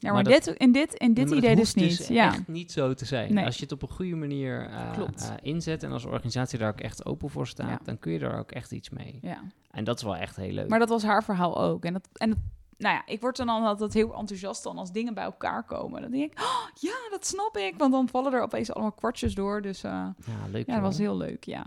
Ja, 0.02 0.12
maar, 0.14 0.24
Maar 0.24 0.34
dat- 0.34 0.44
dit, 0.44 0.56
in 0.58 0.72
dit, 0.72 0.94
in 0.94 1.14
dit 1.14 1.32
idee 1.32 1.56
dus 1.56 1.74
hoeft 1.74 1.76
niet. 2.00 2.08
ja. 2.08 2.28
echt 2.28 2.48
niet 2.48 2.72
zo 2.72 2.94
te 2.94 3.06
zijn. 3.06 3.34
Nee. 3.34 3.46
Als 3.46 3.56
je 3.56 3.64
het 3.64 3.72
op 3.72 3.82
een 3.82 3.90
goede 3.96 4.16
manier 4.16 4.66
eh, 4.70 4.98
eh, 4.98 5.34
inzet 5.42 5.84
en 5.84 5.92
als 5.92 6.06
organisatie 6.06 6.60
daar 6.60 6.70
ook 6.72 6.80
echt 6.82 7.06
open 7.06 7.30
voor 7.30 7.48
staat, 7.48 7.70
Ja. 7.70 7.80
dan 7.84 8.00
kun 8.00 8.12
je 8.12 8.20
daar 8.20 8.40
ook 8.40 8.52
echt 8.52 8.72
iets 8.72 8.90
mee. 8.90 9.20
ja. 9.22 9.42
En 9.72 9.84
dat 9.84 9.98
is 9.98 10.04
wel 10.04 10.16
echt 10.16 10.36
heel 10.36 10.52
leuk. 10.52 10.70
Maar 10.70 10.80
dat 10.80 10.90
was 10.90 11.04
haar 11.04 11.24
verhaal 11.24 11.62
ook. 11.62 11.86
En, 11.86 11.94
dat, 11.94 12.08
en 12.14 12.30
dat, 12.30 12.38
nou 12.78 12.96
ja, 12.96 13.06
ik 13.06 13.22
word 13.22 13.38
dan 13.38 13.50
altijd 13.50 13.94
heel 13.94 14.16
enthousiast 14.16 14.64
dan 14.64 14.78
als 14.78 14.92
dingen 14.92 15.14
bij 15.14 15.24
elkaar 15.24 15.64
komen. 15.64 16.02
Dan 16.02 16.12
denk 16.12 16.32
ik, 16.32 16.40
oh, 16.40 16.68
ja, 16.80 16.96
dat 17.10 17.26
snap 17.26 17.58
ik. 17.58 17.74
Want 17.78 17.92
dan 17.92 18.08
vallen 18.10 18.34
er 18.34 18.42
opeens 18.42 18.72
allemaal 18.74 18.92
kwartjes 18.92 19.36
door. 19.36 19.62
Dus 19.62 19.84
eh, 19.84 19.92
ja, 20.26 20.48
leuk. 20.52 20.68
ja, 20.68 20.74
dat 20.74 20.82
was 20.84 20.98
heel 20.98 21.18
leuk, 21.18 21.44
ja. 21.44 21.66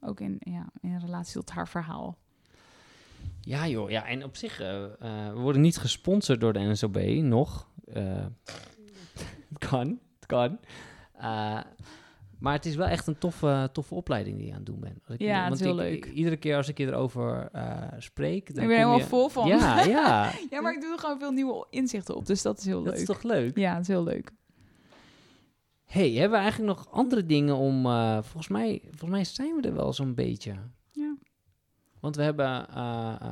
Ook 0.00 0.20
in, 0.20 0.36
ja, 0.38 0.66
in 0.80 0.98
relatie 0.98 1.34
tot 1.34 1.50
haar 1.50 1.68
verhaal. 1.68 2.18
Ja 3.46 3.66
joh, 3.68 3.90
ja, 3.90 4.06
en 4.06 4.24
op 4.24 4.36
zich, 4.36 4.60
eh, 4.60 4.84
eh, 4.84 4.90
we 5.32 5.38
worden 5.40 5.62
niet 5.62 5.76
gesponsord 5.78 6.40
door 6.40 6.52
de 6.52 6.58
NSOB, 6.58 6.98
nog. 7.22 7.68
Eh, 7.92 8.24
het 9.48 9.58
kan, 9.70 9.98
het 10.16 10.26
kan. 10.26 10.58
Eh, 11.12 11.60
maar 12.38 12.52
het 12.52 12.66
is 12.66 12.74
wel 12.76 12.86
echt 12.86 13.06
een 13.06 13.18
toffe, 13.18 13.68
toffe 13.72 13.94
opleiding 13.94 14.36
die 14.36 14.46
je 14.46 14.50
aan 14.52 14.56
het 14.58 14.66
doen 14.66 14.80
bent. 14.80 15.00
Als 15.06 15.14
ik, 15.14 15.20
Ja, 15.20 15.38
het 15.38 15.48
want 15.48 15.60
is 15.60 15.66
heel 15.66 15.82
ik- 15.82 16.04
leuk. 16.04 16.14
iedere 16.14 16.36
keer 16.36 16.56
als 16.56 16.68
ik 16.68 16.78
je 16.78 16.86
erover 16.86 17.48
eh, 17.52 17.82
spreek... 17.98 18.54
Dan 18.54 18.62
ik 18.62 18.68
ben 18.68 18.76
helemaal 18.76 18.98
je- 18.98 19.04
vol 19.04 19.28
van. 19.28 19.48
Ja, 19.48 19.80
ja. 19.98 20.30
ja, 20.50 20.60
maar 20.60 20.74
ik 20.74 20.80
doe 20.80 20.92
er 20.92 20.98
gewoon 20.98 21.18
veel 21.18 21.32
nieuwe 21.32 21.66
inzichten 21.70 22.16
op. 22.16 22.26
Dus 22.26 22.42
dat 22.42 22.58
is 22.58 22.64
heel 22.64 22.82
Dat 22.82 22.92
leuk. 22.92 23.00
is 23.00 23.06
toch 23.06 23.22
leuk? 23.22 23.56
Ja, 23.58 23.72
het 23.72 23.80
is 23.82 23.88
heel 23.88 24.04
leuk. 24.04 24.30
hey, 25.84 26.10
hebben 26.10 26.38
we 26.38 26.44
eigenlijk 26.44 26.76
nog 26.78 26.90
andere 26.92 27.26
dingen 27.26 27.56
om... 27.56 27.86
eh, 27.86 28.12
volgens, 28.22 28.48
mij, 28.48 28.80
volgens 28.84 29.10
mij 29.10 29.24
zijn 29.24 29.54
we 29.56 29.68
er 29.68 29.74
wel 29.74 29.92
zo'n 29.92 30.14
beetje. 30.14 30.52
Want 32.06 32.18
we 32.18 32.24
hebben... 32.24 32.68
eh, 32.68 33.14
eh, 33.20 33.30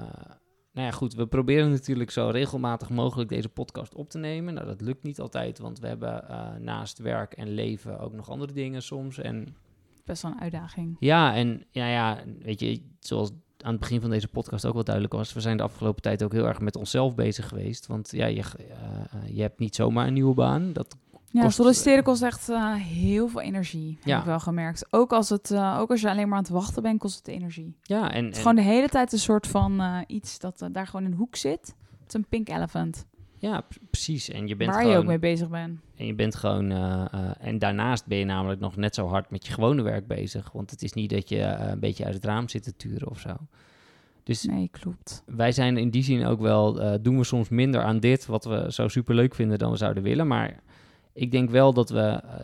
nou 0.73 0.87
ja, 0.87 0.91
goed, 0.91 1.15
we 1.15 1.27
proberen 1.27 1.71
natuurlijk 1.71 2.11
zo 2.11 2.29
regelmatig 2.29 2.91
mogelijk 2.91 3.29
deze 3.29 3.49
podcast 3.49 3.95
op 3.95 4.11
te 4.11 4.19
nemen. 4.19 4.55
Nou, 4.55 4.67
dat 4.67 4.81
lukt 4.81 5.03
niet 5.03 5.21
altijd, 5.21 5.59
want 5.59 5.79
we 5.79 5.87
hebben 5.87 6.29
eh, 6.29 6.55
naast 6.55 6.99
werk 6.99 7.33
en 7.33 7.49
leven 7.49 7.99
ook 7.99 8.13
nog 8.13 8.31
andere 8.31 8.53
dingen 8.53 8.83
soms. 8.83 9.19
En 9.19 9.57
Best 10.05 10.23
wel 10.23 10.33
een 10.33 10.41
uitdaging. 10.41 10.97
ja, 11.01 11.35
en 11.35 11.65
ja, 11.71 11.87
ja, 11.87 12.23
weet 12.41 12.61
je, 12.61 12.83
zoals 13.01 13.31
aan 13.61 13.71
het 13.71 13.81
begin 13.81 14.01
van 14.01 14.11
deze 14.11 14.29
podcast 14.29 14.67
ook 14.67 14.75
wel 14.75 14.85
duidelijk 14.85 15.15
was, 15.15 15.33
we 15.33 15.41
zijn 15.41 15.57
de 15.57 15.63
afgelopen 15.63 16.03
tijd 16.03 16.23
ook 16.25 16.33
heel 16.33 16.47
erg 16.47 16.61
met 16.61 16.77
onszelf 16.77 17.15
bezig 17.15 17.49
geweest. 17.49 17.87
Want 17.87 18.11
ja, 18.11 18.27
je, 18.27 18.43
je 19.27 19.41
hebt 19.41 19.59
niet 19.59 19.75
zomaar 19.75 20.07
een 20.07 20.13
nieuwe 20.13 20.35
baan. 20.35 20.73
Dat 20.73 20.97
Ja, 21.35 21.43
Kost- 21.43 21.55
solliciteren 21.57 22.03
kost 22.05 22.23
echt 22.23 22.49
eh, 22.49 22.75
heel 22.75 23.29
veel 23.29 23.41
energie. 23.41 23.95
Heb 23.99 24.07
Ja. 24.07 24.19
ik 24.19 24.25
wel 24.25 24.41
gemerkt. 24.41 24.87
Ook 24.91 25.13
als, 25.13 25.29
het, 25.29 25.51
eh, 25.51 25.77
ook 25.81 25.91
als 25.91 26.01
je 26.01 26.11
alleen 26.11 26.29
maar 26.29 26.37
aan 26.37 26.43
het 26.43 26.53
wachten 26.53 26.83
bent, 26.83 26.99
kost 26.99 27.17
het 27.19 27.29
energie. 27.29 27.77
Ja, 27.83 28.11
en, 28.11 28.25
Het 28.25 28.31
is 28.33 28.37
en- 28.37 28.43
gewoon 28.43 28.57
de 28.65 28.71
hele 28.71 28.89
tijd 28.89 29.13
een 29.13 29.19
soort 29.19 29.47
van 29.47 29.81
eh, 29.81 29.99
iets 30.07 30.39
dat 30.39 30.63
eh, 30.63 30.69
daar 30.73 30.87
gewoon 30.87 31.05
in 31.07 31.13
een 31.13 31.17
hoek 31.19 31.37
zit. 31.37 31.61
Het 32.01 32.09
is 32.09 32.15
een 32.15 32.27
pink 32.29 32.49
elephant. 32.49 33.07
ja, 33.39 33.63
precies. 33.91 34.29
En 34.31 34.47
je 34.47 34.57
bent 34.57 34.71
waar 34.71 34.79
gewoon, 34.79 34.95
je 34.97 35.01
ook 35.03 35.07
mee 35.09 35.19
bezig 35.19 35.49
bent. 35.49 35.81
En 35.97 36.07
je 36.07 36.15
bent 36.15 36.35
gewoon, 36.35 36.71
eh, 36.71 37.05
eh, 37.13 37.31
en 37.41 37.59
daarnaast 37.59 38.07
ben 38.07 38.19
je 38.19 38.25
namelijk 38.25 38.61
nog 38.61 38.77
net 38.77 38.95
zo 38.95 39.07
hard 39.09 39.31
met 39.31 39.47
je 39.47 39.53
gewone 39.53 39.83
werk 39.83 40.07
bezig. 40.07 40.53
Want 40.53 40.71
het 40.71 40.83
is 40.83 40.93
niet 40.93 41.11
dat 41.11 41.29
je 41.29 41.41
eh, 41.41 41.71
een 41.71 41.81
beetje 41.81 42.05
uit 42.05 42.15
het 42.15 42.25
raam 42.25 42.49
zit 42.49 42.63
te 42.63 42.77
turen 42.77 43.11
of 43.11 43.19
zo. 43.21 43.35
Dus 44.23 44.43
Nee, 44.45 44.69
klopt. 44.73 45.23
wij 45.27 45.53
zijn 45.53 45.77
in 45.77 45.91
die 45.91 46.03
zin 46.03 46.27
ook 46.27 46.41
wel, 46.41 46.81
eh, 46.81 46.95
doen 47.03 47.19
we 47.19 47.25
soms 47.25 47.49
minder 47.49 47.83
aan 47.83 48.01
dit, 48.01 48.27
wat 48.27 48.45
we 48.45 48.67
zo 48.73 48.89
super 48.89 49.15
leuk 49.15 49.35
vinden 49.35 49.59
dan 49.59 49.71
we 49.71 49.77
zouden 49.77 50.03
willen. 50.03 50.27
Maar 50.27 50.63
ik 51.15 51.31
denk 51.31 51.51
wel 51.51 51.73
dat 51.73 51.91
we, 51.91 52.01
eh, 52.01 52.35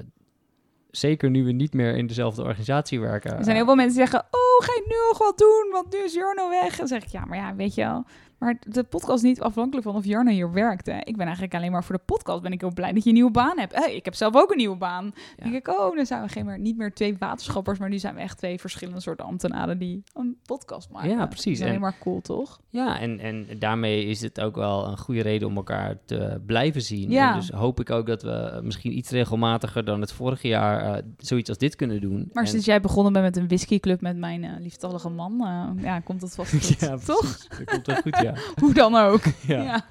zeker 0.90 1.30
nu 1.30 1.44
we 1.44 1.52
niet 1.52 1.74
meer 1.74 1.96
in 1.96 2.06
dezelfde 2.06 2.42
organisatie 2.42 3.00
werken. 3.00 3.36
Er 3.36 3.44
zijn 3.44 3.56
heel 3.56 3.64
veel 3.64 3.74
mensen 3.74 3.96
die 3.96 4.06
zeggen, 4.06 4.28
oh, 4.30 4.66
ga 4.66 4.72
je 4.72 4.84
nu 4.86 4.94
nog 5.08 5.18
wat 5.18 5.38
doen? 5.38 5.68
Want 5.72 5.92
nu 5.92 5.98
is 5.98 6.14
Jarno 6.14 6.48
weg. 6.48 6.70
En 6.70 6.76
dan 6.76 6.86
zeg 6.86 7.02
ik, 7.02 7.08
ja, 7.08 7.24
maar 7.24 7.38
ja, 7.38 7.54
weet 7.54 7.74
je 7.74 7.82
wel. 7.82 8.04
Maar 8.40 8.56
de 8.68 8.82
podcast 8.82 9.16
is 9.24 9.28
niet 9.30 9.40
afhankelijk 9.40 9.86
van 9.86 9.96
of 9.96 10.04
Jarno 10.04 10.30
hier 10.30 10.52
werkt. 10.52 10.86
Hè. 10.86 10.98
Ik 10.98 11.16
ben 11.16 11.24
eigenlijk 11.24 11.54
alleen 11.54 11.70
maar 11.70 11.84
voor 11.84 11.94
de 11.96 12.02
podcast 12.04 12.42
ben 12.42 12.52
ik 12.52 12.60
heel 12.60 12.72
blij 12.74 12.92
dat 12.92 13.02
je 13.02 13.08
een 13.08 13.14
nieuwe 13.14 13.30
baan 13.30 13.58
hebt. 13.58 13.74
Hey, 13.74 13.94
ik 13.94 14.04
heb 14.04 14.14
zelf 14.14 14.36
ook 14.36 14.50
een 14.50 14.56
nieuwe 14.56 14.76
baan. 14.76 15.04
Ja. 15.04 15.10
Dan 15.36 15.50
denk 15.52 15.66
ik, 15.66 15.74
oh, 15.80 15.96
dan 15.96 16.06
zijn 16.06 16.22
we 16.22 16.28
geen 16.28 16.44
meer, 16.46 16.58
niet 16.58 16.76
meer 16.76 16.92
twee 16.92 17.16
waterschappers, 17.18 17.78
maar 17.78 17.88
nu 17.88 17.98
zijn 17.98 18.14
we 18.14 18.20
echt 18.20 18.38
twee 18.38 18.58
verschillende 18.60 19.00
soorten 19.00 19.24
ambtenaren 19.26 19.78
die 19.78 20.02
een 20.14 20.36
podcast 20.46 20.90
maken. 20.90 21.10
Ja, 21.10 21.26
precies. 21.26 21.44
Dat 21.44 21.52
is 21.54 21.60
alleen 21.60 21.74
En- 21.74 21.80
maar 21.80 21.98
cool, 22.00 22.20
toch? 22.20 22.60
Ja, 22.68 23.00
en, 23.00 23.18
en 23.18 23.46
daarmee 23.58 24.04
is 24.04 24.20
het 24.20 24.40
ook 24.40 24.54
wel 24.56 24.86
een 24.86 24.98
goede 24.98 25.22
reden 25.22 25.48
om 25.48 25.56
elkaar 25.56 25.96
te 26.04 26.40
blijven 26.46 26.82
zien. 26.82 27.10
Ja. 27.10 27.32
En 27.32 27.38
dus 27.38 27.50
hoop 27.50 27.80
ik 27.80 27.90
ook 27.90 28.06
dat 28.06 28.22
we 28.22 28.60
misschien 28.62 28.96
iets 28.96 29.10
regelmatiger 29.10 29.84
dan 29.84 30.00
het 30.00 30.12
vorige 30.12 30.48
jaar 30.48 30.94
eh, 30.96 31.02
zoiets 31.18 31.48
als 31.48 31.58
dit 31.58 31.76
kunnen 31.76 32.00
doen. 32.00 32.30
Maar 32.32 32.42
En- 32.42 32.48
sinds 32.48 32.66
jij 32.66 32.80
begonnen 32.80 33.12
bent 33.12 33.24
met 33.24 33.36
een 33.36 33.46
whiskyclub 33.48 34.00
met 34.00 34.16
mijn 34.16 34.44
eh, 34.44 34.50
lieftallige 34.58 35.08
man, 35.08 35.40
eh, 35.40 35.82
ja, 35.84 36.00
komt 36.00 36.20
dat 36.20 36.34
vast 36.34 36.50
goed. 36.50 36.80
ja, 36.88 36.96
toch? 36.96 37.46
Dat 37.48 37.64
komt 37.64 37.86
wel 37.86 37.96
goed, 37.96 38.18
ja. 38.22 38.29
Hoe 38.60 38.74
dan 38.74 38.94
ook. 38.96 39.22
ja. 39.46 39.62
Ja. 39.62 39.86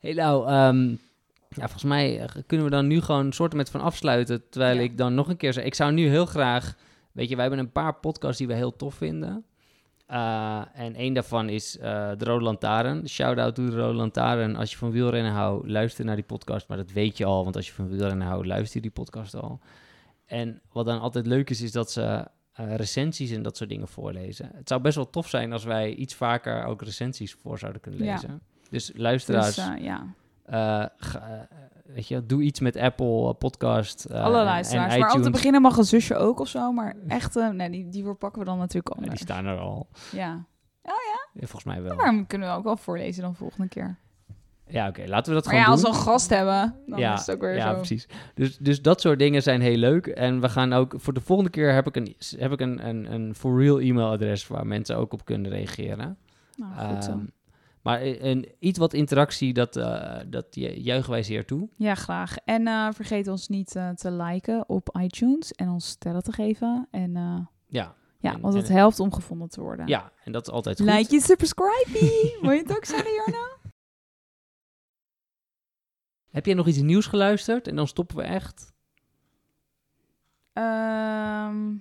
Hey, 0.00 0.12
nou, 0.12 0.46
ehm, 0.48 0.88
ja, 1.48 1.64
volgens 1.64 1.84
mij 1.84 2.28
kunnen 2.46 2.66
we 2.66 2.72
dan 2.72 2.86
nu 2.86 3.00
gewoon 3.00 3.26
een 3.26 3.32
soort 3.32 3.54
met 3.54 3.70
van 3.70 3.80
afsluiten. 3.80 4.48
Terwijl 4.50 4.76
Ja. 4.76 4.80
ik 4.82 4.98
dan 4.98 5.14
nog 5.14 5.28
een 5.28 5.36
keer 5.36 5.52
zeg, 5.52 5.64
ik 5.64 5.74
zou 5.74 5.92
nu 5.92 6.08
heel 6.08 6.26
graag, 6.26 6.74
weet 7.12 7.28
je, 7.28 7.34
wij 7.36 7.44
hebben 7.46 7.64
een 7.64 7.72
paar 7.72 7.94
podcasts 7.94 8.38
die 8.38 8.46
we 8.46 8.54
heel 8.54 8.76
tof 8.76 8.94
vinden. 8.94 9.44
Eh, 10.06 10.60
en 10.74 10.94
één 10.94 11.12
daarvan 11.14 11.48
is 11.48 11.78
eh, 11.78 12.10
de 12.16 12.24
Rode 12.24 12.44
Lantaarn. 12.44 13.08
Shout-out 13.08 13.54
to 13.54 13.66
de 13.70 13.76
Rode 13.76 13.94
Lantaarn. 13.96 14.56
Als 14.56 14.70
je 14.70 14.76
van 14.76 14.90
wielrennen 14.90 15.32
houdt, 15.32 15.68
luister 15.68 16.04
naar 16.04 16.14
die 16.16 16.24
podcast. 16.24 16.68
Maar 16.68 16.76
dat 16.76 16.92
weet 16.92 17.16
je 17.18 17.24
al, 17.24 17.42
want 17.44 17.56
als 17.56 17.66
je 17.66 17.72
van 17.72 17.88
wielrennen 17.88 18.26
houdt, 18.26 18.46
luister 18.46 18.76
je 18.76 18.82
die 18.82 18.90
podcast 18.90 19.34
al. 19.34 19.60
En 20.26 20.60
wat 20.72 20.86
dan 20.86 21.00
altijd 21.00 21.26
leuk 21.26 21.50
is, 21.50 21.60
is 21.60 21.72
dat 21.72 21.90
ze 21.90 22.26
eh, 22.58 22.74
recensies 22.74 23.30
en 23.30 23.42
dat 23.42 23.56
soort 23.56 23.70
dingen 23.70 23.88
voorlezen. 23.88 24.50
Het 24.54 24.68
zou 24.68 24.80
best 24.80 24.96
wel 24.96 25.10
tof 25.10 25.28
zijn 25.28 25.52
als 25.52 25.64
wij 25.64 25.94
iets 25.94 26.14
vaker 26.14 26.64
ook 26.64 26.82
recensies 26.82 27.32
voor 27.34 27.58
zouden 27.58 27.80
kunnen 27.80 28.04
Ja. 28.04 28.12
lezen. 28.12 28.40
Dus 28.70 28.92
luisteraars, 28.94 29.54
Dus 29.54 29.68
eh, 29.68 29.76
ja, 29.84 30.06
eh, 30.44 30.84
ga- 30.96 31.48
weet 31.84 32.08
je, 32.08 32.26
doe 32.26 32.42
iets 32.42 32.60
met 32.60 32.76
Apple 32.76 33.34
Podcast. 33.34 34.10
alle 34.12 34.38
en 34.38 34.44
luisteraars. 34.44 34.96
Maar 34.98 35.12
om 35.14 35.22
te 35.22 35.30
beginnen 35.30 35.62
mag 35.62 35.76
een 35.76 35.84
zusje 35.84 36.14
ook 36.16 36.40
of 36.40 36.48
zo. 36.48 36.72
Maar 36.72 36.96
echt, 37.08 37.34
nee, 37.34 37.70
die, 37.70 37.88
die 37.88 38.02
verpakken 38.04 38.40
we 38.40 38.46
dan 38.46 38.58
natuurlijk 38.58 38.94
Ja, 39.00 39.08
die 39.08 39.18
staan 39.18 39.46
er 39.46 39.58
al. 39.58 39.88
Ja. 40.12 40.44
Ja, 41.32 41.46
volgens 41.46 41.64
mij 41.64 41.82
wel. 41.82 41.96
Maar 41.96 42.24
kunnen 42.26 42.48
we 42.48 42.54
ook 42.54 42.64
wel 42.64 42.76
voorlezen 42.76 43.22
dan 43.22 43.34
volgende 43.34 43.68
keer. 43.68 43.98
Ja, 44.68 44.88
oké, 44.88 45.02
laten 45.06 45.28
we 45.32 45.38
dat 45.38 45.44
Maar 45.46 45.54
ja, 45.54 45.60
gewoon 45.64 45.74
als 45.78 45.82
we 45.82 45.90
doen. 45.90 45.96
een 45.98 46.02
gast 46.12 46.30
hebben, 46.30 46.74
dan 46.86 46.98
ja, 46.98 47.12
is 47.14 47.20
het 47.26 47.30
ook 47.34 47.40
weer 47.40 47.54
ja, 47.54 47.70
zo. 47.70 47.76
precies. 47.76 48.06
Dus, 48.34 48.56
dus 48.58 48.82
dat 48.82 49.00
soort 49.00 49.18
dingen 49.18 49.42
zijn 49.42 49.60
heel 49.60 49.76
leuk. 49.76 50.06
En 50.06 50.40
we 50.40 50.48
gaan 50.48 50.72
ook, 50.72 50.94
voor 50.96 51.12
de 51.14 51.20
volgende 51.20 51.50
keer 51.50 51.72
heb 51.74 51.86
ik 51.86 51.96
een, 51.96 52.16
heb 52.36 52.52
ik 52.52 52.60
een, 52.60 52.88
een, 52.88 53.12
een 53.12 53.34
for 53.34 53.60
real 53.62 53.80
e-mailadres 53.80 54.46
waar 54.46 54.66
mensen 54.66 54.96
ook 54.96 55.12
op 55.12 55.24
kunnen 55.24 55.50
reageren. 55.50 56.16
Nou, 56.56 56.94
goed 56.94 57.04
zo. 57.04 57.10
Ehm, 57.10 57.24
maar 57.82 58.00
een, 58.02 58.48
iets 58.58 58.78
wat 58.78 58.92
interactie, 58.94 59.52
dat, 59.52 59.76
eh, 59.76 60.16
dat 60.26 60.46
ju- 60.50 60.74
juichen 60.80 61.10
wij 61.10 61.22
zeer 61.22 61.44
toe. 61.44 61.68
Ja, 61.76 61.94
graag. 61.94 62.36
En 62.44 62.66
eh, 62.66 62.88
vergeet 62.94 63.28
ons 63.28 63.48
niet 63.48 63.74
eh, 63.76 63.88
te 63.88 64.10
liken 64.12 64.64
op 64.68 64.96
iTunes 65.00 65.52
en 65.52 65.68
ons 65.68 65.88
sterren 65.88 66.22
te 66.22 66.32
geven. 66.32 66.88
En 66.90 67.12
Ja, 67.68 67.94
ja, 68.20 68.32
En- 68.34 68.40
want 68.40 68.54
het 68.54 68.68
helpt 68.68 69.00
om 69.00 69.12
gevonden 69.12 69.48
te 69.48 69.60
worden. 69.60 69.86
ja 69.86 70.12
en 70.24 70.32
dat 70.32 70.46
is 70.46 70.52
altijd 70.52 70.80
goed. 70.80 70.90
Like 70.90 71.14
je, 71.14 71.20
subscribe. 71.20 71.88
Wil 72.40 72.50
je 72.50 72.58
het 72.62 72.76
ook 72.76 72.84
zeggen, 72.84 73.10
Jarno? 73.14 73.46
Heb 76.30 76.46
jij 76.46 76.54
nog 76.54 76.66
iets 76.66 76.78
nieuws 76.80 77.06
geluisterd? 77.06 77.68
En 77.68 77.76
dan 77.76 77.86
stoppen 77.88 78.16
we 78.16 78.22
echt. 78.22 78.72
Ehm, 80.52 81.72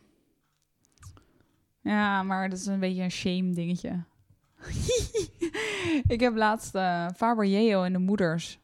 ja, 1.82 2.24
maar 2.24 2.50
dat 2.50 2.60
is 2.60 2.66
een 2.66 2.80
beetje 2.80 3.04
een 3.04 3.12
shame 3.12 3.54
dingetje. 3.54 4.04
ik 6.14 6.20
heb 6.20 6.36
laatst 6.36 6.76
eh 6.76 7.06
Faber 7.16 7.46
Yeo 7.46 7.84
en 7.84 7.94
de 7.94 8.00
moeders 8.00 8.60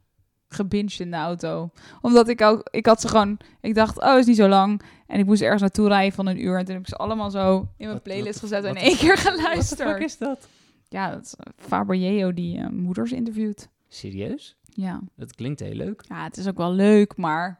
gebinged 0.47 0.99
in 0.99 1.11
de 1.11 1.17
auto. 1.17 1.69
Omdat 2.01 2.27
ik 2.27 2.41
ook, 2.41 2.67
ik 2.71 2.85
had 2.85 3.01
ze 3.01 3.07
gewoon, 3.07 3.37
ik 3.61 3.75
dacht, 3.75 4.01
oh, 4.01 4.17
is 4.17 4.25
niet 4.25 4.35
zo 4.35 4.47
lang. 4.47 4.81
En 5.07 5.19
ik 5.19 5.25
moest 5.25 5.41
ergens 5.41 5.61
naartoe 5.61 5.87
rijden 5.87 6.13
van 6.13 6.25
een 6.27 6.43
uur. 6.43 6.57
En 6.57 6.65
toen 6.65 6.73
heb 6.73 6.83
ik 6.83 6.89
ze 6.89 6.95
allemaal 6.95 7.31
zo 7.31 7.57
in 7.59 7.65
mijn 7.77 7.89
Wat- 7.91 8.03
playlist 8.03 8.39
wat- 8.41 8.49
gezet 8.49 8.63
en 8.63 8.69
in 8.69 8.73
wat- 8.75 8.83
één 8.83 8.97
keer 8.97 9.07
Wat 9.15 9.17
de 9.23 9.29
fuck 9.31 9.39
geluisterd. 9.39 10.01
is 10.03 10.17
dat? 10.17 10.47
Ja, 10.89 11.11
dat 11.11 11.25
is 11.25 11.35
eh, 11.35 11.45
Faber 11.57 11.95
Yeo 11.95 12.33
die 12.33 12.57
eh, 12.57 12.67
moeders 12.69 13.11
interviewt. 13.11 13.69
Serieus? 13.87 14.57
Ja. 14.75 15.01
Dat 15.15 15.35
klinkt 15.35 15.59
heel 15.59 15.73
leuk. 15.75 16.03
ja, 16.07 16.23
het 16.23 16.37
is 16.37 16.47
ook 16.47 16.57
wel 16.57 16.73
leuk, 16.73 17.17
maar 17.17 17.59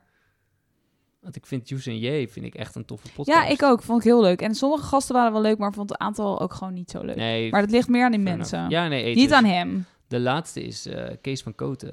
Want 1.22 1.36
ik 1.36 1.46
vind 1.46 1.70
Juice 1.70 1.90
en 1.90 1.98
J 2.00 2.28
vind 2.28 2.46
ik 2.46 2.56
echt 2.56 2.76
een 2.76 2.86
toffe 2.86 3.08
podcast. 3.14 3.38
Ja, 3.38 3.48
ik 3.48 3.64
ook. 3.64 3.82
Vond 3.84 4.00
ik 4.00 4.06
heel 4.06 4.22
leuk. 4.22 4.42
En 4.42 4.56
sommige 4.56 4.84
gasten 4.84 5.16
waren 5.16 5.32
wel 5.32 5.42
leuk, 5.42 5.58
maar 5.58 5.74
vond 5.74 5.90
een 5.90 6.00
aantal 6.00 6.42
ook 6.42 6.54
gewoon 6.54 6.74
niet 6.74 6.92
zo 6.92 7.04
leuk. 7.04 7.16
Nee, 7.16 7.52
Maar 7.52 7.62
dat 7.62 7.72
ligt 7.72 7.88
meer 7.88 8.06
aan 8.06 8.12
die 8.12 8.20
mensen. 8.20 8.58
enough. 8.58 8.74
Ja, 8.76 8.88
nee, 8.88 9.16
niet 9.16 9.32
aan 9.32 9.46
hem. 9.46 9.86
De 10.08 10.20
laatste 10.20 10.64
is 10.64 10.86
eh, 10.86 11.16
Kees 11.22 11.42
van 11.44 11.56
Koten. 11.56 11.92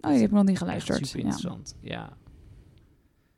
Oh, 0.00 0.10
die 0.10 0.20
heb 0.20 0.28
ik 0.28 0.34
nog 0.34 0.40
niet 0.42 0.50
Echt 0.50 0.58
geluisterd. 0.58 1.06
super 1.06 1.18
interessant. 1.20 1.76
Ja. 1.80 2.16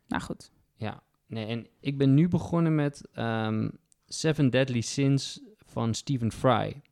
Nou 0.08 0.22
goed. 0.22 0.50
ja. 0.76 1.02
Nee, 1.26 1.46
en 1.46 1.66
ik 1.80 1.98
ben 1.98 2.14
nu 2.14 2.28
begonnen 2.28 2.74
met 2.74 3.08
ehm, 3.12 3.68
Seven 4.06 4.50
Deadly 4.50 4.80
Sins 4.80 5.40
van 5.66 5.94
Stephen 5.94 6.32
Fry. 6.32 6.82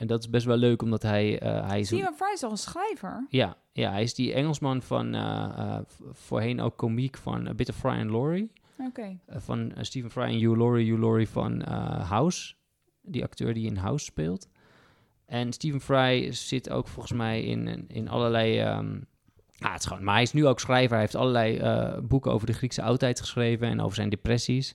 En 0.00 0.06
dat 0.06 0.20
is 0.20 0.30
best 0.30 0.46
wel 0.46 0.56
leuk, 0.56 0.82
omdat 0.82 1.02
hij, 1.02 1.38
eh, 1.38 1.68
hij 1.68 1.82
Steven 1.82 2.14
Fry 2.14 2.32
is 2.32 2.42
al 2.42 2.50
een 2.50 2.56
schrijver. 2.56 3.26
Ja, 3.28 3.56
ja, 3.72 3.90
hij 3.90 4.02
is 4.02 4.14
die 4.14 4.32
Engelsman 4.32 4.82
van 4.82 5.14
eh, 5.14 5.50
eh, 5.56 5.78
voorheen 6.12 6.60
ook 6.60 6.76
komiek 6.76 7.16
van 7.16 7.48
A 7.48 7.54
Bit 7.54 7.68
of 7.68 7.76
Fry 7.76 7.90
and 7.90 8.10
Laurie. 8.10 8.52
Oké. 8.78 9.18
Van 9.28 9.72
Stephen 9.80 10.10
Fry 10.10 10.22
en 10.22 10.38
Hugh 10.38 10.56
Laurie. 10.56 10.90
Hugh 10.90 11.00
Laurie 11.00 11.28
van 11.28 11.62
House. 12.02 12.54
Die 13.02 13.22
acteur 13.22 13.54
die 13.54 13.66
in 13.66 13.76
House 13.76 14.04
speelt. 14.04 14.48
En 15.26 15.52
Stephen 15.52 15.80
Fry 15.80 16.32
zit 16.32 16.70
ook 16.70 16.88
volgens 16.88 17.18
mij 17.18 17.42
in, 17.42 17.88
in 17.88 18.08
allerlei... 18.08 18.60
ah, 18.60 19.72
het 19.72 19.80
is 19.80 19.86
gewoon, 19.86 20.04
maar 20.04 20.14
hij 20.14 20.22
is 20.22 20.32
nu 20.32 20.46
ook 20.46 20.60
schrijver. 20.60 20.90
Hij 20.90 21.00
heeft 21.00 21.14
allerlei 21.14 21.60
boeken 22.00 22.32
over 22.32 22.46
de 22.46 22.52
Griekse 22.52 22.82
oudheid 22.82 23.20
geschreven 23.20 23.68
en 23.68 23.80
over 23.80 23.94
zijn 23.94 24.08
depressies. 24.08 24.74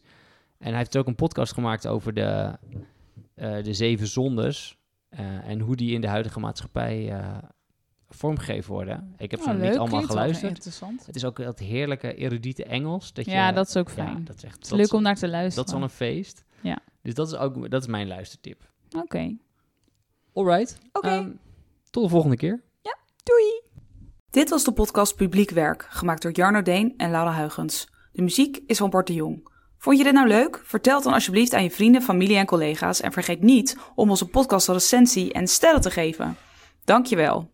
En 0.58 0.68
hij 0.70 0.78
heeft 0.78 0.98
ook 0.98 1.08
een 1.08 1.16
podcast 1.16 1.54
gemaakt 1.54 1.88
over 1.88 2.14
de, 2.14 2.58
de 3.36 3.74
zeven 3.74 4.08
zondes. 4.08 4.78
Eh, 5.16 5.48
en 5.50 5.60
hoe 5.60 5.76
die 5.76 5.94
in 5.94 6.02
de 6.02 6.08
huidige 6.08 6.40
maatschappij 6.40 7.12
eh, 7.12 7.38
vormgegeven 8.10 8.72
worden. 8.74 9.14
Ik 9.18 9.32
heb 9.32 9.40
ze 9.42 9.50
Oh, 9.50 9.54
nog 9.56 9.62
niet 9.70 9.78
allemaal 9.78 10.02
geluisterd. 10.02 10.50
interessant. 10.52 11.06
Het 11.06 11.16
is 11.16 11.26
ook 11.26 11.38
dat 11.38 11.60
heerlijke, 11.60 12.16
erudite 12.16 12.64
Engels. 12.66 13.14
Dat 13.14 13.26
je, 13.26 13.32
Ja, 13.32 13.52
dat 13.52 13.68
is 13.68 13.78
ook 13.78 13.88
ja, 13.88 13.94
fijn. 13.94 14.24
dat 14.24 14.36
is 14.36 14.44
echt 14.44 14.70
dat 14.70 14.78
leuk 14.80 14.94
om 14.94 15.02
naar 15.02 15.16
te 15.16 15.28
luisteren. 15.28 15.56
dat 15.66 15.68
is 15.68 15.74
al 15.74 15.84
een 15.84 15.96
feest. 15.96 16.44
Ja. 16.62 16.80
Dus 17.02 17.14
dat 17.14 17.28
is 17.28 17.36
ook 17.36 17.70
dat 17.70 17.82
is 17.82 17.88
mijn 17.88 18.08
luistertip. 18.08 18.72
Oké. 18.98 19.38
Alright. 20.34 20.78
Oké. 20.92 21.08
Ehm, 21.08 21.32
tot 21.90 22.04
de 22.04 22.10
volgende 22.10 22.36
keer. 22.38 22.64
Doei! 23.24 23.62
Dit 24.30 24.50
was 24.50 24.64
de 24.64 24.72
podcast 24.72 25.16
Publiek 25.16 25.50
Werk, 25.50 25.88
gemaakt 25.90 26.22
door 26.22 26.32
Jarno 26.32 26.62
Deen 26.62 26.94
en 26.98 27.12
Laura 27.12 27.32
Huigens. 27.32 27.88
De 28.12 28.22
muziek 28.22 28.60
is 28.68 28.78
van 28.78 28.90
Bart 28.90 29.08
de 29.08 29.14
Jong. 29.14 29.48
Vond 29.86 29.98
je 29.98 30.04
dit 30.04 30.14
nou 30.14 30.28
leuk? 30.28 30.62
Vertel 30.64 31.02
dan 31.02 31.14
alsjeblieft 31.14 31.54
aan 31.54 31.64
je 31.64 31.72
vrienden, 31.72 32.02
familie 32.02 32.38
en 32.38 32.46
collega's 32.46 33.02
en 33.02 33.12
vergeet 33.12 33.42
niet 33.42 33.78
om 33.96 34.10
onze 34.10 34.28
podcast 34.28 34.68
een 34.68 34.74
recensie 34.74 35.34
en 35.34 35.48
sterren 35.48 35.82
te 35.82 35.92
geven. 35.92 36.38
Dankjewel. 36.86 37.50